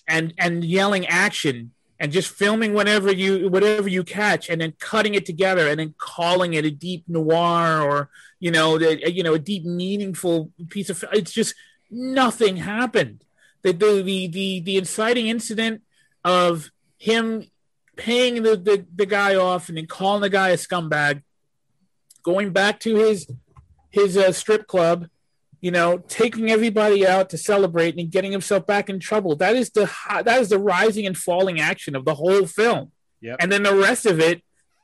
and 0.06 0.32
and 0.38 0.64
yelling 0.64 1.04
action 1.06 1.72
and 2.04 2.12
just 2.12 2.28
filming 2.28 2.74
whatever 2.74 3.10
you 3.10 3.48
whatever 3.48 3.88
you 3.88 4.04
catch 4.04 4.50
and 4.50 4.60
then 4.60 4.74
cutting 4.78 5.14
it 5.14 5.24
together 5.24 5.68
and 5.68 5.80
then 5.80 5.94
calling 5.96 6.52
it 6.52 6.66
a 6.66 6.70
deep 6.70 7.02
noir 7.08 7.80
or 7.80 8.10
you 8.40 8.50
know 8.50 8.78
you 8.78 9.22
know 9.22 9.32
a 9.32 9.38
deep 9.38 9.64
meaningful 9.64 10.50
piece 10.68 10.90
of 10.90 11.02
it's 11.14 11.32
just 11.32 11.54
nothing 11.90 12.58
happened. 12.58 13.24
The 13.62 13.72
the 13.72 14.02
the 14.02 14.26
the, 14.26 14.60
the 14.60 14.76
inciting 14.76 15.28
incident 15.28 15.80
of 16.22 16.70
him 16.98 17.46
paying 17.96 18.42
the, 18.42 18.54
the 18.54 18.86
the 18.94 19.06
guy 19.06 19.34
off 19.34 19.70
and 19.70 19.78
then 19.78 19.86
calling 19.86 20.20
the 20.20 20.28
guy 20.28 20.50
a 20.50 20.58
scumbag 20.58 21.22
going 22.22 22.52
back 22.52 22.80
to 22.80 22.96
his 22.96 23.30
his 23.90 24.18
uh, 24.18 24.30
strip 24.30 24.66
club 24.66 25.08
you 25.64 25.70
know, 25.70 25.96
taking 25.96 26.50
everybody 26.50 27.06
out 27.06 27.30
to 27.30 27.38
celebrate 27.38 27.96
and 27.96 28.10
getting 28.10 28.30
himself 28.30 28.66
back 28.66 28.90
in 28.90 29.00
trouble. 29.00 29.34
That 29.34 29.56
is 29.56 29.70
the 29.70 29.90
that 30.22 30.38
is 30.42 30.50
the 30.50 30.58
rising 30.58 31.06
and 31.06 31.16
falling 31.16 31.58
action 31.58 31.96
of 31.96 32.04
the 32.04 32.14
whole 32.16 32.44
film. 32.44 32.92
Yep. 33.22 33.36
And 33.40 33.50
then 33.50 33.62
the 33.62 33.74
rest 33.74 34.04
of 34.04 34.20
it 34.20 34.42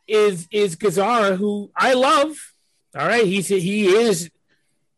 is 0.09 0.49
is 0.51 0.77
Gazzara, 0.77 1.37
who 1.37 1.71
I 1.77 1.93
love. 1.93 2.55
All 2.97 3.07
right, 3.07 3.27
he's 3.27 3.49
he 3.49 3.89
is 3.89 4.31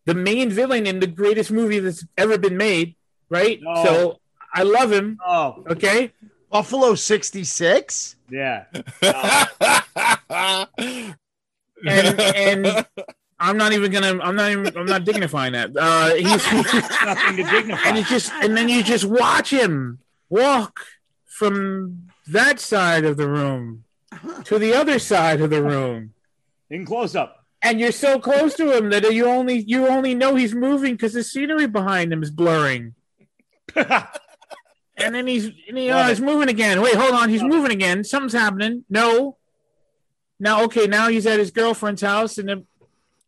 the 0.05 0.15
main 0.15 0.51
villain 0.51 0.87
in 0.87 1.01
the 1.01 1.09
greatest 1.09 1.51
movie 1.51 1.81
that's 1.81 2.07
ever 2.17 2.39
been 2.39 2.57
made, 2.57 2.95
right? 3.29 3.59
No. 3.61 3.85
So 3.85 4.21
I 4.55 4.63
love 4.63 4.93
him. 4.93 5.19
Oh, 5.27 5.65
Okay. 5.69 6.13
Buffalo 6.49 6.95
66? 6.95 8.15
yeah. 8.31 8.67
and 11.85 12.21
and 12.21 12.87
I'm 13.43 13.57
not 13.57 13.73
even 13.73 13.91
gonna. 13.91 14.19
I'm 14.23 14.37
not 14.37 14.51
even. 14.53 14.77
I'm 14.77 14.87
not 14.87 15.05
dignifying 15.05 15.53
that. 15.55 15.71
Uh, 15.77 16.15
he's 16.15 16.27
Nothing 17.05 17.37
to 17.37 17.43
dignify. 17.51 17.89
and 17.89 17.99
it's 17.99 18.09
just 18.09 18.33
and 18.43 18.57
then 18.57 18.69
you 18.69 18.83
just 18.83 19.05
watch 19.05 19.51
him 19.51 19.99
walk 20.31 20.81
from 21.27 22.09
that 22.29 22.61
side 22.61 23.05
of 23.05 23.17
the 23.17 23.29
room 23.29 23.85
to 24.45 24.59
the 24.59 24.73
other 24.75 24.99
side 24.99 25.41
of 25.41 25.51
the 25.51 25.63
room, 25.63 26.15
In 26.71 26.85
close 26.87 27.17
up. 27.17 27.45
and 27.63 27.81
you're 27.81 27.91
so 27.93 28.19
close 28.21 28.55
to 28.55 28.77
him 28.77 28.91
that 28.91 29.13
you 29.13 29.27
only 29.27 29.59
you 29.59 29.89
only 29.89 30.15
know 30.15 30.37
he's 30.37 30.55
moving 30.55 30.95
because 30.95 31.15
the 31.15 31.25
scenery 31.25 31.67
behind 31.67 32.13
him 32.13 32.23
is 32.23 32.31
blurring. 32.31 32.95
And 34.95 35.15
then 35.15 35.27
he's 35.27 35.47
and 35.69 35.77
he, 35.79 35.89
uh, 35.91 36.09
he's 36.09 36.21
moving 36.21 36.49
again. 36.51 36.81
Wait, 36.83 36.95
hold 36.95 37.13
on, 37.13 37.31
he's 37.31 37.43
moving 37.43 37.73
again. 37.73 38.05
Something's 38.05 38.35
happening. 38.35 38.85
No. 38.91 39.39
Now, 40.39 40.65
okay, 40.65 40.87
now 40.87 41.09
he's 41.09 41.27
at 41.27 41.39
his 41.39 41.51
girlfriend's 41.51 42.03
house, 42.03 42.37
and 42.37 42.49
then 42.49 42.67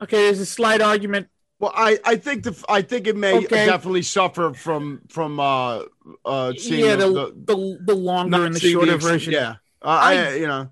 okay, 0.03 0.17
there's 0.27 0.41
a 0.41 0.47
slight 0.47 0.81
argument. 0.81 1.29
Well, 1.59 1.73
I, 1.75 1.99
I 2.05 2.17
think 2.17 2.43
the 2.45 2.65
I 2.69 2.83
think 2.83 3.07
it 3.07 3.17
may 3.17 3.37
Okay. 3.45 3.67
definitely 3.67 4.03
suffer 4.03 4.53
from 4.53 5.03
from 5.09 5.39
uh 5.41 5.83
uh 6.25 6.53
seeing 6.59 6.85
yeah, 6.85 6.97
the, 6.97 7.07
the, 7.09 7.15
the, 7.35 7.57
the 7.57 7.79
the 7.87 7.95
longer 7.95 8.45
and 8.45 8.55
the 8.55 8.61
seeing 8.61 8.75
shorter 8.75 8.95
ex- 8.95 9.05
version. 9.05 9.33
Yeah, 9.33 9.51
uh, 9.83 9.87
I, 9.87 10.15
I- 10.17 10.35
you 10.35 10.47
know 10.47 10.69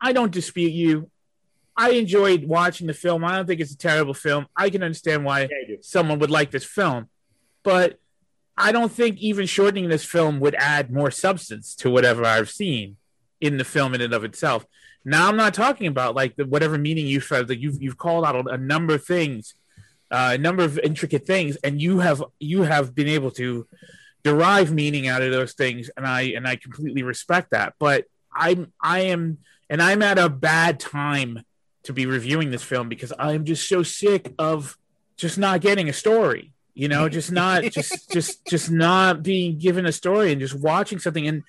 I 0.00 0.12
don't 0.12 0.32
dispute 0.32 0.72
you. 0.72 1.10
I 1.76 1.90
enjoyed 1.92 2.44
watching 2.44 2.86
the 2.86 2.92
film. 2.94 3.24
I 3.24 3.36
don't 3.36 3.46
think 3.46 3.60
it's 3.60 3.72
a 3.72 3.78
terrible 3.78 4.14
film. 4.14 4.46
I 4.56 4.68
can 4.68 4.82
understand 4.82 5.24
why 5.24 5.42
you 5.42 5.48
do. 5.66 5.78
someone 5.80 6.18
would 6.18 6.30
like 6.30 6.50
this 6.50 6.64
film, 6.64 7.08
but 7.62 7.98
I 8.56 8.72
don't 8.72 8.92
think 8.92 9.18
even 9.18 9.46
shortening 9.46 9.88
this 9.88 10.04
film 10.04 10.38
would 10.40 10.54
add 10.56 10.92
more 10.92 11.10
substance 11.10 11.74
to 11.76 11.88
whatever 11.90 12.24
I've 12.26 12.50
seen 12.50 12.96
in 13.40 13.56
the 13.56 13.64
film 13.64 13.94
in 13.94 14.00
and 14.02 14.12
of 14.12 14.24
itself. 14.24 14.66
Now, 15.04 15.28
I'm 15.28 15.36
not 15.36 15.54
talking 15.54 15.86
about 15.86 16.14
like 16.14 16.36
the 16.36 16.46
whatever 16.46 16.78
meaning 16.78 17.06
you 17.06 17.20
felt 17.20 17.48
that 17.48 17.58
you've 17.58 17.82
you've 17.82 17.98
called 17.98 18.24
out 18.24 18.50
a 18.52 18.56
number 18.56 18.94
of 18.94 19.04
things, 19.04 19.54
uh, 20.10 20.32
a 20.34 20.38
number 20.38 20.62
of 20.62 20.78
intricate 20.78 21.26
things, 21.26 21.56
and 21.56 21.80
you 21.80 21.98
have 21.98 22.22
you 22.38 22.62
have 22.62 22.94
been 22.94 23.08
able 23.08 23.30
to 23.32 23.66
derive 24.22 24.72
meaning 24.72 25.08
out 25.08 25.22
of 25.22 25.32
those 25.32 25.54
things, 25.54 25.90
and 25.96 26.06
I 26.06 26.22
and 26.36 26.46
I 26.46 26.56
completely 26.56 27.02
respect 27.02 27.50
that. 27.50 27.74
But 27.78 28.04
I'm 28.32 28.72
I 28.80 29.00
am 29.00 29.38
and 29.68 29.82
I'm 29.82 30.02
at 30.02 30.18
a 30.18 30.28
bad 30.28 30.78
time 30.78 31.42
to 31.84 31.92
be 31.92 32.06
reviewing 32.06 32.50
this 32.50 32.62
film 32.62 32.88
because 32.88 33.12
I'm 33.18 33.44
just 33.44 33.68
so 33.68 33.82
sick 33.82 34.32
of 34.38 34.78
just 35.16 35.38
not 35.38 35.60
getting 35.60 35.88
a 35.88 35.92
story. 35.92 36.52
You 36.74 36.88
know, 36.88 37.08
just 37.08 37.32
not 37.32 37.64
just 37.64 38.10
just 38.10 38.46
just 38.46 38.70
not 38.70 39.22
being 39.22 39.58
given 39.58 39.84
a 39.84 39.92
story 39.92 40.32
and 40.32 40.40
just 40.40 40.54
watching 40.54 40.98
something 40.98 41.26
and 41.26 41.42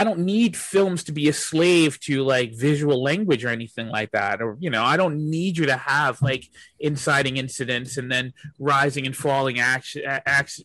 I 0.00 0.04
don't 0.04 0.20
need 0.20 0.56
films 0.56 1.04
to 1.04 1.12
be 1.12 1.28
a 1.28 1.32
slave 1.34 2.00
to 2.00 2.22
like 2.22 2.54
visual 2.54 3.02
language 3.02 3.44
or 3.44 3.50
anything 3.50 3.88
like 3.88 4.12
that. 4.12 4.40
Or, 4.40 4.56
you 4.58 4.70
know, 4.70 4.82
I 4.82 4.96
don't 4.96 5.28
need 5.28 5.58
you 5.58 5.66
to 5.66 5.76
have 5.76 6.22
like 6.22 6.48
inciting 6.78 7.36
incidents 7.36 7.98
and 7.98 8.10
then 8.10 8.32
rising 8.58 9.04
and 9.04 9.14
falling 9.14 9.60
action, 9.60 10.02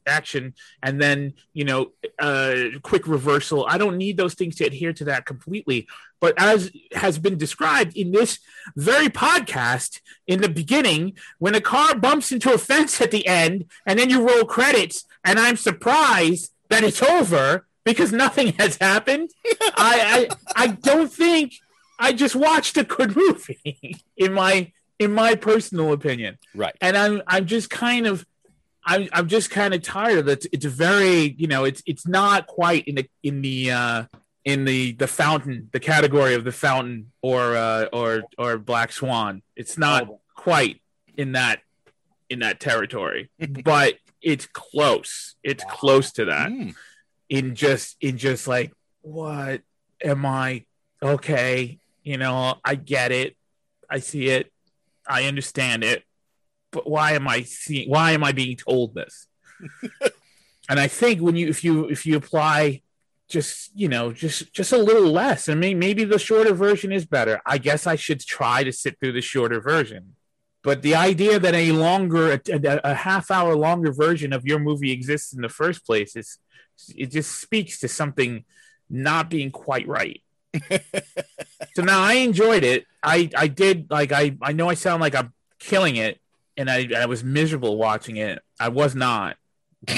action, 0.08 0.54
and 0.82 1.02
then, 1.02 1.34
you 1.52 1.66
know, 1.66 1.92
uh, 2.18 2.80
quick 2.82 3.10
reversal. 3.10 3.66
I 3.68 3.78
don't 3.78 3.98
need 3.98 4.16
those 4.16 4.36
things 4.36 4.56
to 4.56 4.64
adhere 4.64 4.94
to 4.94 5.04
that 5.04 5.26
completely. 5.26 5.86
But 6.22 6.36
as 6.38 6.72
has 6.94 7.20
been 7.20 7.38
described 7.38 7.98
in 7.98 8.14
this 8.14 8.40
very 8.78 9.10
podcast 9.10 10.00
in 10.28 10.40
the 10.40 10.48
beginning, 10.48 11.18
when 11.40 11.56
a 11.56 11.62
car 11.62 11.94
bumps 11.94 12.32
into 12.32 12.54
a 12.54 12.58
fence 12.58 13.02
at 13.02 13.12
the 13.12 13.28
end 13.28 13.66
and 13.86 14.00
then 14.00 14.10
you 14.10 14.26
roll 14.26 14.46
credits, 14.46 15.04
and 15.26 15.38
I'm 15.38 15.58
surprised 15.58 16.54
that 16.70 16.86
it's 16.86 17.04
over 17.04 17.66
because 17.86 18.12
nothing 18.12 18.54
has 18.54 18.78
happened. 18.78 19.30
I, 19.78 20.28
I 20.56 20.64
I 20.64 20.68
don't 20.68 21.12
think 21.12 21.54
I 22.00 22.12
just 22.12 22.36
watched 22.36 22.76
a 22.78 22.84
good 22.84 23.16
movie 23.16 24.02
in 24.18 24.34
my 24.34 24.72
in 25.00 25.14
my 25.14 25.36
personal 25.36 25.94
opinion. 25.94 26.38
Right. 26.54 26.76
And 26.82 26.98
I'm 26.98 27.22
I'm 27.28 27.46
just 27.46 27.70
kind 27.70 28.08
of 28.08 28.26
I'm 28.86 29.08
I'm 29.14 29.28
just 29.28 29.50
kind 29.50 29.74
of 29.74 29.82
tired 29.82 30.26
that 30.26 30.46
it's 30.52 30.66
very 30.66 31.36
you 31.38 31.48
know 31.48 31.64
it's 31.64 31.82
it's 31.86 32.08
not 32.08 32.48
quite 32.48 32.86
in 32.88 32.96
the 32.96 33.10
in 33.24 33.42
the 33.42 33.72
uh 33.72 34.04
in 34.44 34.66
the 34.66 34.92
the 34.94 35.08
fountain 35.08 35.70
the 35.72 35.80
category 35.80 36.36
of 36.36 36.44
the 36.44 36.52
fountain 36.52 37.12
or 37.22 37.56
uh 37.56 37.86
or 37.92 38.24
or 38.38 38.58
black 38.60 38.92
swan 38.92 39.42
it's 39.56 39.76
not 39.76 40.08
quite 40.36 40.82
in 41.18 41.32
that 41.32 41.62
in 42.30 42.40
that 42.40 42.60
territory 42.60 43.32
but 43.64 43.96
it's 44.22 44.46
close 44.46 45.36
it's 45.44 45.64
close 45.70 46.12
to 46.12 46.26
that 46.26 46.50
Mm. 46.50 46.76
In 47.30 47.56
just 47.56 47.98
in 48.02 48.18
just 48.18 48.48
like 48.48 48.72
what 49.02 49.62
am 50.04 50.26
i? 50.26 50.66
Okay 51.02 51.80
you 52.06 52.18
know 52.18 52.56
i 52.64 52.76
get 52.76 53.12
it. 53.12 53.36
I 53.90 54.00
see 54.00 54.30
it. 54.30 54.52
I 55.08 55.26
understand 55.26 55.84
it. 55.84 56.04
But 56.72 56.90
why 56.90 57.14
am 57.14 57.28
i 57.28 57.42
seeing 57.42 57.90
why 57.90 58.12
am 58.12 58.24
i 58.24 58.32
being 58.32 58.56
told 58.56 58.96
this? 58.96 59.28
And 60.68 60.80
i 60.80 60.88
think 60.88 61.22
when 61.22 61.36
you 61.36 61.48
if 61.48 61.64
you 61.64 61.88
if 61.90 62.08
you 62.08 62.18
apply 62.18 62.82
just 63.30 63.70
you 63.76 63.88
know 63.88 64.12
just 64.12 64.52
just 64.52 64.72
a 64.72 64.80
little 64.80 65.12
less 65.12 65.48
i 65.48 65.54
mean 65.54 65.78
maybe 65.78 66.04
the 66.06 66.18
shorter 66.18 66.56
version 66.56 66.92
is 66.92 67.06
better. 67.06 67.40
I 67.46 67.60
guess 67.60 67.86
i 67.86 67.96
should 67.96 68.20
try 68.22 68.64
to 68.64 68.72
sit 68.72 69.00
through 69.00 69.12
the 69.12 69.22
shorter 69.22 69.62
version. 69.62 70.16
But 70.64 70.82
the 70.82 70.96
idea 70.96 71.38
that 71.38 71.54
a 71.54 71.72
longer 71.72 72.32
a, 72.32 72.80
a 72.84 72.96
half 72.96 73.30
hour 73.30 73.56
longer 73.56 73.92
version 73.94 74.34
of 74.34 74.44
your 74.44 74.58
movie 74.58 74.92
exists 74.92 75.34
in 75.34 75.44
the 75.44 75.50
first 75.50 75.86
place 75.86 76.16
is 76.16 76.40
it 76.96 77.12
just 77.12 77.40
speaks 77.40 77.80
to 77.80 77.88
something 77.88 78.46
not 78.90 79.30
being 79.30 79.52
quite 79.52 79.88
right. 79.88 80.22
So 81.74 81.84
now 81.84 82.02
i 82.02 82.14
enjoyed 82.14 82.64
it. 82.64 82.86
I 83.04 83.30
i 83.36 83.48
did 83.48 83.92
like 83.92 84.14
i 84.14 84.38
i 84.42 84.54
know 84.54 84.70
i 84.70 84.76
sound 84.76 85.02
like 85.02 85.14
i'm 85.14 85.34
killing 85.60 85.98
it 85.98 86.22
and 86.56 86.70
i 86.70 86.88
i 86.96 87.06
was 87.06 87.22
miserable 87.22 87.76
watching 87.76 88.16
it. 88.16 88.42
I 88.60 88.70
was 88.70 88.96
not 88.96 89.36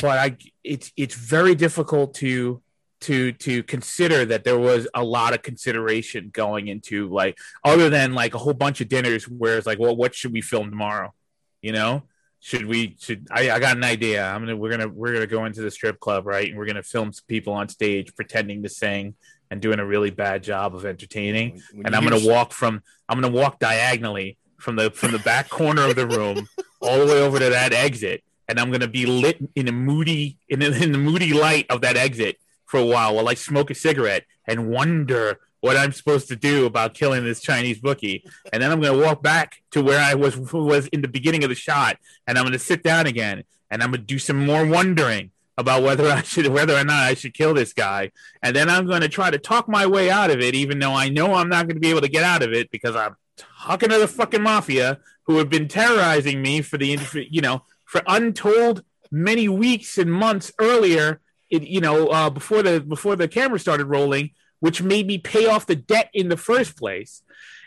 but 0.02 0.06
i 0.06 0.38
it's 0.64 0.92
it's 0.98 1.16
very 1.16 1.56
difficult 1.56 2.14
to 2.16 2.62
to 3.00 3.32
to 3.34 3.64
consider 3.64 4.26
that 4.26 4.44
there 4.44 4.58
was 4.58 4.88
a 4.94 5.04
lot 5.04 5.34
of 5.34 5.42
consideration 5.44 6.30
going 6.34 6.68
into 6.68 7.08
like 7.10 7.38
other 7.64 7.90
than 7.90 8.14
like 8.14 8.34
a 8.34 8.38
whole 8.38 8.54
bunch 8.54 8.82
of 8.82 8.90
dinners 8.90 9.28
where 9.28 9.58
it's 9.58 9.68
like 9.68 9.80
well 9.80 9.96
what 9.96 10.16
should 10.16 10.34
we 10.34 10.42
film 10.42 10.70
tomorrow? 10.70 11.14
You 11.62 11.74
know 11.74 12.04
should 12.40 12.66
we 12.66 12.96
should 13.00 13.28
I, 13.32 13.52
I 13.52 13.60
got 13.60 13.78
an 13.78 13.84
idea. 13.84 14.24
I'm 14.26 14.42
gonna 14.42 14.56
we're 14.56 14.70
gonna 14.70 14.88
we're 14.88 15.14
gonna 15.14 15.28
go 15.28 15.46
into 15.46 15.62
the 15.62 15.72
strip 15.72 16.00
club 16.00 16.26
right? 16.26 16.48
And 16.48 16.58
we're 16.58 16.66
gonna 16.66 16.84
film 16.84 17.12
some 17.12 17.26
people 17.28 17.54
on 17.54 17.70
stage 17.70 18.16
pretending 18.16 18.64
to 18.64 18.70
sing 18.70 19.16
and 19.50 19.62
doing 19.62 19.80
a 19.80 19.86
really 19.86 20.12
bad 20.12 20.44
job 20.44 20.76
of 20.76 20.86
entertaining. 20.86 21.62
When 21.74 21.86
and 21.86 21.96
i'm 21.96 22.04
gonna 22.04 22.26
walk 22.26 22.52
from 22.52 22.82
i'm 23.10 23.20
gonna 23.20 23.34
walk 23.34 23.60
diagonally 23.60 24.38
from 24.58 24.76
the 24.76 24.92
from 24.92 25.12
the 25.12 25.20
back 25.20 25.50
corner 25.50 25.84
of 25.84 25.96
the 25.96 26.08
room 26.08 26.48
all 26.82 27.00
the 27.00 27.06
way 27.06 27.22
over 27.22 27.40
to 27.40 27.50
that 27.50 27.74
exit. 27.74 28.24
And 28.48 28.60
i'm 28.60 28.72
gonna 28.72 28.88
be 28.88 29.06
lit 29.06 29.38
in 29.56 29.68
a 29.68 29.72
moody 29.72 30.38
in, 30.48 30.62
a, 30.62 30.70
in 30.70 30.92
the 30.92 30.98
moody 30.98 31.34
light 31.34 31.66
of 31.70 31.82
that 31.82 31.98
exit 31.98 32.38
for 32.66 32.80
a 32.80 32.86
while 32.86 33.16
while 33.16 33.30
i 33.30 33.34
smoke 33.34 33.72
a 33.72 33.76
cigarette 33.76 34.26
and 34.46 34.70
wonder 34.70 35.40
what 35.62 35.78
i'm 35.78 35.92
supposed 35.92 36.28
to 36.28 36.36
do 36.36 36.66
about 36.66 36.94
killing 36.94 37.24
this 37.24 37.42
chinese 37.42 37.80
bookie 37.80 38.24
and 38.52 38.62
then 38.62 38.72
i'm 38.72 38.82
gonna 38.82 38.98
walk 38.98 39.22
back 39.22 39.62
to 39.72 39.82
where 39.82 40.00
i 40.00 40.14
was 40.14 40.38
was 40.54 40.88
in 40.88 41.02
the 41.02 41.08
beginning 41.08 41.44
of 41.44 41.50
the 41.50 41.56
shot 41.56 41.98
and 42.28 42.38
i'm 42.38 42.44
gonna 42.44 42.60
sit 42.60 42.84
down 42.84 43.08
again 43.08 43.44
and 43.70 43.82
i'm 43.82 43.92
gonna 43.92 44.04
do 44.04 44.20
some 44.20 44.46
more 44.46 44.66
wondering 44.66 45.32
about 45.58 45.82
whether 45.82 46.08
I 46.08 46.22
should, 46.22 46.48
whether 46.48 46.76
or 46.76 46.84
not 46.84 47.04
I 47.04 47.16
should 47.16 47.34
kill 47.34 47.54
this 47.54 47.74
guy, 47.74 48.12
and 48.44 48.56
then 48.56 48.70
I'm 48.70 48.86
going 48.86 49.02
to 49.02 49.10
try 49.10 49.32
to 49.32 49.40
talk 49.40 49.68
my 49.68 49.86
way 49.86 50.10
out 50.10 50.30
of 50.30 50.40
it, 50.40 50.56
even 50.56 50.80
though 50.80 50.94
I 50.94 51.10
know 51.10 51.34
I'm 51.34 51.50
not 51.50 51.68
going 51.68 51.76
to 51.76 51.82
be 51.82 51.90
able 51.90 52.02
to 52.02 52.08
get 52.08 52.24
out 52.24 52.44
of 52.44 52.54
it 52.54 52.70
because 52.72 52.96
I'm 52.96 53.16
talking 53.38 53.90
to 53.90 53.98
the 53.98 54.08
fucking 54.08 54.42
mafia 54.42 55.00
who 55.24 55.38
have 55.38 55.50
been 55.50 55.68
terrorizing 55.68 56.42
me 56.42 56.62
for 56.62 56.78
the, 56.78 57.00
you 57.30 57.42
know, 57.42 57.64
for 57.86 58.02
untold 58.08 58.84
many 59.12 59.50
weeks 59.50 59.98
and 59.98 60.12
months 60.12 60.52
earlier. 60.60 61.22
It, 61.50 61.64
you 61.64 61.82
know, 61.82 62.08
uh, 62.08 62.30
before 62.30 62.62
the 62.62 62.82
before 62.82 63.16
the 63.16 63.28
camera 63.28 63.58
started 63.58 63.86
rolling, 63.86 64.32
which 64.60 64.82
made 64.82 65.08
me 65.08 65.18
pay 65.18 65.46
off 65.46 65.66
the 65.66 65.76
debt 65.76 66.10
in 66.14 66.30
the 66.30 66.38
first 66.38 66.78
place, 66.78 67.22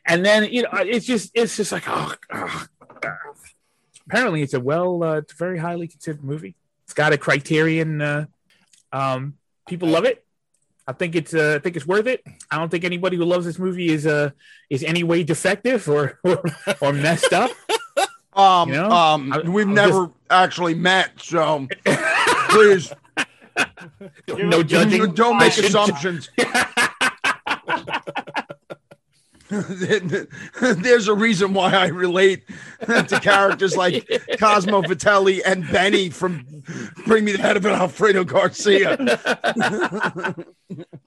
and 0.07 0.25
then 0.25 0.45
you 0.45 0.63
know, 0.63 0.71
it's 0.73 1.07
just 1.07 1.31
it's 1.35 1.57
just 1.57 1.73
like 1.73 1.85
oh. 1.87 2.15
oh. 2.33 2.67
Apparently, 4.07 4.43
it's 4.43 4.55
a 4.55 4.61
well, 4.61 5.05
uh, 5.05 5.19
it's 5.19 5.33
a 5.33 5.37
very 5.37 5.59
highly 5.59 5.87
considered 5.87 6.25
movie. 6.25 6.57
It's 6.85 6.95
got 6.95 7.13
a 7.13 7.19
criterion. 7.19 8.03
Uh, 8.03 8.27
um, 8.93 9.35
people 9.69 9.89
love 9.89 10.05
it. 10.05 10.25
I 10.85 10.93
think 10.93 11.15
it's. 11.15 11.33
Uh, 11.33 11.55
I 11.57 11.63
think 11.63 11.77
it's 11.77 11.87
worth 11.87 12.09
it. 12.09 12.25
I 12.51 12.59
don't 12.59 12.69
think 12.69 12.83
anybody 12.83 13.17
who 13.17 13.25
loves 13.25 13.47
this 13.47 13.59
movie 13.59 13.89
is 13.89 14.07
uh 14.07 14.31
is 14.69 14.83
any 14.83 15.05
way 15.05 15.23
defective 15.23 15.89
or 15.89 16.19
or, 16.25 16.43
or 16.81 16.93
messed 16.93 17.33
up. 17.33 17.51
Um, 18.33 18.69
You 18.69 18.77
know? 18.77 18.91
um, 18.91 19.33
I- 19.33 19.41
we've 19.41 19.67
I'm 19.67 19.75
never 19.75 20.11
actually 20.31 20.75
met, 20.75 21.11
so 21.21 21.67
please 22.49 22.93
no 24.29 24.63
judging. 24.63 25.13
Don't 25.15 25.39
make 25.39 25.57
assumptions. 25.57 26.31
There's 29.51 31.09
a 31.09 31.15
reason 31.15 31.55
why 31.55 31.73
I 31.73 31.89
relate 31.89 32.45
to 32.87 33.21
characters 33.21 33.77
like 33.77 34.09
Cosmo 34.39 34.83
Vitelli 34.83 35.41
and 35.45 35.69
Benny 35.71 36.09
from 36.09 36.47
Bring 37.07 37.25
Me 37.25 37.33
the 37.33 37.39
Head 37.39 37.57
of 37.57 37.67
an 37.67 37.73
Alfredo 37.73 38.23
Garcia. 38.25 38.97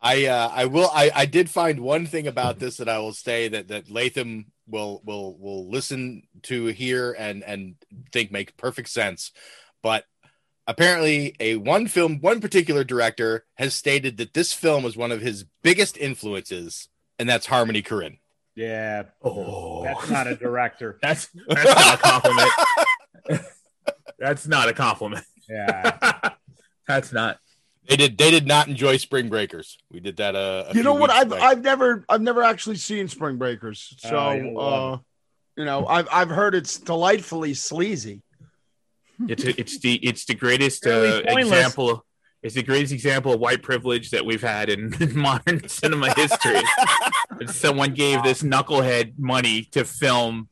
I 0.01 0.25
uh, 0.25 0.51
I 0.53 0.65
will 0.65 0.89
I, 0.93 1.09
I 1.15 1.25
did 1.25 1.49
find 1.49 1.79
one 1.79 2.05
thing 2.05 2.27
about 2.27 2.59
this 2.59 2.77
that 2.77 2.89
I 2.89 2.99
will 2.99 3.13
say 3.13 3.47
that 3.47 3.69
that 3.69 3.89
Latham 3.89 4.47
will 4.67 5.01
will 5.05 5.37
will 5.37 5.69
listen 5.69 6.23
to 6.43 6.65
here 6.67 7.15
and 7.17 7.43
and 7.43 7.75
think 8.11 8.29
make 8.29 8.57
perfect 8.57 8.89
sense, 8.89 9.31
but 9.81 10.03
apparently 10.67 11.35
a 11.39 11.55
one 11.57 11.87
film 11.87 12.19
one 12.19 12.41
particular 12.41 12.83
director 12.83 13.45
has 13.55 13.73
stated 13.73 14.17
that 14.17 14.33
this 14.33 14.53
film 14.53 14.83
was 14.83 14.97
one 14.97 15.11
of 15.11 15.21
his 15.21 15.45
biggest 15.61 15.97
influences, 15.97 16.89
and 17.19 17.27
that's 17.27 17.47
Harmony 17.47 17.81
Korine. 17.81 18.19
Yeah. 18.55 19.03
Oh, 19.21 19.83
that's 19.83 20.09
not 20.09 20.27
a 20.27 20.35
director. 20.35 20.99
That's 21.01 21.27
that's 21.47 21.65
not 21.65 21.95
a 21.95 21.97
compliment. 21.97 22.51
that's 24.19 24.47
not 24.47 24.69
a 24.69 24.73
compliment. 24.73 25.25
Yeah. 25.49 26.29
That's 26.87 27.13
not. 27.13 27.39
They 27.87 27.95
did. 27.95 28.17
They 28.17 28.29
did 28.29 28.45
not 28.45 28.67
enjoy 28.67 28.97
Spring 28.97 29.29
Breakers. 29.29 29.77
We 29.91 29.99
did 29.99 30.17
that. 30.17 30.35
Uh, 30.35 30.65
a 30.65 30.67
you 30.69 30.73
few 30.73 30.83
know 30.83 30.93
what? 30.93 31.09
I've 31.09 31.29
back. 31.29 31.41
I've 31.41 31.61
never 31.63 32.05
I've 32.07 32.21
never 32.21 32.43
actually 32.43 32.75
seen 32.75 33.07
Spring 33.07 33.37
Breakers, 33.37 33.95
so 33.99 34.15
Oh, 34.17 34.31
you'll 34.33 34.59
uh, 34.59 34.97
you 35.57 35.65
know 35.65 35.87
I've 35.87 36.07
I've 36.11 36.29
heard 36.29 36.55
it's 36.55 36.77
delightfully 36.77 37.53
sleazy. 37.53 38.21
It's 39.27 39.43
it's 39.43 39.79
the 39.79 39.95
it's 39.95 40.25
the 40.25 40.35
greatest 40.35 40.85
uh, 40.87 41.21
pointless. 41.23 41.47
example. 41.47 42.05
It's 42.41 42.55
the 42.55 42.63
greatest 42.63 42.91
example 42.91 43.33
of 43.33 43.39
white 43.39 43.63
privilege 43.63 44.11
that 44.11 44.25
we've 44.25 44.41
had 44.41 44.69
in, 44.69 44.93
in 45.01 45.17
modern 45.29 45.67
cinema 45.69 46.13
history. 46.13 46.59
Someone 47.47 47.93
gave 47.93 48.21
this 48.23 48.43
knucklehead 48.43 49.13
money 49.17 49.63
to 49.71 49.85
film 49.85 50.49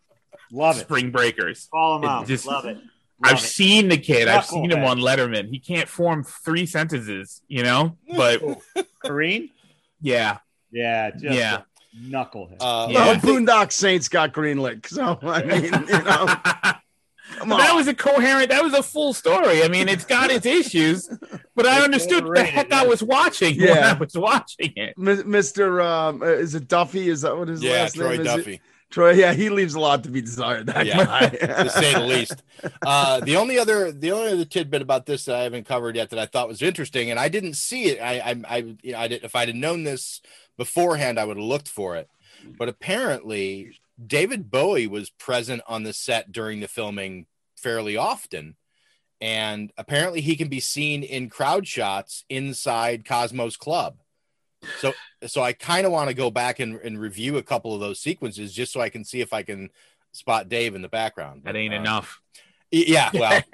Love 0.53 0.78
it. 0.78 0.82
Spring 0.82 1.12
Breakers. 1.12 1.68
Call 1.72 1.97
him 1.97 2.03
It 2.03 2.07
out. 2.07 2.28
just- 2.28 2.45
Love 2.45 2.66
it. 2.66 2.78
I've 3.24 3.38
it. 3.38 3.41
seen 3.41 3.88
the 3.89 3.97
kid. 3.97 4.28
I've 4.28 4.45
seen 4.45 4.72
him 4.72 4.84
on 4.84 4.97
Letterman. 4.99 5.49
He 5.49 5.59
can't 5.59 5.88
form 5.88 6.24
three 6.24 6.66
sentences, 6.66 7.41
you 7.47 7.62
know. 7.62 7.97
But 8.16 8.41
Korine? 9.05 9.49
yeah, 10.01 10.38
Yeah. 10.72 11.12
Just 11.12 11.24
Yeah. 11.26 11.62
Knucklehead. 11.95 12.55
Uh, 12.59 12.88
Yeah. 12.89 13.05
Well, 13.05 13.16
Boondock 13.18 13.72
Saints 13.72 14.07
got 14.09 14.34
greenlit, 14.34 14.88
so 14.88 15.20
I 15.22 15.43
mean, 15.43 15.64
you 15.66 15.70
know, 15.72 16.26
come 16.26 16.41
But 16.53 16.80
that 17.39 17.71
on. 17.71 17.75
was 17.75 17.88
a 17.88 17.93
coherent. 17.93 18.49
That 18.49 18.63
was 18.63 18.73
a 18.73 18.84
full 18.84 19.13
story. 19.13 19.63
I 19.63 19.67
mean, 19.67 19.88
it's 19.89 20.05
got 20.05 20.32
its 20.32 20.45
issues, 20.45 21.09
but 21.55 21.65
I 21.65 21.82
understood 21.84 22.23
what 22.25 22.36
the 22.36 22.41
overrated, 22.41 22.53
heck 22.53 22.71
I 22.73 22.86
was 22.86 23.01
watching 23.03 23.59
when 23.59 23.84
I 23.84 23.93
was 23.93 24.13
watching 24.15 24.73
it. 24.75 24.93
M- 24.97 25.05
Mr. 25.32 25.84
Um, 25.84 26.21
uh, 26.21 26.25
is 26.25 26.55
it 26.55 26.67
Duffy? 26.67 27.09
Is 27.09 27.21
that 27.21 27.36
what 27.38 27.47
his 27.47 27.63
yeah, 27.63 27.84
last 27.84 27.95
Troy 27.95 28.17
name 28.17 28.21
is? 28.21 28.25
Duffy. 28.27 28.61
Troy, 28.89 29.11
yeah, 29.11 29.34
he 29.34 29.49
leaves 29.49 29.73
a 29.73 29.79
lot 29.79 30.03
to 30.03 30.09
be 30.09 30.21
desired. 30.21 30.65
That 30.67 30.86
Yeah, 30.86 31.05
guy. 31.05 31.29
to 31.63 31.69
say 31.69 31.93
the 31.93 32.01
least. 32.01 32.43
Uh, 32.86 33.21
the 33.21 33.38
only 33.38 33.57
other 33.57 33.91
the 33.91 34.11
only 34.11 34.34
other 34.34 34.43
tidbit 34.45 34.82
about 34.82 35.05
this 35.05 35.25
that 35.25 35.36
I 35.38 35.43
haven't 35.43 35.65
covered 35.65 35.95
yet 35.95 36.09
that 36.09 36.19
I 36.19 36.25
thought 36.25 36.49
was 36.49 36.61
interesting, 36.61 37.09
and 37.09 37.19
I 37.19 37.29
didn't 37.29 37.53
see 37.53 37.86
it. 37.86 37.99
I 38.01 38.19
I, 38.19 38.36
I, 38.49 38.57
you 38.84 38.91
know, 38.91 38.99
I 38.99 39.07
did, 39.07 39.23
if 39.23 39.34
I'd 39.36 39.47
have 39.47 39.55
known 39.55 39.84
this 39.84 40.19
beforehand, 40.57 41.17
I 41.19 41.23
would 41.25 41.38
have 41.38 41.45
looked 41.45 41.69
for 41.69 41.95
it. 41.95 42.09
But 42.57 42.67
apparently, 42.67 43.79
David 44.06 44.49
Bowie 44.49 44.88
was 44.88 45.10
present 45.10 45.62
on 45.68 45.84
the 45.84 45.93
set 45.93 46.32
during 46.32 46.60
the 46.60 46.68
filming 46.68 47.28
fairly 47.58 47.97
often. 47.97 48.56
And 49.20 49.72
apparently, 49.78 50.22
he 50.22 50.36
can 50.36 50.47
be 50.47 50.60
seen 50.60 51.04
in 51.04 51.30
crowd 51.30 51.68
shots 51.68 52.26
inside 52.30 53.06
Cosmos 53.06 53.56
Club. 53.56 53.97
So, 54.80 54.93
so 55.28 55.41
I 55.41 55.54
kind 55.54 55.86
of 55.86 55.91
want 55.91 56.10
to 56.10 56.16
go 56.16 56.32
back 56.32 56.60
and, 56.60 56.80
and 56.82 56.99
review 56.99 57.38
a 57.38 57.43
couple 57.43 57.74
of 57.74 57.80
those 57.80 57.99
sequences 57.99 58.54
just 58.54 58.74
so 58.74 58.82
I 58.82 58.89
can 58.89 59.04
see 59.04 59.22
if 59.22 59.34
I 59.34 59.43
can 59.43 59.70
spot 60.12 60.49
Dave 60.49 60.76
in 60.76 60.82
the 60.82 60.89
background. 60.89 61.43
That 61.43 61.56
ain't 61.56 61.74
Uh, 61.74 61.78
enough. 61.78 62.20
Yeah, 62.74 63.09
well, 63.13 63.41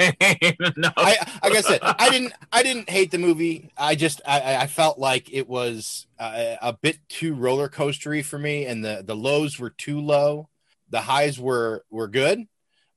no. 0.77 0.91
I 0.95 1.17
like 1.43 1.55
I 1.55 1.61
said, 1.61 1.79
I 1.81 2.09
didn't 2.11 2.33
I 2.51 2.61
didn't 2.61 2.89
hate 2.89 3.09
the 3.09 3.17
movie. 3.17 3.71
I 3.75 3.95
just 3.95 4.21
I- 4.27 4.41
I, 4.41 4.61
I 4.63 4.67
felt 4.67 4.99
like 4.99 5.33
it 5.33 5.49
was 5.49 6.05
uh, 6.19 6.55
a 6.61 6.73
bit 6.73 6.99
too 7.09 7.33
roller 7.33 7.67
coastery 7.67 8.23
for 8.23 8.37
me, 8.37 8.65
and 8.65 8.85
the 8.85 9.03
the 9.05 9.15
lows 9.15 9.57
were 9.57 9.71
too 9.71 9.99
low. 9.99 10.49
The 10.89 11.01
highs 11.01 11.39
were 11.39 11.83
were 11.89 12.07
good, 12.07 12.43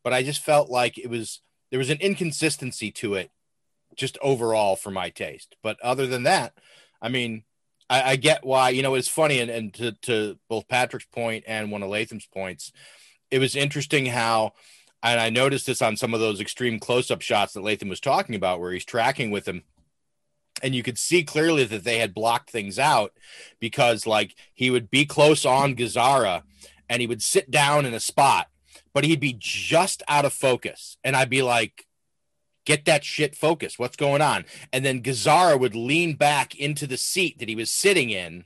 but 0.04 0.12
I 0.12 0.22
just 0.22 0.42
felt 0.42 0.68
like 0.68 0.98
it 0.98 1.08
was 1.08 1.40
there 1.70 1.78
was 1.78 1.88
an 1.90 1.98
inconsistency 2.02 2.90
to 2.92 3.14
it, 3.14 3.30
just 3.96 4.18
overall 4.22 4.76
for 4.76 4.90
my 4.90 5.10
taste. 5.10 5.56
But 5.62 5.80
other 5.80 6.06
than 6.06 6.24
that, 6.24 6.52
I 7.00 7.08
mean, 7.08 7.44
I, 7.88 8.12
I 8.12 8.16
get 8.16 8.44
why. 8.44 8.70
You 8.70 8.82
know, 8.82 8.94
it's 8.94 9.08
funny, 9.08 9.40
and, 9.40 9.50
and 9.50 9.74
to 9.74 9.92
to 10.02 10.38
both 10.50 10.68
Patrick's 10.68 11.06
point 11.06 11.44
and 11.46 11.70
one 11.70 11.82
of 11.82 11.88
Latham's 11.88 12.26
points, 12.26 12.72
it 13.30 13.38
was 13.38 13.56
interesting 13.56 14.06
how 14.06 14.52
and 15.02 15.20
I 15.20 15.30
noticed 15.30 15.66
this 15.66 15.82
on 15.82 15.96
some 15.96 16.14
of 16.14 16.20
those 16.20 16.40
extreme 16.40 16.78
close-up 16.78 17.22
shots 17.22 17.54
that 17.54 17.62
Latham 17.62 17.88
was 17.88 18.00
talking 18.00 18.34
about, 18.34 18.60
where 18.60 18.72
he's 18.72 18.84
tracking 18.84 19.30
with 19.30 19.48
him, 19.48 19.62
and 20.62 20.74
you 20.74 20.82
could 20.82 20.98
see 20.98 21.22
clearly 21.22 21.64
that 21.64 21.84
they 21.84 21.98
had 21.98 22.12
blocked 22.12 22.50
things 22.50 22.78
out 22.78 23.12
because, 23.60 24.06
like, 24.06 24.34
he 24.52 24.70
would 24.70 24.90
be 24.90 25.06
close 25.06 25.46
on 25.46 25.74
Gazzara, 25.74 26.42
and 26.88 27.00
he 27.00 27.06
would 27.06 27.22
sit 27.22 27.50
down 27.50 27.86
in 27.86 27.94
a 27.94 28.00
spot, 28.00 28.48
but 28.92 29.04
he'd 29.04 29.20
be 29.20 29.34
just 29.38 30.02
out 30.06 30.24
of 30.24 30.32
focus, 30.32 30.98
and 31.02 31.16
I'd 31.16 31.30
be 31.30 31.42
like, 31.42 31.86
"Get 32.66 32.84
that 32.84 33.04
shit 33.04 33.34
focused. 33.34 33.78
What's 33.78 33.96
going 33.96 34.20
on?" 34.20 34.44
And 34.72 34.84
then 34.84 35.02
Gazzara 35.02 35.58
would 35.58 35.74
lean 35.74 36.14
back 36.16 36.54
into 36.54 36.86
the 36.86 36.98
seat 36.98 37.38
that 37.38 37.48
he 37.48 37.56
was 37.56 37.70
sitting 37.70 38.10
in, 38.10 38.44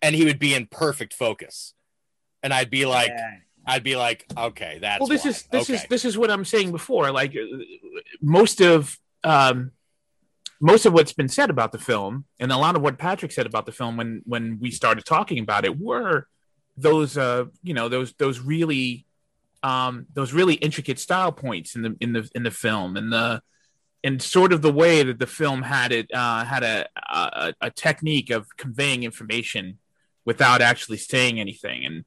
and 0.00 0.14
he 0.14 0.24
would 0.24 0.38
be 0.38 0.54
in 0.54 0.66
perfect 0.66 1.12
focus, 1.12 1.74
and 2.42 2.54
I'd 2.54 2.70
be 2.70 2.86
like. 2.86 3.08
Yeah. 3.08 3.38
I'd 3.68 3.84
be 3.84 3.96
like, 3.96 4.24
okay, 4.36 4.78
that's 4.80 5.00
well, 5.00 5.08
this 5.08 5.24
why. 5.24 5.30
is 5.30 5.42
this 5.50 5.70
is 5.70 5.84
this 5.90 6.04
is 6.06 6.16
what 6.16 6.30
I'm 6.30 6.44
saying 6.44 6.72
before. 6.72 7.10
Like 7.12 7.36
uh, 7.36 7.58
most 8.22 8.62
of 8.62 8.98
um, 9.24 9.72
most 10.60 10.86
of 10.86 10.94
what's 10.94 11.12
been 11.12 11.28
said 11.28 11.50
about 11.50 11.72
the 11.72 11.78
film, 11.78 12.24
and 12.40 12.50
a 12.50 12.56
lot 12.56 12.76
of 12.76 12.82
what 12.82 12.98
Patrick 12.98 13.30
said 13.30 13.46
about 13.46 13.66
the 13.66 13.72
film 13.72 13.98
when 13.98 14.22
when 14.24 14.58
we 14.58 14.70
started 14.70 15.04
talking 15.04 15.38
about 15.38 15.66
it, 15.66 15.78
were 15.78 16.26
those 16.78 17.18
uh, 17.18 17.44
you 17.62 17.74
know 17.74 17.90
those 17.90 18.14
those 18.14 18.40
really 18.40 19.06
um, 19.62 20.06
those 20.14 20.32
really 20.32 20.54
intricate 20.54 20.98
style 20.98 21.32
points 21.32 21.76
in 21.76 21.82
the 21.82 21.96
in 22.00 22.14
the 22.14 22.28
in 22.34 22.44
the 22.44 22.50
film, 22.50 22.96
and 22.96 23.12
the 23.12 23.42
and 24.02 24.22
sort 24.22 24.54
of 24.54 24.62
the 24.62 24.72
way 24.72 25.02
that 25.02 25.18
the 25.18 25.26
film 25.26 25.60
had 25.60 25.92
it 25.92 26.10
uh, 26.14 26.44
had 26.44 26.62
a, 26.62 26.88
a 27.10 27.54
a 27.60 27.70
technique 27.70 28.30
of 28.30 28.46
conveying 28.56 29.02
information 29.02 29.78
without 30.24 30.62
actually 30.62 30.96
saying 30.96 31.38
anything, 31.38 31.84
and 31.84 32.04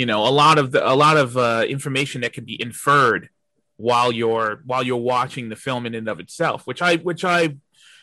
you 0.00 0.06
know 0.06 0.26
a 0.26 0.32
lot 0.42 0.56
of 0.56 0.72
the 0.72 0.80
a 0.90 0.96
lot 1.04 1.18
of 1.18 1.36
uh, 1.36 1.62
information 1.68 2.22
that 2.22 2.32
can 2.32 2.46
be 2.46 2.56
inferred 2.60 3.28
while 3.76 4.10
you're 4.10 4.62
while 4.64 4.82
you're 4.82 4.96
watching 5.14 5.50
the 5.50 5.56
film 5.56 5.84
in 5.84 5.94
and 5.94 6.08
of 6.08 6.20
itself, 6.20 6.66
which 6.66 6.80
I 6.80 6.96
which 6.96 7.22
I 7.22 7.56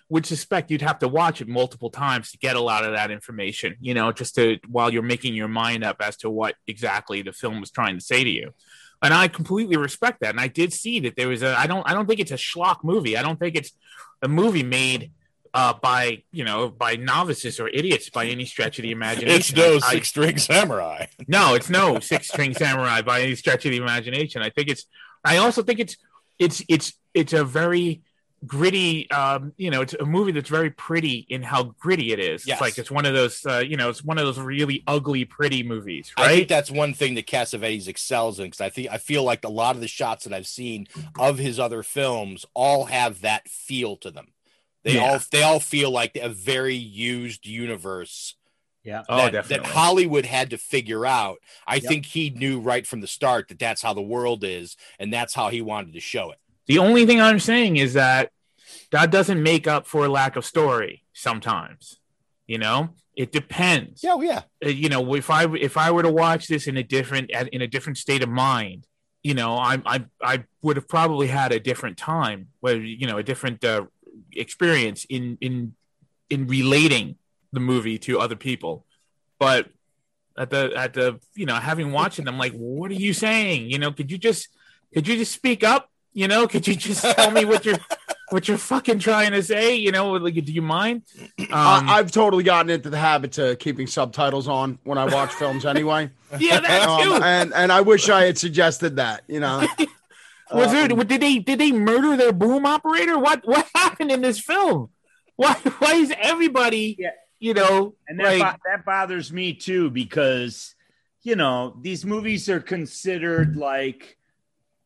would 0.07 0.27
suspect 0.27 0.69
you'd 0.69 0.83
have 0.83 0.99
to 0.99 1.07
watch 1.07 1.41
it 1.41 1.47
multiple 1.47 1.89
times 1.89 2.29
to 2.31 2.37
get 2.37 2.55
a 2.55 2.61
lot 2.61 2.85
of 2.85 2.91
that 2.93 3.09
information. 3.09 3.77
You 3.81 3.95
know, 3.95 4.11
just 4.11 4.35
to 4.35 4.59
while 4.67 4.93
you're 4.93 5.01
making 5.01 5.33
your 5.33 5.47
mind 5.47 5.83
up 5.83 5.97
as 5.99 6.17
to 6.17 6.29
what 6.29 6.53
exactly 6.67 7.23
the 7.23 7.33
film 7.33 7.59
was 7.59 7.71
trying 7.71 7.97
to 7.97 8.05
say 8.11 8.23
to 8.23 8.29
you. 8.29 8.53
And 9.01 9.11
I 9.11 9.27
completely 9.27 9.77
respect 9.77 10.19
that. 10.19 10.29
And 10.35 10.39
I 10.39 10.49
did 10.49 10.73
see 10.73 10.99
that 10.99 11.15
there 11.15 11.29
was 11.29 11.41
a. 11.41 11.57
I 11.57 11.65
don't. 11.65 11.89
I 11.89 11.95
don't 11.95 12.05
think 12.05 12.19
it's 12.19 12.37
a 12.39 12.43
schlock 12.47 12.83
movie. 12.83 13.17
I 13.17 13.23
don't 13.23 13.39
think 13.39 13.55
it's 13.55 13.71
a 14.21 14.27
movie 14.27 14.61
made 14.61 15.13
uh, 15.53 15.73
by 15.73 16.23
you 16.31 16.43
know 16.43 16.69
by 16.69 16.95
novices 16.95 17.59
or 17.59 17.67
idiots 17.67 18.09
by 18.09 18.25
any 18.25 18.45
stretch 18.45 18.79
of 18.79 18.83
the 18.83 18.91
imagination. 18.91 19.37
It's 19.37 19.55
no 19.55 19.79
six 19.79 20.09
string 20.09 20.37
samurai. 20.37 21.05
no, 21.27 21.55
it's 21.55 21.69
no 21.69 21.99
six 21.99 22.27
string 22.27 22.53
samurai 22.53 23.01
by 23.01 23.21
any 23.21 23.35
stretch 23.35 23.65
of 23.65 23.71
the 23.71 23.77
imagination. 23.77 24.41
I 24.41 24.49
think 24.49 24.69
it's. 24.69 24.85
I 25.23 25.37
also 25.37 25.63
think 25.63 25.79
it's 25.79 25.97
it's 26.39 26.63
it's 26.67 26.93
it's 27.13 27.33
a 27.33 27.43
very 27.43 28.01
gritty. 28.45 29.09
Um, 29.09 29.53
you 29.57 29.71
know, 29.71 29.81
it's 29.81 29.93
a 29.93 30.05
movie 30.05 30.31
that's 30.31 30.49
very 30.49 30.69
pretty 30.69 31.25
in 31.29 31.41
how 31.43 31.63
gritty 31.79 32.11
it 32.11 32.19
is. 32.19 32.45
Yes. 32.45 32.55
It's 32.55 32.61
like 32.61 32.77
it's 32.77 32.91
one 32.91 33.05
of 33.05 33.13
those. 33.13 33.45
Uh, 33.45 33.59
you 33.59 33.77
know, 33.77 33.89
it's 33.89 34.03
one 34.03 34.17
of 34.17 34.25
those 34.25 34.39
really 34.39 34.83
ugly, 34.87 35.25
pretty 35.25 35.63
movies, 35.63 36.11
I 36.17 36.27
think 36.27 36.39
right? 36.39 36.47
that's 36.47 36.71
one 36.71 36.93
thing 36.93 37.15
that 37.15 37.27
Cassavetes 37.27 37.87
excels 37.87 38.39
in 38.39 38.45
because 38.45 38.61
I 38.61 38.69
think 38.69 38.89
I 38.91 38.97
feel 38.97 39.23
like 39.23 39.43
a 39.43 39.49
lot 39.49 39.75
of 39.75 39.81
the 39.81 39.87
shots 39.87 40.25
that 40.25 40.33
I've 40.33 40.47
seen 40.47 40.87
of 41.17 41.37
his 41.37 41.59
other 41.59 41.83
films 41.83 42.45
all 42.53 42.85
have 42.85 43.21
that 43.21 43.47
feel 43.47 43.97
to 43.97 44.11
them. 44.11 44.27
They 44.87 44.93
Yeah. 44.95 45.11
all 45.11 45.19
they 45.31 45.43
all 45.43 45.59
feel 45.59 45.91
like 45.91 46.15
a 46.15 46.29
very 46.29 46.75
used 46.75 47.45
universe. 47.45 48.35
Yeah. 48.85 49.03
Oh, 49.09 49.17
that, 49.17 49.31
definitely. 49.33 49.67
that 49.67 49.73
Hollywood 49.73 50.25
had 50.25 50.49
to 50.51 50.57
figure 50.57 51.05
out. 51.05 51.39
I 51.67 51.75
Yep. 51.75 51.83
think 51.83 52.05
he 52.05 52.29
knew 52.29 52.61
right 52.61 52.87
from 52.87 53.01
the 53.01 53.07
start 53.07 53.49
that 53.49 53.59
that's 53.59 53.81
how 53.81 53.93
the 53.93 54.01
world 54.01 54.45
is, 54.45 54.77
and 54.97 55.11
that's 55.11 55.33
how 55.33 55.49
he 55.49 55.61
wanted 55.61 55.93
to 55.93 55.99
show 55.99 56.31
it. 56.31 56.37
The 56.67 56.79
only 56.79 57.05
thing 57.05 57.19
I'm 57.19 57.39
saying 57.39 57.75
is 57.75 57.93
that 57.95 58.31
that 58.91 59.11
doesn't 59.11 59.43
make 59.43 59.67
up 59.67 59.87
for 59.87 60.05
a 60.05 60.09
lack 60.09 60.37
of 60.37 60.45
story. 60.45 61.03
Sometimes, 61.11 61.99
you 62.47 62.57
know, 62.57 62.95
it 63.13 63.33
depends. 63.33 64.01
Yeah, 64.03 64.15
yeah. 64.21 64.43
uh, 64.65 64.69
you 64.69 64.87
know 64.87 65.13
if 65.15 65.29
i 65.29 65.43
if 65.55 65.75
i 65.75 65.91
were 65.91 66.03
to 66.03 66.11
watch 66.11 66.47
this 66.47 66.65
in 66.67 66.77
a 66.77 66.83
different 66.83 67.29
in 67.51 67.61
a 67.61 67.67
different 67.67 67.97
state 67.97 68.23
of 68.23 68.29
mind 68.29 68.85
you 69.23 69.33
know 69.33 69.57
i 69.57 69.81
i 69.85 70.05
i 70.21 70.43
would 70.61 70.75
have 70.77 70.87
probably 70.87 71.27
had 71.27 71.51
a 71.51 71.59
different 71.59 71.97
time 71.97 72.49
where 72.61 72.77
you 72.79 73.07
know 73.07 73.17
a 73.17 73.23
different 73.23 73.63
uh, 73.65 73.83
experience 74.37 75.05
in 75.09 75.37
in 75.41 75.73
in 76.29 76.47
relating 76.47 77.15
the 77.53 77.59
movie 77.59 77.97
to 77.97 78.19
other 78.19 78.35
people 78.35 78.85
but 79.39 79.69
at 80.37 80.49
the 80.49 80.71
at 80.75 80.93
the 80.93 81.19
you 81.35 81.45
know 81.45 81.55
having 81.55 81.91
watched 81.91 82.19
it. 82.19 82.27
I'm 82.27 82.37
like, 82.37 82.53
what 82.53 82.91
are 82.91 82.95
you 82.95 83.13
saying? 83.13 83.71
You 83.71 83.79
know, 83.79 83.91
could 83.91 84.11
you 84.11 84.17
just 84.17 84.49
could 84.93 85.07
you 85.07 85.15
just 85.17 85.31
speak 85.31 85.63
up? 85.63 85.89
You 86.13 86.27
know, 86.27 86.47
could 86.47 86.67
you 86.67 86.75
just 86.75 87.03
tell 87.03 87.31
me 87.31 87.43
what 87.45 87.65
you're 87.65 87.77
what 88.29 88.47
you're 88.47 88.57
fucking 88.57 88.99
trying 88.99 89.31
to 89.31 89.41
say? 89.41 89.75
You 89.75 89.91
know, 89.91 90.11
like, 90.13 90.33
do 90.35 90.51
you 90.51 90.61
mind? 90.61 91.03
Um, 91.39 91.47
I, 91.51 91.97
I've 91.97 92.11
totally 92.11 92.43
gotten 92.43 92.69
into 92.69 92.89
the 92.89 92.97
habit 92.97 93.37
of 93.39 93.57
keeping 93.59 93.87
subtitles 93.87 94.47
on 94.47 94.77
when 94.83 94.97
I 94.97 95.05
watch 95.05 95.33
films 95.33 95.65
anyway. 95.65 96.09
yeah, 96.39 96.59
that 96.59 96.87
Um, 96.87 97.01
too. 97.03 97.13
and 97.23 97.53
and 97.53 97.71
I 97.71 97.81
wish 97.81 98.09
I 98.09 98.25
had 98.25 98.37
suggested 98.37 98.95
that. 98.97 99.23
You 99.27 99.39
know, 99.39 99.65
Was 100.53 100.67
Um, 100.67 100.73
there? 100.73 100.87
Did 100.87 101.21
they? 101.21 101.39
Did 101.39 101.59
they 101.59 101.71
murder 101.71 102.15
their 102.17 102.33
boom 102.33 102.65
operator? 102.65 103.17
What? 103.17 103.41
What 103.45 103.67
happened 103.75 104.11
in 104.11 104.21
this 104.21 104.39
film? 104.39 104.89
Why? 105.35 105.53
Why 105.53 105.95
is 105.95 106.13
everybody? 106.19 106.97
You 107.39 107.53
know, 107.53 107.93
and 108.07 108.19
that, 108.19 108.39
like 108.39 108.59
that 108.65 108.85
bothers 108.85 109.31
me 109.31 109.53
too 109.53 109.91
because 109.91 110.73
you 111.21 111.35
know 111.35 111.77
these 111.81 112.05
movies 112.05 112.49
are 112.49 112.59
considered 112.59 113.55
like 113.55 114.17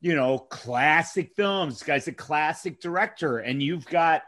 you 0.01 0.15
know 0.15 0.39
classic 0.39 1.31
films 1.35 1.75
this 1.75 1.83
guy's 1.83 2.07
a 2.07 2.11
classic 2.11 2.81
director 2.81 3.37
and 3.37 3.61
you've 3.61 3.85
got 3.85 4.23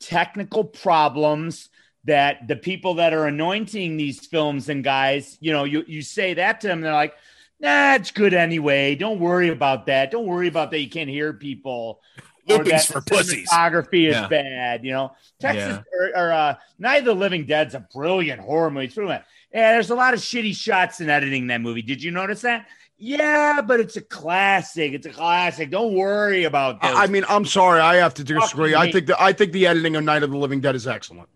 technical 0.00 0.64
problems 0.64 1.68
that 2.04 2.48
the 2.48 2.56
people 2.56 2.94
that 2.94 3.12
are 3.12 3.26
anointing 3.26 3.98
these 3.98 4.26
films 4.26 4.68
and 4.70 4.82
guys 4.82 5.36
you 5.40 5.52
know 5.52 5.64
you, 5.64 5.84
you 5.86 6.00
say 6.00 6.34
that 6.34 6.60
to 6.62 6.68
them 6.68 6.80
they're 6.80 6.92
like 6.92 7.14
nah 7.60 7.94
it's 7.94 8.10
good 8.10 8.34
anyway 8.34 8.94
don't 8.94 9.20
worry 9.20 9.48
about 9.48 9.86
that 9.86 10.10
don't 10.10 10.26
worry 10.26 10.48
about 10.48 10.70
that 10.70 10.80
you 10.80 10.88
can't 10.90 11.10
hear 11.10 11.32
people 11.32 12.00
that 12.46 12.84
for 12.86 13.00
pussies. 13.00 13.48
cinematography 13.48 14.08
is 14.08 14.14
Yeah. 14.16 14.28
bad 14.28 14.84
you 14.84 14.92
know 14.92 15.12
texas 15.38 15.78
Yeah. 15.92 15.98
or, 15.98 16.26
or 16.28 16.32
uh, 16.32 16.54
Night 16.78 17.00
of 17.00 17.04
the 17.04 17.14
Living 17.14 17.44
Dead's 17.46 17.74
a 17.74 17.86
brilliant 17.94 18.40
horror 18.40 18.70
movie. 18.70 18.86
It's 18.86 18.94
brilliant. 18.94 19.22
Yeah, 19.52 19.72
there's 19.72 19.90
a 19.90 19.94
lot 19.94 20.14
of 20.14 20.20
shitty 20.20 20.56
shots 20.56 21.00
in 21.00 21.10
editing 21.10 21.48
that 21.48 21.60
movie. 21.60 21.82
Did 21.82 22.02
you 22.02 22.10
notice 22.10 22.40
that? 22.42 22.66
Yeah, 22.96 23.60
but 23.60 23.80
it's 23.80 23.96
a 23.96 24.00
classic. 24.00 24.92
It's 24.92 25.06
a 25.06 25.10
classic. 25.10 25.70
Don't 25.70 25.94
worry 25.94 26.44
about 26.44 26.80
that. 26.82 26.94
I 26.96 27.06
mean, 27.06 27.24
I'm 27.28 27.44
sorry, 27.44 27.80
I 27.80 27.96
have 27.96 28.14
to 28.14 28.24
disagree. 28.24 28.74
I 28.74 28.90
think 28.92 29.06
that 29.06 29.20
I 29.20 29.32
think 29.32 29.52
the 29.52 29.66
editing 29.66 29.96
of 29.96 30.04
Night 30.04 30.22
of 30.22 30.30
the 30.30 30.36
Living 30.36 30.60
Dead 30.60 30.74
is 30.74 30.86
excellent. 30.86 31.28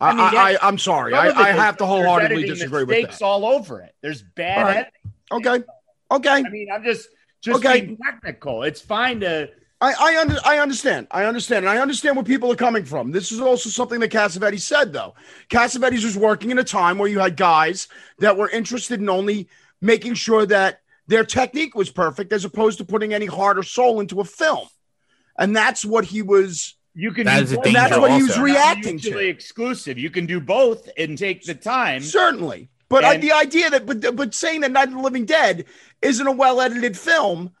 I, 0.00 0.08
I 0.08 0.12
mean, 0.12 0.20
I, 0.20 0.30
that- 0.30 0.64
I, 0.64 0.68
am 0.68 0.78
sorry. 0.78 1.14
I, 1.14 1.28
I 1.28 1.52
have 1.52 1.76
to 1.78 1.86
wholeheartedly 1.86 2.44
disagree 2.44 2.84
with 2.84 3.10
that. 3.10 3.22
all 3.22 3.44
over 3.44 3.80
it. 3.80 3.94
There's 4.00 4.22
bad 4.22 4.62
right. 4.62 4.76
editing. 4.76 5.01
Okay. 5.32 5.62
Okay. 6.10 6.28
I 6.46 6.50
mean, 6.50 6.68
I'm 6.72 6.84
just 6.84 7.08
just 7.40 7.58
Okay. 7.64 7.80
being 7.82 7.96
technical. 7.98 8.62
It's 8.62 8.80
fine 8.80 9.20
to 9.20 9.48
I 9.80 9.92
I, 9.98 10.20
under, 10.20 10.36
I 10.44 10.58
understand. 10.58 11.08
I 11.10 11.24
understand. 11.24 11.64
And 11.64 11.68
I 11.76 11.82
understand 11.82 12.14
where 12.16 12.24
people 12.24 12.52
are 12.52 12.56
coming 12.56 12.84
from. 12.84 13.10
This 13.10 13.32
is 13.32 13.40
also 13.40 13.68
something 13.68 13.98
that 14.00 14.12
Cassavetes 14.12 14.60
said, 14.60 14.92
though. 14.92 15.14
Cassavetes 15.50 16.04
was 16.04 16.16
working 16.16 16.50
in 16.52 16.58
a 16.58 16.64
time 16.64 16.98
where 16.98 17.08
you 17.08 17.18
had 17.18 17.36
guys 17.36 17.88
that 18.18 18.36
were 18.36 18.48
interested 18.48 19.00
in 19.00 19.08
only 19.08 19.48
making 19.80 20.14
sure 20.14 20.46
that 20.46 20.82
their 21.08 21.24
technique 21.24 21.74
was 21.74 21.90
perfect 21.90 22.32
as 22.32 22.44
opposed 22.44 22.78
to 22.78 22.84
putting 22.84 23.12
any 23.12 23.26
heart 23.26 23.58
or 23.58 23.64
soul 23.64 23.98
into 23.98 24.20
a 24.20 24.24
film. 24.24 24.68
And 25.36 25.56
that's 25.56 25.84
what 25.84 26.04
he 26.04 26.22
was. 26.22 26.76
you 26.94 27.10
can 27.10 27.24
That 27.24 27.38
do 27.38 27.42
is 27.42 27.52
both. 27.54 27.72
that's 27.72 27.98
what 27.98 28.12
he 28.12 28.22
was 28.22 28.38
reacting 28.38 29.00
to. 29.00 29.18
exclusive. 29.18 29.98
You 29.98 30.10
can 30.10 30.26
do 30.26 30.38
both 30.40 30.88
and 30.96 31.18
take 31.18 31.42
the 31.42 31.54
time. 31.56 32.02
Certainly. 32.02 32.68
But 32.92 33.04
I, 33.06 33.14
And- 33.14 33.22
the 33.22 33.32
idea 33.32 33.70
that, 33.70 33.86
but, 33.86 34.14
but 34.14 34.34
saying 34.34 34.60
that 34.60 34.70
Night 34.70 34.88
of 34.88 34.94
the 34.94 35.00
Living 35.00 35.24
Dead 35.24 35.64
isn't 36.02 36.26
a 36.26 36.30
well 36.30 36.60
edited 36.60 36.94
film. 36.98 37.52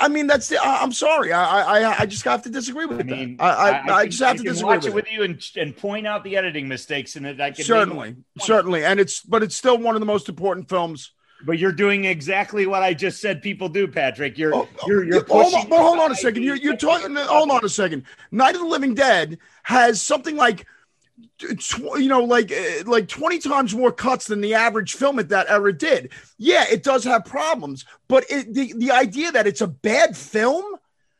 I 0.00 0.08
mean, 0.08 0.26
that's 0.26 0.48
the. 0.48 0.56
I- 0.56 0.80
I'm 0.82 0.92
sorry. 0.92 1.34
I, 1.34 1.80
I 1.80 2.00
I 2.00 2.06
just 2.06 2.24
have 2.24 2.44
to 2.44 2.48
disagree 2.48 2.86
with 2.86 3.00
I 3.00 3.02
mean, 3.02 3.36
that. 3.36 3.44
I 3.44 3.70
I, 3.70 3.94
I, 3.96 4.06
just 4.06 4.22
have 4.22 4.38
to 4.38 4.42
disagree 4.44 4.68
watch 4.68 4.84
with 4.84 4.86
it 4.86 4.94
with 4.94 5.12
you 5.12 5.22
and, 5.24 5.50
and 5.56 5.76
point 5.76 6.06
out 6.06 6.24
the 6.24 6.36
editing 6.38 6.66
mistakes, 6.66 7.16
and 7.16 7.26
that 7.26 7.38
I 7.40 7.50
can 7.50 7.62
certainly 7.62 8.16
certainly 8.38 8.86
and 8.86 8.98
it's 8.98 9.20
but 9.20 9.42
it's 9.42 9.54
still 9.54 9.76
one 9.76 9.94
of 9.94 10.00
the 10.00 10.06
most 10.06 10.30
important 10.30 10.68
films 10.70 11.12
But 11.44 11.58
you're 11.58 11.72
doing 11.72 12.06
exactly 12.06 12.66
what 12.66 12.82
I 12.82 12.94
just 12.94 13.20
said 13.20 13.42
people 13.42 13.68
do, 13.68 13.86
Patrick. 13.86 14.38
You're 14.38 14.54
Oh, 14.54 14.66
oh 14.80 14.88
you're 14.88 15.04
you're 15.04 15.24
hold 15.26 15.52
on, 15.52 15.68
but 15.68 15.78
hold 15.78 15.98
on 15.98 16.10
a 16.10 16.14
second 16.14 16.42
you're, 16.42 16.56
you're 16.56 16.76
talking 16.76 17.14
hold 17.16 17.50
on 17.50 17.62
a 17.64 17.68
second 17.68 18.04
night 18.30 18.54
of 18.54 18.62
the 18.62 18.66
living 18.66 18.94
dead 18.94 19.38
has 19.64 20.00
something 20.00 20.36
like 20.36 20.66
tw- 21.38 21.98
you 21.98 22.08
know 22.08 22.22
like 22.24 22.50
uh, 22.52 22.84
like 22.86 23.08
20 23.08 23.38
times 23.38 23.74
more 23.74 23.92
cuts 23.92 24.26
than 24.26 24.40
the 24.40 24.54
average 24.54 24.94
film 24.94 25.18
at 25.18 25.28
that 25.28 25.48
era 25.48 25.72
did 25.72 26.10
yeah 26.36 26.64
it 26.70 26.82
does 26.82 27.04
have 27.04 27.24
problems 27.24 27.84
but 28.08 28.24
it, 28.28 28.52
the, 28.52 28.72
the 28.76 28.90
idea 28.90 29.30
that 29.32 29.46
it's 29.46 29.60
a 29.60 29.66
bad 29.68 30.16
film 30.16 30.64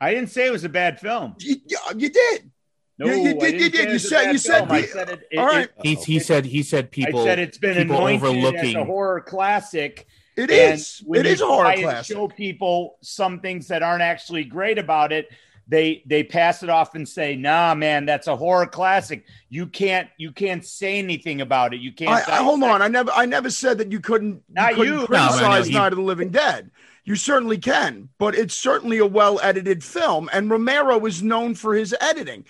I 0.00 0.14
didn't 0.14 0.30
say 0.30 0.46
it 0.46 0.52
was 0.52 0.62
a 0.64 0.68
bad 0.68 1.00
film. 1.00 1.34
you, 1.40 1.56
you 1.96 2.08
did 2.10 2.50
No, 2.98 3.06
You- 3.06 3.14
you 3.14 3.24
did- 3.34 3.40
didn't 3.40 3.60
you 3.60 3.70
did. 3.70 3.90
You 3.90 3.98
said- 3.98 4.32
you 4.32 4.38
said 4.38 4.58
film. 4.58 4.72
I 4.72 4.82
said 4.82 5.08
it, 5.10 5.20
it, 5.30 5.38
all 5.38 5.46
right. 5.46 5.68
He, 5.82 5.94
he 5.96 6.18
said. 6.20 6.44
He 6.44 6.62
said. 6.62 6.90
People. 6.92 7.20
I 7.22 7.24
said 7.24 7.38
it's 7.40 7.58
been 7.58 7.76
people 7.76 8.06
anointed 8.06 8.54
as 8.56 8.74
a 8.74 8.84
horror 8.84 9.20
classic. 9.20 10.06
It 10.36 10.50
is. 10.50 10.56
It 10.56 10.72
is 10.72 10.80
is. 10.80 11.02
when 11.04 11.20
It 11.20 11.26
you 11.26 11.32
is 11.32 11.40
a 11.40 11.46
horror 11.46 11.64
try 11.64 11.82
classic. 11.82 12.16
Show 12.16 12.28
people 12.28 12.96
some 13.02 13.40
things 13.40 13.66
that 13.68 13.82
aren't 13.82 14.02
actually 14.02 14.44
great 14.44 14.78
about 14.78 15.12
it. 15.12 15.28
They 15.70 16.02
they 16.06 16.24
pass 16.24 16.62
it 16.62 16.70
off 16.70 16.94
and 16.94 17.06
say, 17.06 17.36
"Nah, 17.36 17.74
man, 17.74 18.06
that's 18.06 18.26
a 18.26 18.34
horror 18.36 18.66
classic. 18.66 19.24
You 19.50 19.66
can't 19.66 20.08
you 20.16 20.32
can't 20.32 20.64
say 20.64 20.98
anything 20.98 21.42
about 21.42 21.74
it. 21.74 21.80
You 21.80 21.92
can't." 21.92 22.10
I, 22.28 22.38
I, 22.38 22.42
hold 22.42 22.62
on. 22.62 22.80
I 22.80 22.88
never, 22.88 23.10
I 23.12 23.26
never 23.26 23.50
said 23.50 23.76
that 23.78 23.92
you 23.92 24.00
couldn't, 24.00 24.42
Not 24.48 24.70
you 24.70 24.76
couldn't 24.76 25.00
you. 25.00 25.06
Criticize 25.06 25.40
no, 25.42 25.50
no, 25.50 25.62
he- 25.62 25.72
Night 25.74 25.92
of 25.92 25.96
the 25.98 26.04
Living 26.04 26.30
Dead. 26.30 26.70
You 27.04 27.16
certainly 27.16 27.58
can, 27.58 28.08
but 28.18 28.34
it's 28.34 28.54
certainly 28.54 28.98
a 28.98 29.06
well 29.06 29.40
edited 29.42 29.84
film, 29.84 30.30
and 30.32 30.50
Romero 30.50 31.04
is 31.06 31.22
known 31.22 31.54
for 31.54 31.74
his 31.74 31.94
editing. 32.00 32.44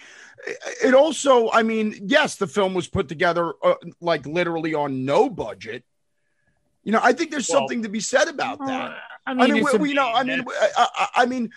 It 0.85 0.95
also, 0.95 1.51
I 1.51 1.65
mean, 1.65 1.97
yes, 2.07 2.37
the 2.37 2.47
film 2.47 2.73
was 2.75 2.87
put 2.89 3.09
together 3.09 3.53
uh, 3.65 3.75
like 4.01 4.27
literally 4.27 4.75
on 4.75 5.05
no 5.05 5.29
budget. 5.29 5.83
You 6.85 6.93
know, 6.93 7.01
I 7.03 7.13
think 7.13 7.31
there's 7.33 7.49
Well, 7.49 7.59
something 7.59 7.83
to 7.83 7.89
be 7.89 8.01
said 8.01 8.29
about 8.29 8.59
that. 8.61 8.97
I 9.27 9.33
I 9.33 9.35
mean, 9.35 9.55
mean, 9.55 9.65
we, 9.65 9.71
a- 9.73 9.77
we 9.79 9.93
know. 9.93 10.09
I 10.09 10.23
mean, 10.23 10.45
I, 10.49 10.69
I, 10.97 11.09
I 11.17 11.27
mean, 11.27 11.51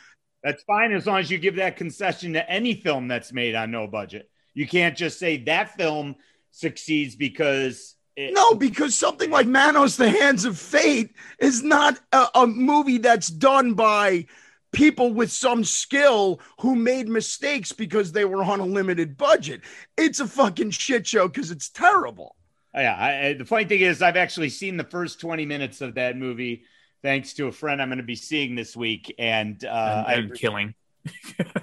That's 0.43 0.63
fine 0.63 0.91
as 0.91 1.05
long 1.05 1.19
as 1.19 1.29
you 1.29 1.37
give 1.37 1.55
that 1.57 1.77
concession 1.77 2.33
to 2.33 2.49
any 2.49 2.73
film 2.73 3.07
that's 3.07 3.31
made 3.31 3.55
on 3.55 3.71
no 3.71 3.87
budget. 3.87 4.29
You 4.53 4.67
can't 4.67 4.97
just 4.97 5.19
say 5.19 5.37
that 5.45 5.75
film 5.77 6.15
succeeds 6.51 7.15
because 7.15 7.95
it, 8.15 8.33
No, 8.33 8.55
because 8.55 8.95
something 8.95 9.29
like 9.29 9.47
Manos, 9.47 9.97
The 9.97 10.09
Hands 10.09 10.43
of 10.45 10.57
Fate 10.57 11.11
is 11.39 11.63
not 11.63 11.99
a, 12.11 12.27
a 12.35 12.47
movie 12.47 12.97
that's 12.97 13.27
done 13.29 13.73
by 13.75 14.25
people 14.73 15.13
with 15.13 15.31
some 15.31 15.63
skill 15.63 16.39
who 16.59 16.75
made 16.75 17.07
mistakes 17.07 17.71
because 17.71 18.11
they 18.11 18.25
were 18.25 18.43
on 18.43 18.59
a 18.59 18.65
limited 18.65 19.17
budget. 19.17 19.61
It's 19.97 20.19
a 20.19 20.27
fucking 20.27 20.71
shit 20.71 21.05
show 21.07 21.27
because 21.27 21.51
it's 21.51 21.69
terrible. 21.69 22.35
Yeah, 22.73 22.95
I, 22.97 23.27
I- 23.27 23.33
the 23.33 23.45
funny 23.45 23.65
thing 23.65 23.81
is, 23.81 24.01
I've 24.01 24.17
actually 24.17 24.49
seen 24.49 24.77
the 24.77 24.83
first 24.85 25.19
twenty 25.19 25.45
minutes 25.45 25.81
of 25.81 25.95
that 25.95 26.17
movie 26.17 26.63
thanks 27.01 27.33
to 27.33 27.47
a 27.47 27.51
friend 27.51 27.81
I'm 27.81 27.89
going 27.89 27.97
to 27.97 28.03
be 28.03 28.15
seeing 28.15 28.55
this 28.55 28.75
week, 28.75 29.13
and 29.17 29.63
uh, 29.65 30.03
I'm 30.07 30.31
killing. 30.31 30.73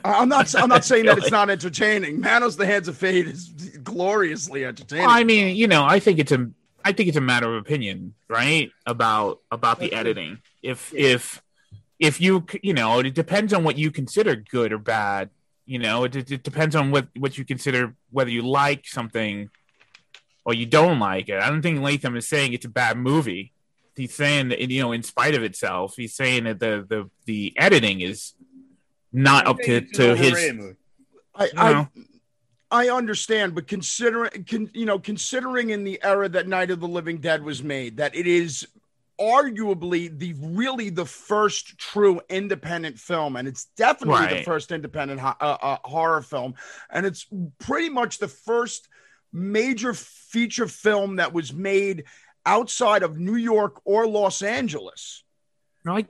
I- 0.05 0.15
I'm 0.21 0.29
not. 0.29 0.55
I'm 0.55 0.69
not 0.69 0.85
saying 0.91 1.07
that 1.07 1.19
it's 1.19 1.31
not 1.31 1.51
entertaining. 1.51 2.21
Manos, 2.21 2.57
The 2.57 2.67
Hands 2.67 2.89
of 2.89 2.97
Fate 2.97 3.27
is 3.29 3.49
gloriously 3.83 4.65
entertaining. 4.65 5.07
Well, 5.07 5.17
I 5.17 5.25
mean, 5.25 5.57
you 5.57 5.67
know, 5.69 5.85
I 5.85 6.01
think 6.01 6.19
it's 6.19 6.33
a 6.33 6.51
I 6.85 6.93
think 6.93 7.09
it's 7.09 7.19
a 7.19 7.23
matter 7.23 7.55
of 7.55 7.61
opinion, 7.61 8.15
right? 8.29 8.71
About 8.87 9.41
about 9.51 9.79
the 9.81 9.93
editing. 9.93 10.39
If 10.63 10.93
if 10.95 11.43
if 11.99 12.21
you 12.21 12.47
you 12.63 12.73
know, 12.75 12.99
it 13.01 13.15
depends 13.15 13.53
on 13.53 13.65
what 13.65 13.79
you 13.79 13.91
consider 13.91 14.35
good 14.37 14.73
or 14.73 14.79
bad. 14.79 15.31
You 15.67 15.79
know, 15.79 16.05
it, 16.05 16.17
it 16.17 16.43
depends 16.43 16.75
on 16.75 16.91
what 16.91 17.09
what 17.17 17.37
you 17.37 17.45
consider 17.45 17.95
whether 18.11 18.31
you 18.31 18.43
like 18.43 18.87
something 18.87 19.51
or 20.45 20.55
you 20.55 20.65
don't 20.67 20.99
like 20.99 21.29
it. 21.29 21.41
I 21.41 21.51
don't 21.51 21.61
think 21.63 21.81
Latham 21.81 22.17
is 22.17 22.27
saying 22.27 22.55
it's 22.55 22.65
a 22.65 22.71
bad 22.71 22.97
movie. 22.97 23.53
He's 23.99 24.15
saying 24.15 24.49
that 24.49 24.61
you 24.61 24.81
know, 24.83 24.93
in 24.93 25.03
spite 25.03 25.35
of 25.35 25.43
itself, 25.43 25.95
he's 25.97 26.15
saying 26.15 26.45
that 26.45 26.61
the 26.61 26.87
the 26.89 27.11
the 27.27 27.55
editing 27.59 28.01
is 28.01 28.33
not 29.13 29.47
up 29.47 29.59
to 29.59 29.65
think 29.65 29.91
it's 29.91 29.99
an 29.99 30.07
to 30.07 30.17
his. 30.17 30.77
I, 31.35 31.49
I 31.57 31.73
know. 31.73 31.89
I 32.71 32.89
understand, 32.91 33.55
but 33.55 33.67
considering 33.67 34.45
con, 34.45 34.71
you 34.75 34.85
know, 34.85 34.99
considering 34.99 35.71
in 35.71 35.85
the 35.85 35.99
era 36.03 36.29
that 36.29 36.49
Night 36.49 36.71
of 36.71 36.81
the 36.81 36.89
Living 36.89 37.19
Dead 37.19 37.43
was 37.43 37.63
made, 37.63 37.97
that 37.97 38.15
it 38.15 38.27
is 38.27 38.67
arguably 39.19 40.17
the 40.17 40.35
really 40.39 40.91
the 40.91 41.07
first 41.07 41.79
true 41.79 42.21
independent 42.29 42.99
film, 42.99 43.37
and 43.37 43.49
it's 43.49 43.67
definitely 43.77 44.39
the 44.39 44.43
first 44.45 44.71
independent 44.71 45.21
ho- 45.21 45.35
uh, 45.41 45.57
uh, 45.61 45.79
horror 45.85 46.23
film, 46.23 46.55
and 46.91 47.07
it's 47.07 47.27
pretty 47.59 47.89
much 47.89 48.19
the 48.19 48.29
first 48.29 48.89
major 49.33 49.95
feature 49.95 50.69
film 50.69 51.17
that 51.17 51.33
was 51.33 51.53
made 51.53 52.05
outside 52.49 53.03
of 53.03 53.19
New 53.19 53.37
York 53.37 53.81
or 53.85 54.07
Los 54.07 54.43
Angeles. 54.43 55.23
No, 55.85 55.97
I 55.97 56.07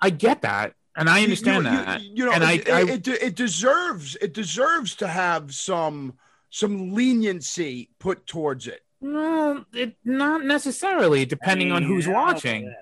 I 0.00 0.10
get 0.10 0.42
that, 0.42 0.74
and 0.96 1.08
I 1.10 1.22
understand 1.22 1.64
you, 1.64 1.70
you- 1.70 1.76
that. 1.76 2.00
You, 2.02 2.24
know, 2.26 2.32
and 2.32 2.44
I, 2.44 2.52
it, 2.52 2.68
I 2.70 2.80
it, 2.82 3.08
it, 3.08 3.22
it 3.22 3.34
deserves 3.34 4.16
it 4.20 4.32
deserves 4.32 4.94
to 4.96 5.06
have 5.08 5.52
some 5.54 6.14
some 6.50 6.92
leniency 6.92 7.90
put 7.98 8.26
towards 8.26 8.66
it. 8.66 8.80
Well, 9.00 9.64
it 9.72 9.96
not 10.04 10.44
necessarily, 10.44 11.24
depending 11.24 11.72
on 11.72 11.82
who's 11.82 12.06
watching. 12.06 12.72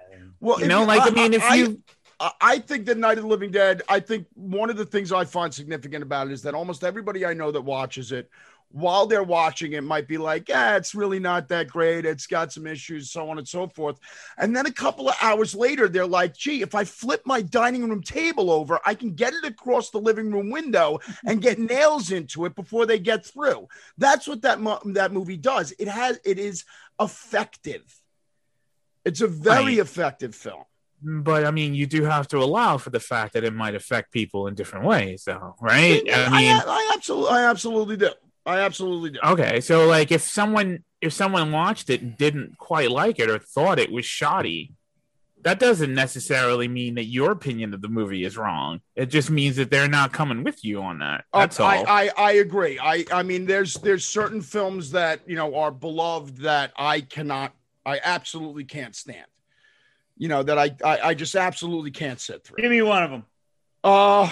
Well, 0.40 0.60
You 0.60 0.68
know, 0.68 0.84
like, 0.84 1.02
I 1.02 1.10
mean, 1.10 1.34
if 1.34 1.42
you- 1.54 1.82
I, 2.18 2.32
I 2.40 2.58
think 2.58 2.84
that 2.86 2.98
Night 2.98 3.16
of 3.16 3.24
the 3.24 3.28
Living 3.30 3.50
Dead. 3.50 3.82
I 3.88 4.00
think 4.00 4.26
one 4.34 4.68
of 4.70 4.76
the 4.76 4.84
things 4.84 5.10
I 5.12 5.24
find 5.24 5.52
significant 5.54 6.02
about 6.02 6.26
it 6.28 6.32
is 6.32 6.42
that 6.42 6.54
almost 6.54 6.84
everybody 6.84 7.24
I 7.24 7.32
know 7.32 7.50
that 7.50 7.62
watches 7.62 8.12
it 8.12 8.28
while 8.72 9.06
they're 9.06 9.22
watching 9.24 9.72
it 9.72 9.82
might 9.82 10.06
be 10.06 10.16
like, 10.16 10.48
yeah, 10.48 10.76
it's 10.76 10.94
really 10.94 11.18
not 11.18 11.48
that 11.48 11.66
great. 11.66 12.04
It's 12.06 12.28
got 12.28 12.52
some 12.52 12.66
issues, 12.68 13.10
so 13.10 13.28
on 13.28 13.38
and 13.38 13.48
so 13.48 13.66
forth. 13.66 13.98
And 14.38 14.54
then 14.54 14.66
a 14.66 14.72
couple 14.72 15.08
of 15.08 15.16
hours 15.20 15.56
later, 15.56 15.88
they're 15.88 16.06
like, 16.06 16.36
gee, 16.36 16.62
if 16.62 16.74
I 16.74 16.84
flip 16.84 17.22
my 17.24 17.42
dining 17.42 17.88
room 17.88 18.00
table 18.02 18.48
over, 18.50 18.78
I 18.86 18.94
can 18.94 19.14
get 19.14 19.34
it 19.34 19.44
across 19.44 19.90
the 19.90 19.98
living 19.98 20.30
room 20.30 20.50
window 20.50 21.00
and 21.24 21.42
get 21.42 21.58
nails 21.58 22.12
into 22.12 22.44
it 22.44 22.54
before 22.54 22.86
they 22.86 23.00
get 23.00 23.26
through. 23.26 23.66
That's 23.98 24.28
what 24.28 24.42
that 24.42 24.60
mo- 24.60 24.80
that 24.86 25.12
movie 25.12 25.36
does. 25.36 25.72
It 25.78 25.88
has 25.88 26.20
it 26.24 26.38
is 26.38 26.64
effective. 27.00 27.82
It's 29.04 29.20
a 29.20 29.26
very 29.26 29.64
Right. 29.64 29.78
effective 29.78 30.34
film. 30.34 30.62
But 31.02 31.44
I 31.46 31.50
mean, 31.50 31.74
you 31.74 31.86
do 31.86 32.04
have 32.04 32.28
to 32.28 32.38
allow 32.38 32.76
for 32.76 32.90
the 32.90 33.00
fact 33.00 33.32
that 33.32 33.42
it 33.42 33.54
might 33.54 33.74
affect 33.74 34.12
people 34.12 34.46
in 34.46 34.54
different 34.54 34.84
ways, 34.84 35.24
though, 35.24 35.56
right? 35.60 36.02
I 36.08 36.24
I, 36.26 36.40
mean, 36.40 36.56
I, 36.56 36.92
absolutely, 36.94 37.30
I 37.30 37.44
absolutely 37.50 37.96
do. 37.96 38.10
I 38.46 38.60
absolutely 38.60 39.10
do. 39.10 39.20
okay, 39.24 39.60
so 39.60 39.86
like 39.86 40.10
if 40.12 40.22
someone 40.22 40.84
if 41.00 41.12
someone 41.12 41.52
watched 41.52 41.90
it 41.90 42.02
and 42.02 42.16
didn't 42.16 42.58
quite 42.58 42.90
like 42.90 43.18
it 43.18 43.30
or 43.30 43.38
thought 43.38 43.78
it 43.78 43.90
was 43.90 44.04
shoddy, 44.04 44.74
that 45.42 45.58
doesn't 45.58 45.94
necessarily 45.94 46.68
mean 46.68 46.94
that 46.96 47.04
your 47.04 47.30
opinion 47.30 47.72
of 47.72 47.80
the 47.80 47.88
movie 47.88 48.24
is 48.24 48.36
wrong. 48.36 48.80
It 48.94 49.06
just 49.06 49.30
means 49.30 49.56
that 49.56 49.70
they're 49.70 49.88
not 49.88 50.12
coming 50.12 50.44
with 50.44 50.64
you 50.64 50.82
on 50.82 50.98
that. 50.98 51.24
Uh, 51.32 51.40
That's 51.40 51.60
all. 51.60 51.68
I, 51.68 51.84
I 51.86 52.10
I 52.16 52.32
agree. 52.32 52.78
I 52.78 53.04
I 53.12 53.22
mean, 53.22 53.46
there's 53.46 53.74
there's 53.74 54.04
certain 54.04 54.40
films 54.40 54.90
that 54.92 55.20
you 55.26 55.36
know 55.36 55.54
are 55.56 55.70
beloved 55.70 56.38
that 56.38 56.72
I 56.76 57.00
cannot, 57.00 57.52
I 57.86 58.00
absolutely 58.02 58.64
can't 58.64 58.94
stand. 58.94 59.26
You 60.18 60.28
know 60.28 60.42
that 60.42 60.58
I 60.58 60.76
I, 60.84 61.00
I 61.08 61.14
just 61.14 61.34
absolutely 61.34 61.90
can't 61.90 62.20
sit 62.20 62.44
through. 62.44 62.56
Give 62.56 62.70
me 62.70 62.82
one 62.82 63.02
of 63.02 63.10
them. 63.10 63.24
Uh 63.82 64.30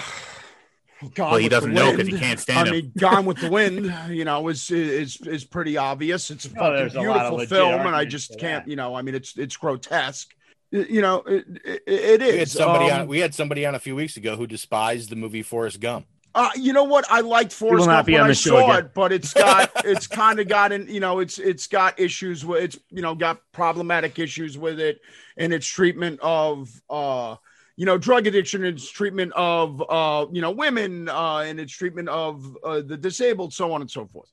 Gone 1.15 1.31
Well, 1.31 1.37
he 1.39 1.45
with 1.45 1.51
the 1.51 1.55
doesn't 1.57 1.73
know 1.73 1.89
'cause 1.91 1.97
Wind. 1.97 2.09
he 2.09 2.19
can't 2.19 2.39
stand 2.39 2.59
I 2.59 2.65
him. 2.65 2.71
mean, 2.71 2.91
Gone 2.97 3.25
with 3.25 3.37
the 3.37 3.49
Wind, 3.49 3.93
you 4.09 4.25
know, 4.25 4.47
is 4.49 4.69
is 4.69 5.19
is 5.21 5.45
pretty 5.45 5.77
obvious. 5.77 6.29
It's 6.29 6.45
a 6.45 6.49
Oh, 6.49 6.53
fucking 6.55 6.73
there's 6.73 6.95
a 6.95 7.01
lot 7.01 7.07
of 7.07 7.13
beautiful 7.15 7.37
legit 7.37 7.49
film, 7.49 7.87
and 7.87 7.95
I 7.95 8.05
just 8.05 8.37
can't, 8.39 8.65
that. 8.65 8.69
you 8.69 8.75
know, 8.75 8.95
I 8.95 9.01
mean, 9.01 9.15
it's 9.15 9.37
it's 9.37 9.55
grotesque. 9.55 10.29
You 10.71 11.01
know, 11.01 11.23
it, 11.25 11.45
it, 11.65 11.83
it 11.87 12.21
is. 12.21 12.31
We 12.33 12.39
had 12.39 12.49
somebody 12.49 12.91
Um, 12.91 13.01
on. 13.01 13.07
We 13.07 13.19
had 13.19 13.33
somebody 13.33 13.65
on 13.65 13.75
a 13.75 13.79
few 13.79 13.95
weeks 13.95 14.17
ago 14.17 14.35
who 14.35 14.45
despised 14.45 15.09
the 15.09 15.15
movie 15.15 15.41
Forrest 15.41 15.79
Gump. 15.79 16.05
Uh, 16.35 16.49
you 16.55 16.73
know 16.73 16.83
what? 16.83 17.05
I 17.09 17.21
liked 17.21 17.51
Forrest 17.53 17.79
will 17.79 17.87
not 17.87 17.95
Gump 17.99 18.05
be 18.07 18.13
when 18.13 18.21
on 18.21 18.25
I 18.27 18.29
the 18.29 18.35
show 18.35 18.49
saw 18.59 18.65
again. 18.73 18.85
it, 18.85 18.93
but 18.93 19.11
it's 19.11 19.33
got 19.33 19.71
it's 19.83 20.05
kind 20.05 20.39
of 20.39 20.47
gotten 20.47 20.87
you 20.87 20.99
know 20.99 21.19
it's 21.19 21.39
it's 21.39 21.65
got 21.65 21.99
issues 21.99 22.45
with 22.45 22.61
it's 22.61 22.77
you 22.91 23.01
know 23.01 23.15
got 23.15 23.39
problematic 23.51 24.19
issues 24.19 24.57
with 24.57 24.79
it 24.79 25.01
and 25.37 25.51
its 25.53 25.65
treatment 25.65 26.19
of 26.21 26.69
uh 26.89 27.35
you 27.79 27.85
know 27.85 27.97
drug 27.97 28.27
addiction 28.27 28.65
and 28.65 28.75
its 28.77 28.89
treatment 28.99 29.31
of 29.35 29.67
uh 29.89 30.25
you 30.35 30.41
know 30.43 30.51
women 30.51 31.07
uh 31.07 31.37
and 31.47 31.55
its 31.63 31.71
treatment 31.81 32.09
of 32.09 32.33
uh, 32.69 32.81
the 32.81 32.97
disabled 32.97 33.51
so 33.53 33.71
on 33.73 33.79
and 33.81 33.89
so 33.97 34.05
forth. 34.13 34.29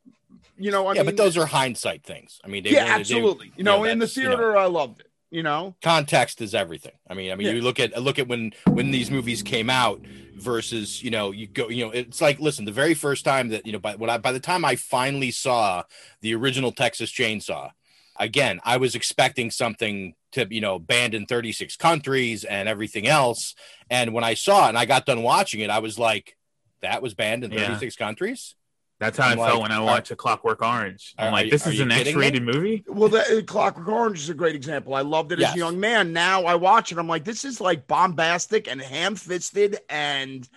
You 0.59 0.71
know, 0.71 0.87
I 0.87 0.95
yeah, 0.95 1.03
mean, 1.03 1.07
but 1.11 1.17
those 1.23 1.37
are 1.37 1.45
hindsight 1.45 2.03
things. 2.03 2.41
I 2.45 2.49
mean, 2.49 2.65
they 2.65 2.71
yeah, 2.71 2.79
really- 2.81 2.89
they- 2.95 3.01
absolutely. 3.01 3.53
you 3.59 3.65
know, 3.65 3.85
in 3.85 3.99
the 3.99 4.07
that's, 4.07 4.17
you 4.17 4.25
know, 4.25 4.31
theater, 4.31 4.57
I 4.57 4.67
loved 4.67 5.01
it. 5.01 5.07
You 5.31 5.43
know, 5.43 5.75
context 5.83 6.41
is 6.41 6.55
everything. 6.55 6.97
I 7.11 7.15
mean, 7.15 7.31
I 7.31 7.35
mean, 7.37 7.49
Yeah. 7.49 7.53
you 7.55 7.61
look 7.69 7.79
at 7.79 7.91
look 8.03 8.19
at 8.19 8.27
when 8.27 8.53
when 8.77 8.91
these 8.91 9.11
movies 9.11 9.43
came 9.43 9.69
out 9.69 10.01
versus 10.35 11.03
you 11.05 11.11
know 11.11 11.31
you 11.31 11.47
go 11.47 11.69
you 11.69 11.85
know 11.85 11.91
it's 11.93 12.21
like 12.21 12.39
listen 12.41 12.65
the 12.65 12.73
very 12.83 12.95
first 12.95 13.25
time 13.25 13.49
that 13.51 13.67
you 13.67 13.73
know 13.73 13.79
by 13.79 13.95
when 13.97 14.09
I 14.09 14.19
by 14.19 14.33
the 14.33 14.41
time 14.41 14.65
I 14.65 14.77
finally 14.77 15.31
saw 15.31 15.83
the 16.23 16.35
original 16.35 16.73
Texas 16.73 17.11
Chainsaw, 17.13 17.71
again 18.19 18.61
I 18.65 18.77
was 18.79 18.95
expecting 18.95 19.51
something 19.51 20.15
to 20.37 20.47
you 20.55 20.61
know 20.61 20.79
banned 20.79 21.15
in 21.15 21.27
36 21.27 21.77
countries 21.77 22.45
and 22.45 22.69
everything 22.69 23.07
else, 23.07 23.55
and 23.91 24.13
when 24.15 24.25
I 24.25 24.35
saw 24.35 24.67
it 24.67 24.69
and 24.71 24.79
I 24.79 24.85
got 24.87 25.05
done 25.07 25.23
watching 25.23 25.61
it, 25.61 25.71
I 25.71 25.81
was 25.81 25.99
like, 25.99 26.37
that 26.83 27.03
was 27.03 27.15
banned 27.15 27.45
in 27.45 27.51
Yeah. 27.53 27.67
36 27.67 27.97
countries. 27.97 28.55
That's 28.99 29.19
how 29.19 29.27
I'm 29.29 29.39
I 29.39 29.47
felt 29.49 29.61
like, 29.61 29.63
when 29.69 29.73
I 29.73 29.77
are- 29.77 29.85
watched 29.85 30.11
A 30.11 30.17
Clockwork 30.17 30.63
Orange. 30.63 31.15
I'm 31.19 31.29
are 31.29 31.33
like, 31.33 31.45
you- 31.47 31.51
this 31.51 31.67
is 31.67 31.81
an? 31.81 31.93
X-rated 31.93 32.43
movie. 32.43 32.83
Well, 32.87 33.11
the 33.11 33.45
Clockwork 33.47 33.89
Orange 33.89 34.21
is 34.21 34.31
a 34.31 34.35
great 34.35 34.55
example. 34.55 34.95
I 34.95 35.03
loved 35.03 35.33
it 35.33 35.39
Yes. 35.39 35.51
as 35.51 35.57
a 35.57 35.59
young 35.59 35.79
man. 35.79 36.15
Now 36.15 36.45
I 36.45 36.55
watch 36.55 36.93
it, 36.93 36.99
I'm 36.99 37.07
like, 37.09 37.25
this 37.25 37.45
is 37.45 37.61
like 37.61 37.87
bombastic 37.87 38.69
and 38.69 38.81
ham-fisted, 38.81 39.79
and 39.91 40.49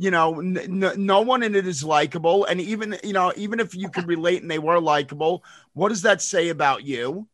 you 0.00 0.10
know, 0.12 0.38
n- 0.38 0.56
n- 0.84 0.92
no 1.06 1.22
one 1.22 1.42
in 1.42 1.54
it 1.56 1.66
is 1.66 1.82
likable. 1.82 2.44
And 2.44 2.60
even 2.60 2.96
you 3.02 3.12
know, 3.14 3.32
even 3.36 3.58
if 3.58 3.74
you 3.74 3.88
could 3.88 4.06
relate 4.06 4.42
and 4.42 4.50
they 4.50 4.58
were 4.60 4.78
likable, 4.80 5.42
what 5.72 5.88
does 5.88 6.02
that 6.02 6.20
say 6.22 6.50
about 6.50 6.84
you? 6.84 7.26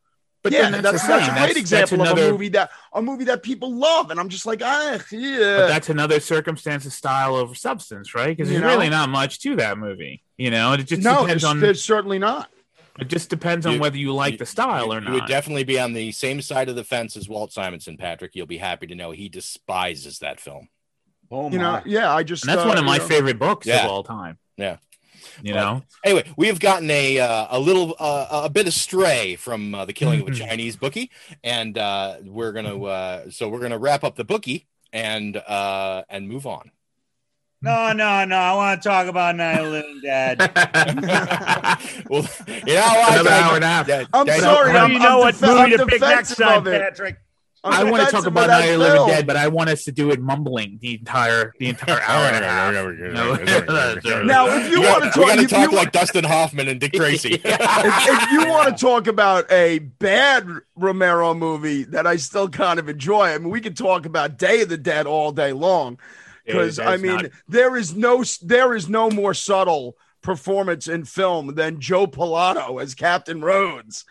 But 0.45 0.53
yeah, 0.53 0.69
then 0.71 0.83
that's, 0.83 1.05
that's 1.05 1.07
that's, 1.09 1.27
the 1.27 1.33
a 1.33 1.35
great 1.35 1.55
That's- 1.55 1.71
that's 1.71 1.93
example 1.93 2.07
of 2.07 2.19
a 2.19 2.31
movie 2.31 2.49
that 2.51 2.71
a 2.93 3.01
movie 3.03 3.25
that 3.25 3.43
people 3.43 3.75
love, 3.75 4.11
and 4.11 4.21
I'm 4.21 4.29
just 4.29 4.45
like, 4.45 4.61
ah, 4.63 4.99
yeah. 5.11 5.39
But 5.57 5.67
that's 5.69 5.89
another 5.89 6.21
circumstance 6.21 6.85
of 6.85 6.93
style 6.93 7.35
over 7.35 7.55
substance, 7.55 8.15
right? 8.15 8.37
Because 8.37 8.51
there's 8.51 8.61
know? 8.61 8.69
really 8.69 8.91
not 8.91 9.09
much 9.09 9.41
to 9.41 9.57
that 9.57 9.79
movie. 9.79 10.23
You 10.37 10.51
know, 10.51 10.75
it 10.75 10.85
just 10.85 11.03
no, 11.03 11.23
depends 11.23 11.29
there's, 11.29 11.45
on. 11.45 11.61
there's 11.61 11.83
certainly 11.83 12.19
not. 12.19 12.51
It 13.01 13.09
just 13.09 13.31
depends 13.31 13.65
on 13.65 13.73
You- 13.75 13.81
whether 13.81 13.97
you 13.97 14.13
like 14.13 14.37
the 14.39 14.45
style 14.47 14.93
or 14.93 15.01
not. 15.01 15.09
You 15.09 15.15
would 15.15 15.27
definitely 15.27 15.65
be 15.65 15.81
on 15.81 15.95
the 15.95 16.13
same 16.13 16.43
side 16.43 16.69
of 16.69 16.77
the 16.77 16.85
fence 16.85 17.17
as 17.17 17.27
Walt 17.29 17.51
Simonson, 17.51 17.97
Patrick. 17.97 18.37
You'll 18.37 18.47
be 18.47 18.59
happy 18.59 18.87
to 18.89 18.95
know 18.95 19.13
he 19.13 19.31
despises 19.31 20.19
that 20.19 20.41
film. 20.41 20.69
Oh 21.31 21.51
You 21.51 21.59
know, 21.59 21.81
yeah, 21.87 22.15
I 22.15 22.23
just 22.23 22.45
and 22.45 22.51
that's 22.51 22.67
uh, 22.67 22.69
one 22.69 22.77
of 22.77 22.85
my 22.85 22.99
know- 22.99 23.07
favorite 23.07 23.39
books 23.39 23.67
Yeah. 23.67 23.87
of 23.87 23.91
all 23.91 24.03
time. 24.05 24.39
Yeah. 24.59 24.77
You 25.43 25.55
But 25.55 25.61
know, 25.61 25.83
Anyway, 26.05 26.25
we 26.37 26.47
have 26.49 26.61
gotten 26.61 26.91
a 26.91 27.19
uh, 27.19 27.47
a 27.51 27.59
little 27.59 27.97
uh, 27.99 28.43
a 28.45 28.49
bit 28.51 28.67
astray 28.67 29.37
from 29.37 29.75
uh, 29.75 29.85
the 29.85 29.93
killing 29.93 30.21
of 30.21 30.29
a 30.29 30.31
Mm-hmm. 30.31 30.47
Chinese 30.49 30.77
bookie, 30.77 31.11
and 31.43 31.77
uh, 31.79 32.17
we're 32.25 32.53
gonna 32.53 32.83
uh, 32.85 33.31
so 33.31 33.49
we're 33.49 33.61
gonna 33.61 33.79
wrap 33.79 34.05
up 34.05 34.17
the 34.17 34.25
bookie 34.25 34.67
and 34.93 35.37
uh, 35.37 36.03
and 36.09 36.29
move 36.29 36.47
on. 36.47 36.71
No, 37.63 37.93
no, 37.95 38.27
no. 38.27 38.37
I 38.37 38.55
want 38.55 38.83
to 38.83 38.87
talk 38.89 39.07
about 39.07 39.37
Night 39.37 39.59
of 39.59 39.69
Living 39.73 40.01
Dead. 40.03 40.39
well, 42.11 42.27
you 42.67 42.75
know 42.75 42.93
what? 42.93 43.13
Another 43.15 43.31
I- 43.31 43.41
hour 43.43 43.55
and 43.57 43.65
a 43.65 43.67
half. 43.67 43.89
I'm 44.13 44.27
that- 44.27 44.41
sorry, 44.41 44.73
Now 44.75 44.85
I'm, 44.85 44.93
you 44.93 44.99
know 44.99 45.23
I'm 45.25 45.35
what 45.35 45.41
movie 45.41 45.77
to 45.79 45.87
pick 45.87 46.01
next 46.03 46.37
time. 46.37 46.65
Patrick. 46.65 47.17
I'm 47.65 47.87
I 47.87 47.91
want 47.91 48.05
to 48.05 48.11
talk 48.11 48.27
about 48.27 48.43
of 48.45 48.49
that 48.49 48.61
Night 48.61 48.69
of 48.75 48.79
the 48.81 48.85
Living. 48.85 49.07
Dead, 49.07 49.27
but 49.27 49.37
I 49.37 49.49
want 49.49 49.71
us 49.71 49.85
to 49.85 49.93
do 49.93 50.11
it 50.11 50.21
mumbling 50.21 50.79
the 50.83 50.95
entire 50.99 51.53
the 51.59 51.69
entire 51.69 52.01
hour 52.07 52.27
and 52.27 52.45
a 52.45 52.49
half. 52.49 52.75
Now, 54.25 54.47
if 54.49 54.71
you 54.71 54.83
want 54.83 55.01
gotta- 55.03 55.11
to 55.13 55.21
we 55.21 55.25
talk, 55.27 55.29
gotta 55.29 55.43
if 55.43 55.51
talk 55.51 55.71
you, 55.71 55.77
like 55.77 55.93
Dustin 55.93 56.25
Hoffman 56.25 56.69
and 56.69 56.79
Dick 56.81 56.93
Tracy. 56.95 57.35
if, 57.45 57.45
if 57.45 58.31
you 58.33 58.47
want 58.49 58.77
to 58.77 58.81
talk 58.85 59.07
about 59.07 59.51
a 59.51 59.79
bad 59.79 60.47
Romero 60.77 61.35
movie 61.35 61.85
that 61.85 62.07
I 62.07 62.17
still 62.17 62.49
kind 62.49 62.79
of 62.79 62.89
enjoy, 62.89 63.29
I 63.29 63.39
mean, 63.39 63.51
we 63.51 63.61
could 63.61 63.77
talk 63.77 64.07
about 64.07 64.39
Day 64.39 64.63
of 64.63 64.69
the 64.69 64.77
Dead 64.79 65.07
all 65.07 65.33
day 65.33 65.53
long 65.53 65.99
because 66.45 66.79
I 66.79 66.95
of 66.97 67.01
the 67.03 67.07
Dead's 67.09 67.23
mean, 67.23 67.23
not- 67.31 67.33
there 67.49 67.77
is 67.77 67.95
no 67.95 68.25
there 68.43 68.75
is 68.75 68.89
no 68.89 69.11
more 69.11 69.33
subtle 69.35 69.97
performance 70.23 70.89
in 70.89 71.05
film 71.05 71.55
than 71.55 71.81
Joe 71.81 72.07
Pilato 72.07 72.81
as 72.83 72.95
Captain 72.95 73.43
Rhodes 73.43 74.05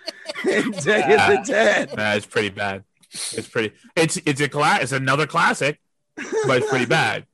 in 0.48 0.72
Day 0.72 1.02
of 1.14 1.20
the 1.30 1.44
Dead. 1.46 1.96
Nah, 1.98 2.14
it's 2.14 2.26
pretty 2.28 2.50
bad. 2.50 2.84
It's 3.14 3.48
pretty. 3.48 3.76
It's 3.96 4.18
it's 4.26 4.42
a 4.42 4.50
class. 4.50 4.84
It's 4.84 4.92
another 4.92 5.28
classic, 5.28 5.80
but 6.16 6.58
it's 6.58 6.70
pretty 6.70 6.86
bad. 6.86 7.26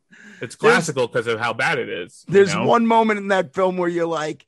It's 0.42 0.56
classical 0.56 1.08
because 1.08 1.28
of 1.28 1.40
how 1.40 1.54
bad 1.54 1.80
it 1.80 1.90
is. 1.90 2.24
you 2.28 2.34
There's 2.34 2.54
know? 2.54 2.66
one 2.66 2.86
moment 2.86 3.20
in 3.20 3.30
that 3.30 3.54
film 3.54 3.78
where 3.78 3.90
you're 3.90 4.06
like, 4.06 4.46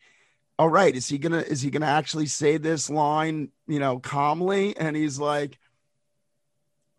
all 0.58 0.70
right, 0.70 0.96
is 0.96 1.08
he 1.08 1.18
gonna 1.18 1.40
is 1.40 1.62
he 1.62 1.70
gonna 1.70 1.86
actually 1.86 2.28
say 2.28 2.58
this 2.58 2.90
line, 2.90 3.50
you 3.68 3.80
know, 3.80 4.00
calmly? 4.00 4.76
And 4.78 4.96
he's 4.96 5.20
like, 5.20 5.58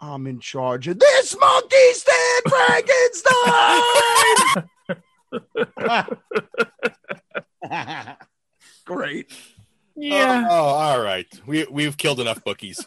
I'm 0.00 0.26
in 0.26 0.40
charge 0.40 0.88
of 0.88 0.98
this 0.98 1.36
monkey 1.38 1.92
stand 1.92 2.42
Frankenstein. 2.48 3.82
Great. 8.84 9.32
Yeah. 9.94 10.46
Oh, 10.48 10.54
all 10.54 11.00
right. 11.00 11.26
We 11.46 11.66
we've 11.70 11.96
killed 11.96 12.20
enough 12.20 12.42
bookies. 12.44 12.86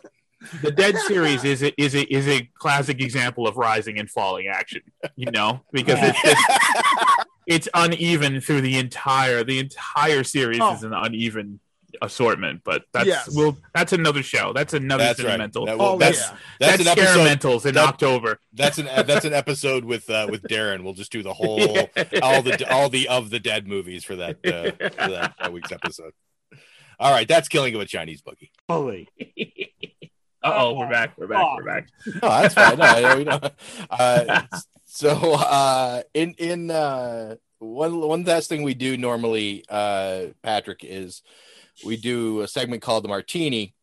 The 0.62 0.72
Dead 0.72 0.96
series 1.08 1.43
is 1.43 1.64
a, 1.64 1.74
is 1.82 1.96
a 1.96 2.04
is 2.14 2.28
a 2.28 2.50
classic 2.58 3.02
example 3.02 3.48
of 3.48 3.58
rising 3.58 4.00
and 4.00 4.10
falling 4.10 4.48
action. 4.48 4.82
You 5.16 5.32
know, 5.32 5.62
because 5.72 6.00
it's 6.02 6.22
just, 6.22 7.28
it's 7.48 7.70
uneven 7.74 8.41
through 8.41 8.62
the 8.62 8.78
entire 8.78 9.43
the 9.43 9.60
entire 9.60 10.24
series 10.24 10.60
Oh. 10.62 10.74
is 10.74 10.84
an 10.84 10.93
uneven 10.93 11.60
assortment. 12.02 12.62
But 12.66 12.84
that's 12.91 13.08
Yes. 13.08 13.30
well, 13.36 13.58
that's 13.74 13.93
another 13.93 14.22
show. 14.24 14.52
That's 14.54 14.74
another 14.74 15.04
That's 15.04 15.24
right. 15.24 15.38
That 15.38 15.56
will- 15.56 15.82
Oh, 15.82 15.98
that's 15.98 16.20
yeah. 16.20 16.38
that's, 16.60 16.78
That's 16.78 16.82
an 16.82 16.88
episode. 17.32 17.66
In 17.70 17.76
that- 17.76 17.88
October. 17.88 18.39
That's 18.54 18.78
an 18.80 18.86
that's 19.06 19.26
an 19.26 19.34
episode 19.34 19.86
with 19.86 20.10
uh, 20.10 20.28
with 20.30 20.43
Darren. 20.43 20.84
We'll 20.84 20.93
just 20.93 21.12
do 21.12 21.24
the 21.24 21.34
whole 21.34 21.62
all 22.22 22.41
the 22.41 22.66
all 22.70 22.89
the 22.89 23.08
of 23.08 23.30
the 23.30 23.39
dead 23.39 23.68
movies 23.68 24.04
for 24.04 24.16
that 24.18 24.38
uh, 24.46 24.72
for 24.89 25.10
that, 25.12 25.36
that 25.39 25.54
week's 25.54 25.72
episode. 25.72 26.12
All 27.00 27.12
right, 27.12 27.28
that's 27.28 27.50
killing 27.50 27.76
of 27.76 27.82
a 27.82 27.86
Chinese 27.86 28.22
bookie. 28.22 28.52
Holy. 28.70 29.10
Oh, 30.48 30.78
we're 30.78 30.89
back. 30.89 31.14
We're 31.18 31.28
back. 31.28 31.43
We're 31.58 31.64
back. 31.64 31.89
No, 32.06 32.30
that's 32.30 32.54
fine. 32.54 32.78
No, 32.78 33.18
we 33.18 33.24
don't- 33.24 33.54
uh, 33.89 34.43
so 34.86 35.10
uh, 35.34 36.04
in 36.14 36.36
in 36.38 36.70
uh, 36.72 37.36
one 37.60 38.00
one 38.00 38.24
last 38.24 38.48
thing 38.48 38.62
we 38.64 38.76
do 38.76 38.96
normally, 38.96 39.66
uh, 39.70 40.28
Patrick, 40.43 40.82
is 40.84 41.24
we 41.84 41.98
do 41.98 42.41
a 42.41 42.48
segment 42.48 42.84
called 42.84 43.04
the 43.04 43.08
Martini, 43.10 43.74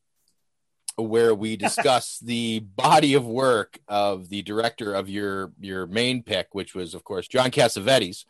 where 0.96 1.34
we 1.34 1.56
discuss 1.56 2.18
the 2.24 2.60
body 2.60 3.14
of 3.14 3.26
work 3.26 3.78
of 3.88 4.28
the 4.28 4.42
director 4.42 4.94
of 4.94 5.08
your 5.08 5.52
your 5.60 5.86
main 5.88 6.22
pick, 6.22 6.54
which 6.54 6.74
was 6.76 6.94
of 6.94 7.02
course 7.02 7.26
John 7.26 7.50
Cassavetes, 7.50 8.24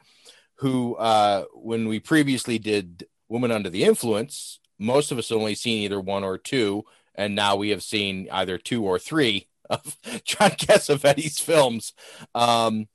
who 0.57 0.95
uh, 0.97 1.45
when 1.55 1.87
we 1.87 2.01
previously 2.01 2.59
did 2.59 3.07
Woman 3.28 3.53
Under 3.53 3.68
the 3.68 3.85
Influence, 3.85 4.59
most 4.78 5.12
of 5.12 5.18
us 5.18 5.30
only 5.30 5.55
seen 5.55 5.83
either 5.83 6.01
one 6.01 6.24
or 6.24 6.39
two, 6.39 6.85
and 7.14 7.34
now 7.34 7.56
we 7.56 7.70
have 7.70 7.82
seen 7.82 8.28
either 8.32 8.58
two 8.58 8.84
or 8.84 8.98
three 8.98 9.48
of 9.70 9.96
John 10.24 10.50
Cassavetes 10.50 11.40
films. 11.40 11.92
Um, 12.34 12.88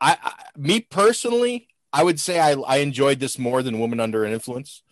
I, 0.00 0.16
I, 0.22 0.32
me 0.56 0.80
personally, 0.80 1.68
I 1.92 2.02
would 2.04 2.20
say 2.20 2.38
I, 2.38 2.52
I 2.52 2.76
enjoyed 2.78 3.20
this 3.20 3.38
more 3.38 3.62
than 3.62 3.78
Woman 3.78 4.00
Under 4.00 4.24
an 4.24 4.32
Influence. 4.32 4.82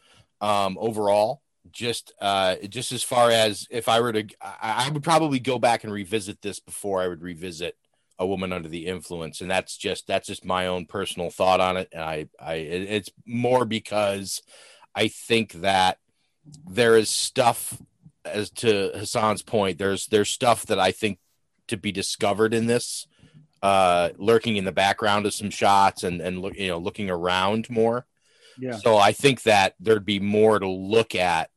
Um, 0.41 0.77
overall, 0.81 1.43
just 1.73 2.13
uh, 2.21 2.57
just 2.69 2.93
as 2.93 3.03
far 3.03 3.31
as 3.31 3.67
if 3.71 3.89
I 3.89 4.01
were 4.01 4.13
to, 4.13 4.25
I, 4.41 4.87
I 4.87 4.91
would 4.91 5.03
probably 5.03 5.41
go 5.41 5.59
back 5.59 5.85
and 5.85 5.93
revisit 5.93 6.41
this 6.43 6.61
before 6.61 7.01
I 7.03 7.09
would 7.09 7.23
revisit 7.23 7.77
a 8.19 8.27
woman 8.27 8.53
under 8.53 8.69
the 8.69 8.87
influence 8.87 9.41
and 9.41 9.49
that's 9.49 9.77
just 9.77 10.07
that's 10.09 10.27
just 10.27 10.45
my 10.45 10.67
own 10.67 10.87
personal 10.87 11.31
thought 11.31 11.61
on 11.61 11.77
it 11.77 11.89
and 11.93 12.03
i 12.03 12.27
i 12.41 12.55
it- 12.55 12.91
it's 12.91 13.11
more 13.25 13.65
because 13.65 14.43
i 14.95 15.07
think 15.07 15.53
that 15.53 15.99
there 16.69 16.97
is 16.97 17.09
stuff 17.11 17.81
as 18.33 18.51
to 18.51 18.91
hassan's 18.95 19.43
point 19.43 19.79
there's 19.79 20.07
there's 20.07 20.31
stuff 20.31 20.67
that 20.67 20.79
i 20.79 20.93
think 20.93 21.19
to 21.69 21.77
be 21.77 21.93
discovered 21.93 22.55
in 22.55 22.67
this 22.67 23.07
uh 23.63 24.11
lurking 24.17 24.57
in 24.57 24.65
the 24.65 24.73
background 24.73 25.27
of 25.27 25.35
some 25.35 25.51
shots 25.51 26.03
and 26.03 26.21
and 26.21 26.41
look 26.41 26.57
you 26.57 26.69
know 26.69 26.79
looking 26.79 27.11
around 27.11 27.69
more. 27.71 28.07
Yeah. 28.61 28.77
so 28.77 28.97
i 28.97 29.13
think 29.13 29.43
that 29.43 29.75
there'd 29.79 30.05
be 30.05 30.21
more 30.21 30.59
to 30.59 30.69
look 30.69 31.15
at 31.15 31.51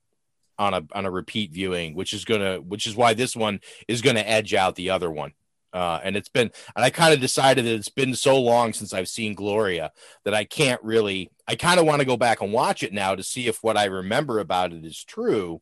on 0.59 0.73
a 0.73 0.83
on 0.93 1.05
a 1.05 1.11
repeat 1.11 1.51
viewing 1.51 1.95
which 1.95 2.13
is 2.13 2.25
gonna 2.25 2.61
which 2.61 2.85
is 2.85 2.95
why 2.95 3.13
this 3.13 3.35
one 3.35 3.59
is 3.87 4.01
gonna 4.01 4.19
edge 4.19 4.53
out 4.53 4.75
the 4.75 4.91
other 4.91 5.09
one. 5.09 5.33
Uh, 5.73 6.01
and 6.03 6.17
it's 6.17 6.27
been 6.27 6.51
and 6.75 6.83
i 6.83 6.89
kind 6.89 7.13
of 7.13 7.21
decided 7.21 7.63
that 7.63 7.73
it's 7.73 7.87
been 7.87 8.13
so 8.13 8.37
long 8.37 8.73
since 8.73 8.93
i've 8.93 9.07
seen 9.07 9.33
gloria 9.33 9.89
that 10.25 10.33
i 10.33 10.43
can't 10.43 10.83
really 10.83 11.31
i 11.47 11.55
kind 11.55 11.79
of 11.79 11.85
want 11.85 12.01
to 12.01 12.05
go 12.05 12.17
back 12.17 12.41
and 12.41 12.51
watch 12.51 12.83
it 12.83 12.91
now 12.91 13.15
to 13.15 13.23
see 13.23 13.47
if 13.47 13.63
what 13.63 13.77
i 13.77 13.85
remember 13.85 14.39
about 14.39 14.73
it 14.73 14.83
is 14.83 15.01
true 15.01 15.61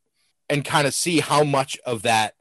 and 0.49 0.65
kind 0.65 0.87
of 0.87 0.93
see 0.93 1.19
how 1.19 1.43
much 1.43 1.77
of 1.85 2.01
that 2.03 2.35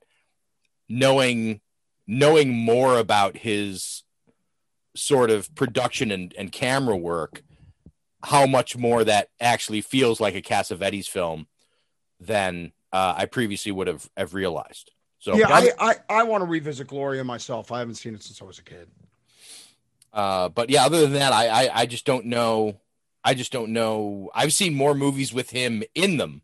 knowing 0.89 1.61
knowing 2.07 2.51
more 2.51 2.99
about 2.99 3.37
his 3.37 4.03
sort 4.97 5.31
of 5.31 5.55
production 5.55 6.11
and, 6.11 6.35
and 6.39 6.51
camera 6.51 6.97
work 6.97 7.43
how 8.25 8.47
much 8.47 8.77
more 8.77 9.05
that 9.05 9.29
actually 9.41 9.81
feels 9.81 10.21
like 10.21 10.35
a 10.35 10.43
cassavetes 10.43 11.07
film 11.07 11.47
than 12.19 12.73
uh, 12.93 13.15
i 13.17 13.27
previously 13.27 13.71
would 13.71 13.87
have, 13.87 14.09
have 14.17 14.35
realized 14.35 14.91
so 15.19 15.37
yeah, 15.37 15.49
I, 15.49 15.71
I, 15.79 15.95
I 16.09 16.23
want 16.23 16.43
to 16.43 16.47
revisit 16.47 16.87
Gloria 16.87 17.25
myself. 17.25 17.73
I 17.73 17.81
haven't 17.81 17.97
seen 17.97 18.15
it 18.15 18.23
since 18.23 18.41
I 18.41 18.45
was 18.45 18.59
a 18.59 18.63
kid. 18.63 18.89
Uh, 20.13 20.49
but 20.49 20.71
yeah, 20.71 20.85
other 20.85 21.01
than 21.03 21.15
that, 21.15 21.33
I, 21.33 21.49
I 21.49 21.81
I 21.81 21.87
just 21.87 22.07
don't 22.07 22.27
know. 22.27 22.81
I 23.25 23.35
just 23.35 23.53
don't 23.53 23.73
know. 23.73 24.31
I've 24.35 24.53
seen 24.53 24.75
more 24.75 24.95
movies 24.95 25.33
with 25.33 25.51
him 25.51 25.83
in 25.95 26.17
them. 26.17 26.43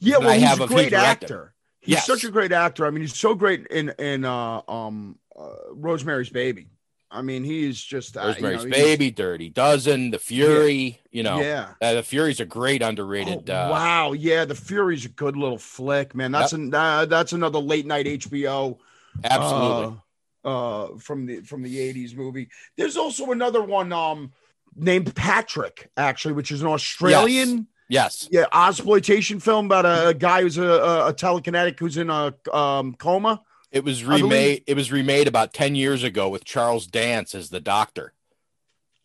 Yeah, 0.00 0.18
well, 0.18 0.38
he's 0.38 0.60
a 0.60 0.66
great 0.66 0.92
actor. 0.92 1.54
He's 1.80 1.94
Yes. 1.94 2.06
such 2.06 2.24
a 2.24 2.30
great 2.30 2.52
actor. 2.52 2.86
I 2.86 2.90
mean, 2.90 3.00
he's 3.02 3.16
so 3.16 3.34
great 3.34 3.66
in 3.68 3.90
in 3.98 4.24
uh, 4.24 4.60
um 4.68 5.18
uh, 5.38 5.48
Rosemary's 5.72 6.28
Baby. 6.30 6.68
I 7.10 7.22
mean, 7.22 7.42
he 7.42 7.66
is 7.66 7.82
just 7.82 8.16
uh, 8.18 8.20
you 8.20 8.26
Rosemary's 8.28 8.64
know, 8.64 8.70
he's- 8.70 8.84
Baby, 8.84 9.10
Dirty 9.10 9.48
Dozen, 9.48 10.10
The 10.10 10.18
Fury. 10.18 11.00
You 11.10 11.22
know, 11.22 11.40
Yeah. 11.40 11.70
uh, 11.80 11.94
The 11.94 12.02
Fury's 12.02 12.40
a 12.40 12.44
great 12.44 12.82
underrated. 12.82 13.48
uh, 13.48 13.68
wow, 13.70 14.12
yeah, 14.12 14.44
The 14.44 14.54
Fury's 14.54 15.06
a 15.06 15.08
good 15.08 15.36
little 15.36 15.56
flick, 15.58 16.14
man. 16.14 16.32
That's 16.32 16.52
an 16.52 16.74
uh, 16.74 17.06
that's 17.06 17.32
another 17.32 17.58
late 17.60 17.86
night 17.86 18.06
HBO. 18.06 18.78
Absolutely. 19.24 19.96
Uh, 20.44 20.48
uh, 20.48 20.98
from 20.98 21.26
the 21.26 21.40
from 21.40 21.62
the 21.62 21.78
eighties 21.80 22.14
movie. 22.14 22.48
There's 22.76 22.96
also 22.96 23.30
another 23.32 23.62
one 23.62 23.92
um 23.92 24.32
named 24.76 25.14
Patrick, 25.14 25.90
actually, 25.96 26.34
which 26.34 26.50
is 26.52 26.60
an 26.62 26.68
Australian. 26.68 27.48
Yes. 27.50 27.66
Yeah, 27.88 28.46
exploitation 28.52 29.40
film 29.40 29.66
about 29.66 29.86
a, 29.86 30.08
a 30.08 30.14
guy 30.14 30.42
who's 30.42 30.58
a, 30.58 30.62
a, 30.62 31.08
a 31.08 31.14
telekinetic 31.14 31.78
who's 31.78 31.96
in 31.96 32.10
a 32.10 32.34
um, 32.52 32.94
coma. 32.94 33.42
It 33.70 33.84
was 33.84 34.04
remade. 34.04 34.64
It 34.66 34.74
was 34.74 34.92
remade 34.92 35.26
about 35.28 35.52
ten 35.52 35.74
years 35.74 36.02
ago 36.02 36.28
with 36.28 36.44
Charles 36.44 36.86
Dance 36.86 37.34
as 37.34 37.50
the 37.50 37.60
Doctor. 37.60 38.12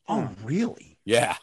Oh, 0.07 0.29
really? 0.43 0.99
Yeah, 1.05 1.35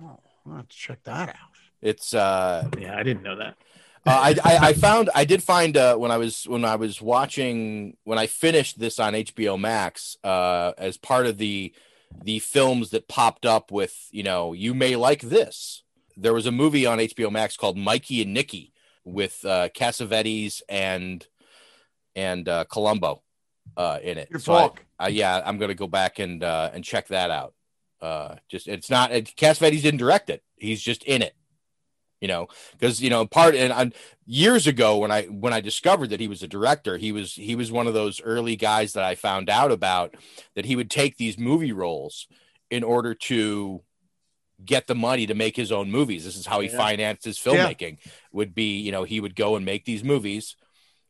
I'll 0.00 0.20
have 0.56 0.68
to 0.68 0.76
check 0.76 1.02
that 1.04 1.28
out. 1.30 1.36
it's. 1.82 2.14
uh 2.14 2.68
Yeah, 2.78 2.96
I 2.98 3.02
didn't 3.02 3.22
know 3.22 3.36
that. 3.36 3.56
uh, 4.06 4.10
I, 4.10 4.36
I 4.44 4.58
I 4.68 4.72
found 4.72 5.10
I 5.14 5.24
did 5.24 5.42
find 5.42 5.76
uh, 5.76 5.96
when 5.96 6.10
I 6.10 6.16
was 6.16 6.44
when 6.44 6.64
I 6.64 6.76
was 6.76 7.00
watching 7.02 7.96
when 8.04 8.18
I 8.18 8.26
finished 8.26 8.78
this 8.78 8.98
on 8.98 9.12
HBO 9.14 9.58
Max 9.58 10.16
uh, 10.24 10.72
as 10.78 10.96
part 10.96 11.26
of 11.26 11.38
the 11.38 11.72
the 12.24 12.38
films 12.38 12.90
that 12.90 13.08
popped 13.08 13.44
up 13.44 13.70
with 13.70 14.08
you 14.10 14.22
know 14.22 14.52
you 14.52 14.74
may 14.74 14.96
like 14.96 15.20
this. 15.22 15.82
There 16.20 16.34
was 16.34 16.46
a 16.46 16.52
movie 16.52 16.84
on 16.84 16.98
HBO 16.98 17.30
Max 17.30 17.56
called 17.56 17.78
Mikey 17.78 18.22
and 18.22 18.34
Nicky 18.34 18.72
with 19.04 19.44
uh, 19.44 19.68
Cassavetes 19.70 20.62
and 20.68 21.26
and 22.16 22.48
uh, 22.48 22.64
Columbo 22.64 23.22
uh, 23.76 23.98
in 24.02 24.18
it. 24.18 24.30
Good 24.30 24.42
So 24.42 24.54
I- 24.54 24.70
I, 25.00 25.08
yeah, 25.08 25.40
I'm 25.46 25.58
gonna 25.58 25.74
go 25.74 25.86
back 25.86 26.18
and 26.18 26.42
uh, 26.42 26.70
and 26.74 26.82
check 26.84 27.08
that 27.08 27.30
out. 27.30 27.54
Uh, 28.02 28.36
just 28.48 28.66
it's 28.66 28.90
not 28.90 29.12
it, 29.12 29.26
Cassavetes 29.36 29.82
didn't 29.82 29.98
direct 29.98 30.28
it; 30.28 30.42
he's 30.56 30.82
just 30.82 31.04
in 31.04 31.22
it 31.22 31.34
you 32.20 32.26
know 32.26 32.48
because 32.72 33.00
you 33.00 33.08
know 33.10 33.24
part 33.24 33.54
and 33.54 33.72
i 33.72 33.88
years 34.26 34.66
ago 34.66 34.98
when 34.98 35.12
i 35.12 35.22
when 35.26 35.52
i 35.52 35.60
discovered 35.60 36.10
that 36.10 36.18
he 36.18 36.26
was 36.26 36.42
a 36.42 36.48
director 36.48 36.96
he 36.98 37.12
was 37.12 37.32
he 37.34 37.54
was 37.54 37.70
one 37.70 37.86
of 37.86 37.94
those 37.94 38.20
early 38.22 38.56
guys 38.56 38.94
that 38.94 39.04
i 39.04 39.14
found 39.14 39.48
out 39.48 39.70
about 39.70 40.16
that 40.56 40.64
he 40.64 40.74
would 40.74 40.90
take 40.90 41.16
these 41.16 41.38
movie 41.38 41.70
roles 41.70 42.26
in 42.72 42.82
order 42.82 43.14
to 43.14 43.80
get 44.64 44.86
the 44.86 44.94
money 44.94 45.26
to 45.26 45.34
make 45.34 45.54
his 45.56 45.70
own 45.70 45.90
movies 45.90 46.24
this 46.24 46.36
is 46.36 46.46
how 46.46 46.60
he 46.60 46.68
Yeah. 46.68 46.76
financed 46.76 47.24
his 47.24 47.44
Yeah. 47.44 47.52
filmmaking 47.52 47.98
would 48.32 48.54
be 48.54 48.78
you 48.78 48.90
know 48.92 49.04
he 49.04 49.20
would 49.20 49.36
go 49.36 49.54
and 49.56 49.64
make 49.64 49.84
these 49.84 50.02
movies 50.02 50.56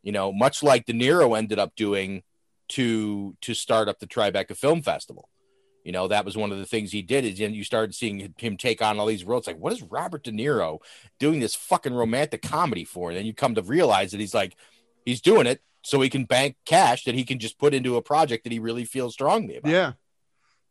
you 0.03 0.13
know 0.13 0.33
much 0.33 0.63
like 0.63 0.85
de 0.87 0.93
niro 0.93 1.37
ended 1.37 1.59
up 1.59 1.75
doing 1.75 2.23
to 2.69 3.37
to 3.41 3.55
start 3.55 3.89
up 3.89 3.99
the 3.99 4.07
tribeca 4.07 4.57
film 4.57 4.83
festival 4.83 5.29
you 5.85 5.93
know, 5.93 6.07
that 6.09 6.27
was 6.27 6.37
one 6.37 6.53
of 6.53 6.59
the 6.59 6.67
things 6.67 6.93
he 6.93 7.01
did 7.01 7.25
is 7.25 7.41
you 7.41 7.65
started 7.65 7.95
seeing 7.95 8.35
him 8.37 8.59
take 8.59 8.83
on 8.83 8.99
all 9.01 9.07
these 9.07 9.25
roles. 9.25 9.47
Like, 9.47 9.57
what 9.57 9.73
is 9.73 9.81
Robert 9.83 10.23
De 10.23 10.31
Niro 10.31 10.81
doing 11.19 11.41
this 11.41 11.55
fucking 11.55 11.95
romantic 11.95 12.43
comedy 12.43 12.85
for? 12.85 13.09
And 13.09 13.17
then 13.17 13.25
you 13.25 13.33
come 13.33 13.55
to 13.55 13.63
realize 13.63 14.11
that 14.11 14.21
he's 14.21 14.35
like, 14.35 14.55
he's 15.07 15.23
doing 15.23 15.47
it 15.47 15.63
so 15.83 16.03
he 16.03 16.11
can 16.11 16.27
bank 16.27 16.57
cash 16.67 17.05
that 17.05 17.15
he 17.15 17.25
can 17.25 17.39
just 17.39 17.59
put 17.59 17.73
into 17.73 17.97
a 17.97 18.03
project 18.03 18.45
that 18.45 18.53
he 18.53 18.59
really 18.59 18.85
feels 18.85 19.15
strongly 19.15 19.57
about. 19.57 19.73
Yeah. 19.73 19.93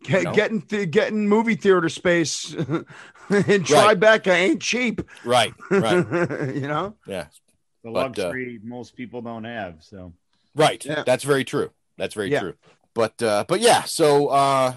Get, 0.04 0.20
You 0.20 0.24
know? 0.26 0.34
Getting 0.34 0.62
th- 0.62 0.92
getting 0.92 1.28
movie 1.28 1.56
theater 1.56 1.90
space 1.90 2.54
in 2.54 2.86
Tribeca 3.30 4.28
ain't 4.32 4.62
cheap. 4.62 5.02
Right, 5.26 5.54
right. 5.72 6.06
you 6.56 6.68
know? 6.68 6.96
Yeah. 7.08 7.28
The 7.84 7.92
But, 7.92 8.20
uh, 8.20 8.24
luxury 8.24 8.60
most 8.64 8.96
people 8.96 9.22
don't 9.22 9.44
have. 9.46 9.76
So 9.82 10.14
Right. 10.56 10.84
Yeah. 10.86 11.04
That's 11.06 11.24
very 11.24 11.44
true. 11.44 11.72
That's 11.98 12.14
very 12.16 12.32
Yeah. 12.32 12.40
true. 12.42 12.54
But 12.94 13.22
uh 13.22 13.46
but 13.48 13.60
yeah, 13.60 13.84
so 13.84 14.28
uh 14.28 14.74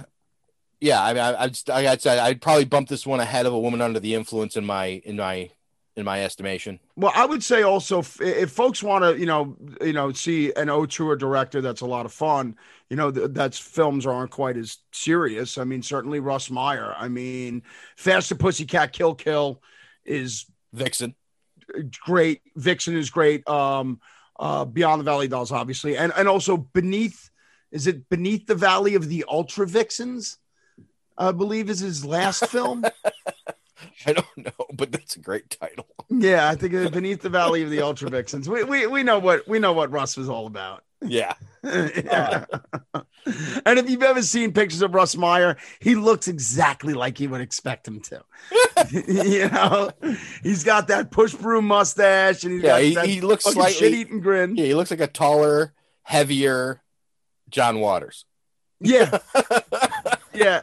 yeah, 0.80 1.02
I 1.02 1.12
mean 1.12 1.22
I 1.22 1.42
I'd, 1.42 1.56
st- 1.56 1.76
I'd 1.76 2.02
say 2.02 2.18
I'd 2.18 2.40
probably 2.40 2.64
bump 2.64 2.88
this 2.88 3.06
one 3.06 3.20
ahead 3.20 3.46
of 3.46 3.52
a 3.52 3.58
woman 3.58 3.80
under 3.80 4.00
the 4.00 4.14
influence 4.14 4.56
in 4.56 4.64
my 4.64 5.02
in 5.04 5.16
my 5.16 5.50
in 5.96 6.04
my 6.04 6.22
estimation. 6.22 6.78
Well, 6.96 7.12
I 7.14 7.26
would 7.26 7.42
say 7.42 7.62
also 7.62 8.00
if, 8.00 8.20
if 8.20 8.50
folks 8.50 8.82
want 8.82 9.04
to, 9.04 9.18
you 9.18 9.26
know, 9.26 9.56
you 9.80 9.92
know, 9.92 10.12
see 10.12 10.52
an 10.54 10.70
auteur 10.70 11.16
director 11.16 11.60
that's 11.60 11.80
a 11.80 11.86
lot 11.86 12.06
of 12.06 12.12
fun, 12.12 12.56
you 12.88 12.96
know, 12.96 13.10
th- 13.10 13.30
that's 13.32 13.58
films 13.58 14.06
aren't 14.06 14.30
quite 14.30 14.56
as 14.56 14.78
serious. 14.92 15.58
I 15.58 15.64
mean, 15.64 15.82
certainly 15.82 16.20
Russ 16.20 16.50
Meyer. 16.50 16.94
I 16.96 17.08
mean, 17.08 17.62
Faster 17.96 18.34
Pussycat 18.34 18.92
Kill 18.92 19.14
Kill 19.14 19.62
is 20.04 20.46
Vixen. 20.72 21.14
great. 22.04 22.42
Vixen 22.56 22.96
is 22.96 23.10
great. 23.10 23.48
Um, 23.48 24.00
uh, 24.38 24.64
Beyond 24.64 25.00
the 25.00 25.04
Valley 25.04 25.28
Dolls, 25.28 25.52
obviously, 25.52 25.96
and 25.96 26.12
and 26.16 26.28
also 26.28 26.56
Beneath. 26.56 27.30
Is 27.70 27.86
it 27.86 28.08
Beneath 28.08 28.46
the 28.46 28.54
Valley 28.54 28.94
of 28.94 29.08
the 29.08 29.24
Ultra 29.28 29.66
Vixens? 29.66 30.38
I 31.16 31.32
believe 31.32 31.68
is 31.68 31.80
his 31.80 32.04
last 32.04 32.46
film. 32.46 32.84
I 34.06 34.12
don't 34.12 34.36
know, 34.36 34.66
but 34.72 34.92
that's 34.92 35.16
a 35.16 35.20
great 35.20 35.50
title. 35.50 35.86
yeah, 36.08 36.48
I 36.48 36.54
think 36.54 36.72
Beneath 36.92 37.22
the 37.22 37.28
Valley 37.28 37.62
of 37.62 37.70
the 37.70 37.82
Ultra 37.82 38.10
Vixens. 38.10 38.48
We, 38.48 38.64
we 38.64 38.86
we 38.86 39.02
know 39.02 39.18
what 39.18 39.46
we 39.48 39.58
know 39.58 39.72
what 39.72 39.90
Russ 39.90 40.16
was 40.16 40.28
all 40.28 40.46
about. 40.46 40.84
Yeah. 41.02 41.34
Yeah. 41.62 42.46
and 43.66 43.78
if 43.78 43.90
you've 43.90 44.02
ever 44.02 44.22
seen 44.22 44.52
pictures 44.52 44.80
of 44.80 44.94
Russ 44.94 45.14
Meyer, 45.14 45.58
he 45.78 45.94
looks 45.94 46.26
exactly 46.26 46.94
like 46.94 47.20
you 47.20 47.28
would 47.28 47.42
expect 47.42 47.86
him 47.86 48.00
to. 48.00 48.22
you 49.06 49.48
know, 49.50 49.90
he's 50.42 50.64
got 50.64 50.88
that 50.88 51.10
push 51.10 51.34
broom 51.34 51.66
mustache, 51.66 52.44
and 52.44 52.54
he's 52.54 52.62
Yeah, 52.62 52.70
got 52.70 52.82
he, 52.82 52.94
that 52.94 53.06
he 53.06 53.20
looks 53.20 53.44
slightly 53.44 53.72
shit-eating 53.74 54.20
grin. 54.20 54.56
Yeah, 54.56 54.64
he 54.64 54.74
looks 54.74 54.90
like 54.90 55.00
a 55.00 55.06
taller, 55.06 55.74
heavier 56.02 56.80
John 57.50 57.78
Waters. 57.80 58.24
Yeah, 58.80 59.18
yeah. 60.32 60.62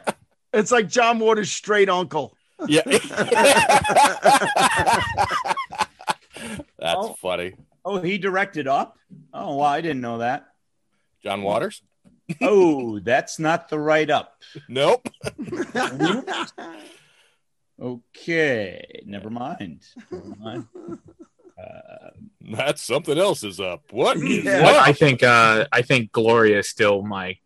It's 0.52 0.72
like 0.72 0.88
John 0.88 1.20
Waters' 1.20 1.52
straight 1.52 1.88
uncle. 1.88 2.36
Yeah. 2.66 2.82
That's 6.78 6.96
Oh. 6.96 7.16
funny. 7.20 7.54
Oh, 7.84 8.00
he 8.00 8.18
directed 8.18 8.66
up? 8.68 8.98
Oh, 9.32 9.56
well, 9.56 9.66
I 9.66 9.80
didn't 9.80 10.00
know 10.00 10.18
that. 10.18 10.46
John 11.22 11.42
Waters? 11.42 11.82
oh, 12.42 12.98
that's 13.00 13.38
not 13.38 13.68
the 13.68 13.78
right 13.78 14.08
up. 14.10 14.40
Nope. 14.68 15.08
Okay, 17.80 19.02
never 19.06 19.30
mind. 19.30 19.84
Never 20.10 20.34
mind. 20.36 20.66
That's 22.40 22.82
something 22.82 23.16
else 23.16 23.44
is 23.44 23.60
up. 23.60 23.82
What 23.92 24.16
is 24.16 24.42
But 24.44 24.62
what? 24.62 24.74
I 24.88 24.92
think 24.92 25.22
uh, 25.22 25.66
I 25.70 25.82
think 25.82 26.10
Gloria 26.10 26.64
still 26.64 27.02
my 27.02 27.36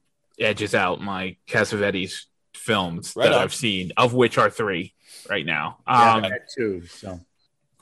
edges 0.41 0.75
out 0.75 1.03
my 1.03 1.37
Cassavetes 1.47 2.25
films 2.55 3.13
Right 3.15 3.25
that 3.25 3.35
on. 3.35 3.43
I've 3.43 3.53
seen, 3.53 3.93
of 3.99 4.15
which 4.15 4.39
are 4.39 4.49
three 4.49 4.95
right 5.29 5.45
now. 5.47 5.79
Yeah, 5.87 6.15
Um, 6.15 6.23
that 6.23 6.51
too. 6.51 6.87
So 6.87 7.21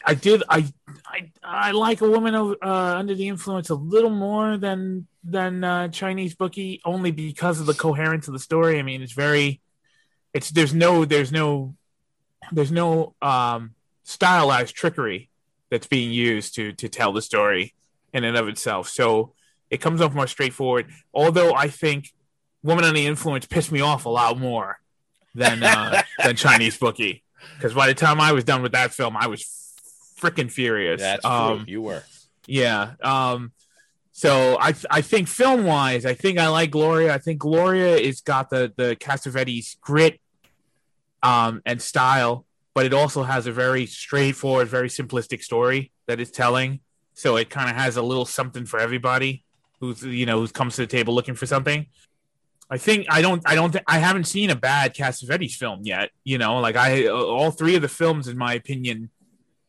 I 0.05 0.14
did. 0.14 0.43
I 0.49 0.66
I 1.07 1.30
I 1.43 1.70
like 1.72 2.01
a 2.01 2.11
woman 2.11 2.34
of, 2.34 2.57
uh, 2.62 2.97
under 2.97 3.14
the 3.14 3.28
influence 3.28 3.70
a 3.70 3.74
little 3.74 4.11
more 4.11 4.57
than 4.57 5.07
than 5.22 5.62
uh, 5.64 5.88
Chinese 5.88 6.34
bookie, 6.34 6.80
only 6.84 7.11
because 7.11 7.61
of 7.61 7.66
the 7.66 7.74
coherence 7.74 8.26
of 8.26 8.32
the 8.32 8.38
story. 8.38 8.78
I 8.78 8.82
mean, 8.82 9.03
it's 9.03 9.12
very. 9.12 9.61
It's 10.32 10.51
there's 10.51 10.72
no 10.72 11.05
there's 11.05 11.32
no 11.32 11.74
there's 12.53 12.72
no 12.72 13.14
um, 13.20 13.74
stylized 14.05 14.74
trickery 14.74 15.28
that's 15.70 15.86
being 15.86 16.12
used 16.12 16.55
to 16.55 16.72
to 16.74 16.88
tell 16.88 17.12
the 17.12 17.22
story 17.22 17.74
in 18.12 18.24
and 18.24 18.36
of 18.36 18.49
itself. 18.49 18.88
So 18.88 19.34
it 19.70 19.80
comes 19.80 20.01
off 20.01 20.14
more 20.14 20.26
straightforward. 20.26 20.91
Although 21.12 21.55
I 21.55 21.68
think 21.68 22.12
Woman 22.62 22.84
on 22.84 22.95
the 22.95 23.07
Influence 23.07 23.47
pissed 23.47 23.72
me 23.72 23.80
off 23.80 24.05
a 24.05 24.09
lot 24.09 24.38
more 24.38 24.80
than 25.34 25.62
uh, 25.62 26.03
than 26.24 26.36
Chinese 26.36 26.76
bookie. 26.76 27.22
Because 27.57 27.74
by 27.74 27.86
the 27.86 27.95
time 27.95 28.20
I 28.20 28.32
was 28.32 28.45
done 28.45 28.62
with 28.62 28.72
that 28.72 28.93
film, 28.93 29.16
I 29.16 29.26
was 29.26 29.45
freaking 30.20 30.51
furious. 30.51 31.01
That's 31.01 31.22
true. 31.22 31.30
Um, 31.30 31.64
you 31.66 31.82
were. 31.82 32.03
yeah. 32.47 32.93
Um, 33.03 33.53
so 34.12 34.59
I 34.61 34.74
I 34.91 35.01
think 35.01 35.28
film 35.28 35.64
wise, 35.64 36.05
I 36.05 36.14
think 36.14 36.38
I 36.38 36.49
like 36.49 36.70
Gloria. 36.70 37.14
I 37.14 37.18
think 37.18 37.38
Gloria 37.38 37.97
is 37.97 38.20
got 38.20 38.51
the 38.51 38.72
the 38.76 38.97
Cassavetes 38.97 39.80
grit 39.80 40.20
um, 41.22 41.62
and 41.64 41.80
style, 41.80 42.45
but 42.74 42.84
it 42.84 42.93
also 42.93 43.22
has 43.22 43.47
a 43.47 43.53
very 43.53 43.86
straightforward, 43.86 44.68
very 44.68 44.88
simplistic 44.88 45.43
story 45.43 45.93
that 46.07 46.20
it's 46.20 46.30
telling. 46.30 46.80
So 47.14 47.36
it 47.36 47.51
kind 47.51 47.70
of 47.70 47.76
has 47.76 47.97
a 47.97 48.03
little 48.03 48.26
something 48.26 48.66
for 48.66 48.78
everybody 48.78 49.45
who's 49.80 50.05
you 50.05 50.26
know 50.26 50.41
who 50.41 50.49
comes 50.49 50.76
to 50.76 50.82
the 50.82 50.86
table 50.86 51.14
looking 51.14 51.34
for 51.34 51.47
something. 51.47 51.86
I 52.70 52.78
think 52.78 53.06
I 53.10 53.20
don't 53.20 53.42
I 53.46 53.54
don't 53.56 53.72
thi- 53.72 53.80
I 53.86 53.98
haven't 53.98 54.24
seen 54.24 54.50
a 54.50 54.54
bad 54.54 54.94
Cassavetes 54.94 55.54
film 55.54 55.80
yet. 55.82 56.10
You 56.24 56.38
know, 56.38 56.58
like 56.60 56.76
I 56.76 57.08
all 57.08 57.50
three 57.50 57.74
of 57.74 57.82
the 57.82 57.88
films, 57.88 58.28
in 58.28 58.38
my 58.38 58.54
opinion, 58.54 59.10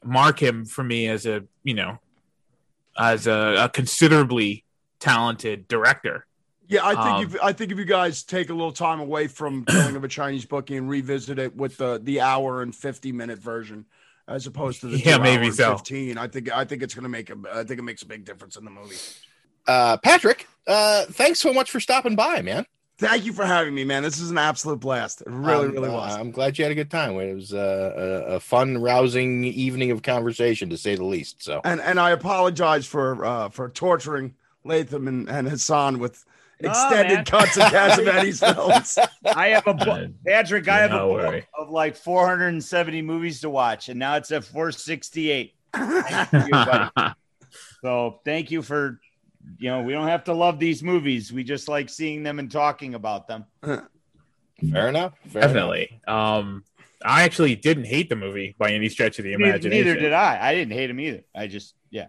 mark 0.03 0.41
him 0.41 0.65
for 0.65 0.83
me 0.83 1.07
as 1.07 1.25
a 1.25 1.43
you 1.63 1.73
know 1.73 1.97
as 2.97 3.25
a, 3.27 3.55
a 3.65 3.69
considerably 3.69 4.65
talented 4.99 5.67
director. 5.67 6.25
Yeah, 6.67 6.85
I 6.85 6.89
think 6.91 7.05
Um, 7.05 7.23
if 7.23 7.43
I 7.43 7.51
think 7.53 7.71
if 7.71 7.77
you 7.79 7.85
guys 7.85 8.23
take 8.23 8.49
a 8.49 8.53
little 8.53 8.71
time 8.71 8.99
away 8.99 9.27
from 9.27 9.65
Killing 9.67 9.95
of 9.95 10.03
a 10.03 10.07
Chinese 10.07 10.45
Bookie 10.45 10.77
and 10.77 10.87
revisit 10.89 11.39
it 11.39 11.55
with 11.55 11.77
the 11.77 11.99
the 12.03 12.21
hour 12.21 12.61
and 12.61 12.73
fifty 12.73 13.11
minute 13.11 13.39
version, 13.39 13.85
as 14.27 14.45
opposed 14.47 14.79
to 14.81 14.87
the 14.87 14.97
Yeah, 14.99 15.17
two 15.17 15.23
maybe 15.23 15.47
hour 15.47 15.51
so. 15.53 15.71
fifteen, 15.77 16.17
I 16.19 16.27
think 16.27 16.51
I 16.51 16.65
think 16.65 16.83
it's 16.83 16.93
going 16.93 17.03
to 17.03 17.09
make 17.09 17.29
a 17.29 17.35
I 17.51 17.63
think 17.63 17.79
it 17.79 17.83
makes 17.83 18.03
a 18.03 18.05
big 18.05 18.25
difference 18.25 18.55
in 18.57 18.63
the 18.63 18.71
movie. 18.71 18.95
Uh, 19.67 19.97
Patrick, 19.97 20.47
uh, 20.67 21.05
thanks 21.05 21.39
so 21.39 21.51
much 21.51 21.69
for 21.71 21.79
stopping 21.79 22.15
by, 22.15 22.41
man. 22.41 22.65
Thank 23.01 23.25
you 23.25 23.33
for 23.33 23.43
having 23.45 23.73
me, 23.73 23.83
man. 23.83 24.03
This 24.03 24.19
is 24.19 24.29
an 24.29 24.37
absolute 24.37 24.79
blast. 24.79 25.21
It 25.21 25.27
really, 25.27 25.65
Um, 25.67 25.71
really 25.73 25.89
uh, 25.89 25.93
was. 25.93 26.15
I'm 26.15 26.29
glad 26.29 26.57
you 26.57 26.63
had 26.65 26.71
a 26.71 26.75
good 26.75 26.91
time. 26.91 27.15
It 27.19 27.33
was 27.33 27.51
uh, 27.51 28.27
a, 28.29 28.35
a 28.35 28.39
fun, 28.39 28.77
rousing 28.79 29.43
evening 29.43 29.89
of 29.89 30.03
conversation, 30.03 30.69
to 30.69 30.77
say 30.77 30.95
the 30.95 31.03
least. 31.03 31.41
So, 31.43 31.61
And 31.63 31.81
and 31.81 31.99
I 31.99 32.11
apologize 32.11 32.85
for 32.85 33.25
uh 33.25 33.49
for 33.49 33.69
torturing 33.69 34.35
Latham 34.63 35.07
and, 35.07 35.27
and 35.27 35.49
Hassan 35.49 35.97
with 35.97 36.23
extended 36.59 37.15
man. 37.15 37.25
cuts 37.25 37.57
of 37.57 37.63
Cassavetes 37.63 38.53
films. 38.55 38.99
I 39.35 39.47
have 39.47 39.65
a 39.65 39.73
book, 39.73 40.11
Patrick. 40.25 40.67
I 40.67 40.77
have 40.81 40.91
a 40.91 40.99
book 40.99 41.11
worry. 41.11 41.47
of 41.57 41.71
like 41.71 41.95
470 41.95 43.01
movies 43.01 43.41
to 43.41 43.49
watch, 43.49 43.89
and 43.89 43.97
now 43.97 44.15
it's 44.17 44.31
at 44.31 44.43
468. 44.43 45.55
Thank 45.73 46.31
you, 46.33 46.51
buddy. 46.51 47.13
so 47.81 48.19
thank 48.23 48.51
you 48.51 48.61
for, 48.61 48.99
you 49.57 49.69
know, 49.69 49.81
we 49.81 49.93
don't 49.93 50.07
have 50.07 50.23
to 50.25 50.33
love 50.33 50.59
these 50.59 50.81
movies. 50.83 51.31
We 51.31 51.43
just 51.43 51.67
like 51.67 51.89
seeing 51.89 52.23
them 52.23 52.39
and 52.39 52.51
talking 52.51 52.95
about 52.95 53.27
them. 53.27 53.45
fair 53.63 54.89
enough. 54.89 55.13
Fair 55.27 55.41
Definitely. 55.43 56.01
Um, 56.07 56.63
I 57.03 57.23
actually 57.23 57.55
didn't 57.55 57.85
hate 57.85 58.09
the 58.09 58.15
movie 58.15 58.55
by 58.57 58.71
any 58.71 58.89
stretch 58.89 59.17
of 59.19 59.23
the 59.25 59.31
Neither, 59.35 59.43
imagination. 59.51 59.85
neither 59.87 59.99
did 59.99 60.13
I. 60.13 60.49
I 60.49 60.55
didn't 60.55 60.73
hate 60.73 60.89
him 60.89 60.99
either. 60.99 61.23
I 61.35 61.47
just, 61.47 61.73
yeah. 61.89 62.07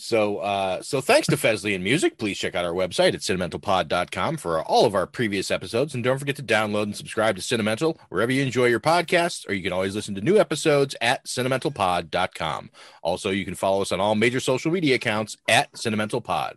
So, 0.00 0.38
uh, 0.38 0.82
so 0.82 1.00
thanks 1.00 1.26
to 1.28 1.36
Fesley 1.36 1.74
and 1.74 1.84
Music. 1.84 2.16
Please 2.16 2.38
check 2.38 2.54
out 2.54 2.64
our 2.64 2.72
website 2.72 3.12
at 3.12 3.20
cinementalpod.com 3.20 4.38
for 4.38 4.62
all 4.62 4.86
of 4.86 4.94
our 4.94 5.06
previous 5.06 5.50
episodes. 5.50 5.94
And 5.94 6.02
don't 6.02 6.18
forget 6.18 6.36
to 6.36 6.42
download 6.42 6.84
and 6.84 6.96
subscribe 6.96 7.36
to 7.36 7.42
Cinemental 7.42 7.98
wherever 8.08 8.32
you 8.32 8.42
enjoy 8.42 8.66
your 8.66 8.80
podcasts, 8.80 9.46
or 9.48 9.52
you 9.52 9.62
can 9.62 9.72
always 9.72 9.94
listen 9.94 10.14
to 10.14 10.22
new 10.22 10.38
episodes 10.38 10.96
at 11.02 11.26
cinementalpod.com. 11.26 12.70
Also, 13.02 13.30
you 13.30 13.44
can 13.44 13.54
follow 13.54 13.82
us 13.82 13.92
on 13.92 14.00
all 14.00 14.14
major 14.14 14.40
social 14.40 14.72
media 14.72 14.94
accounts 14.94 15.36
at 15.48 15.70
cinementalpod. 15.72 16.54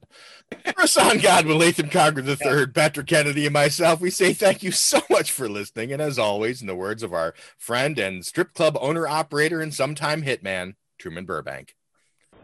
For 0.50 0.74
Hassan 0.78 1.18
Godwin, 1.20 1.58
Latham 1.58 1.90
Conger 1.90 2.22
III, 2.22 2.68
Patrick 2.68 3.08
Kennedy, 3.08 3.46
and 3.46 3.54
myself, 3.54 4.00
we 4.00 4.10
say 4.10 4.34
thank 4.34 4.64
you 4.64 4.72
so 4.72 5.02
much 5.10 5.32
for 5.32 5.50
listening. 5.50 5.92
And 5.92 6.02
as 6.02 6.18
always, 6.18 6.62
in 6.62 6.68
the 6.68 6.76
words 6.76 7.04
of 7.04 7.12
our 7.12 7.34
friend 7.58 8.00
and 8.00 8.26
strip 8.26 8.54
club 8.54 8.78
owner, 8.80 9.06
operator, 9.06 9.62
and 9.62 9.74
sometime 9.74 10.24
hitman, 10.24 10.76
Truman 10.98 11.26
Burbank. 11.26 11.76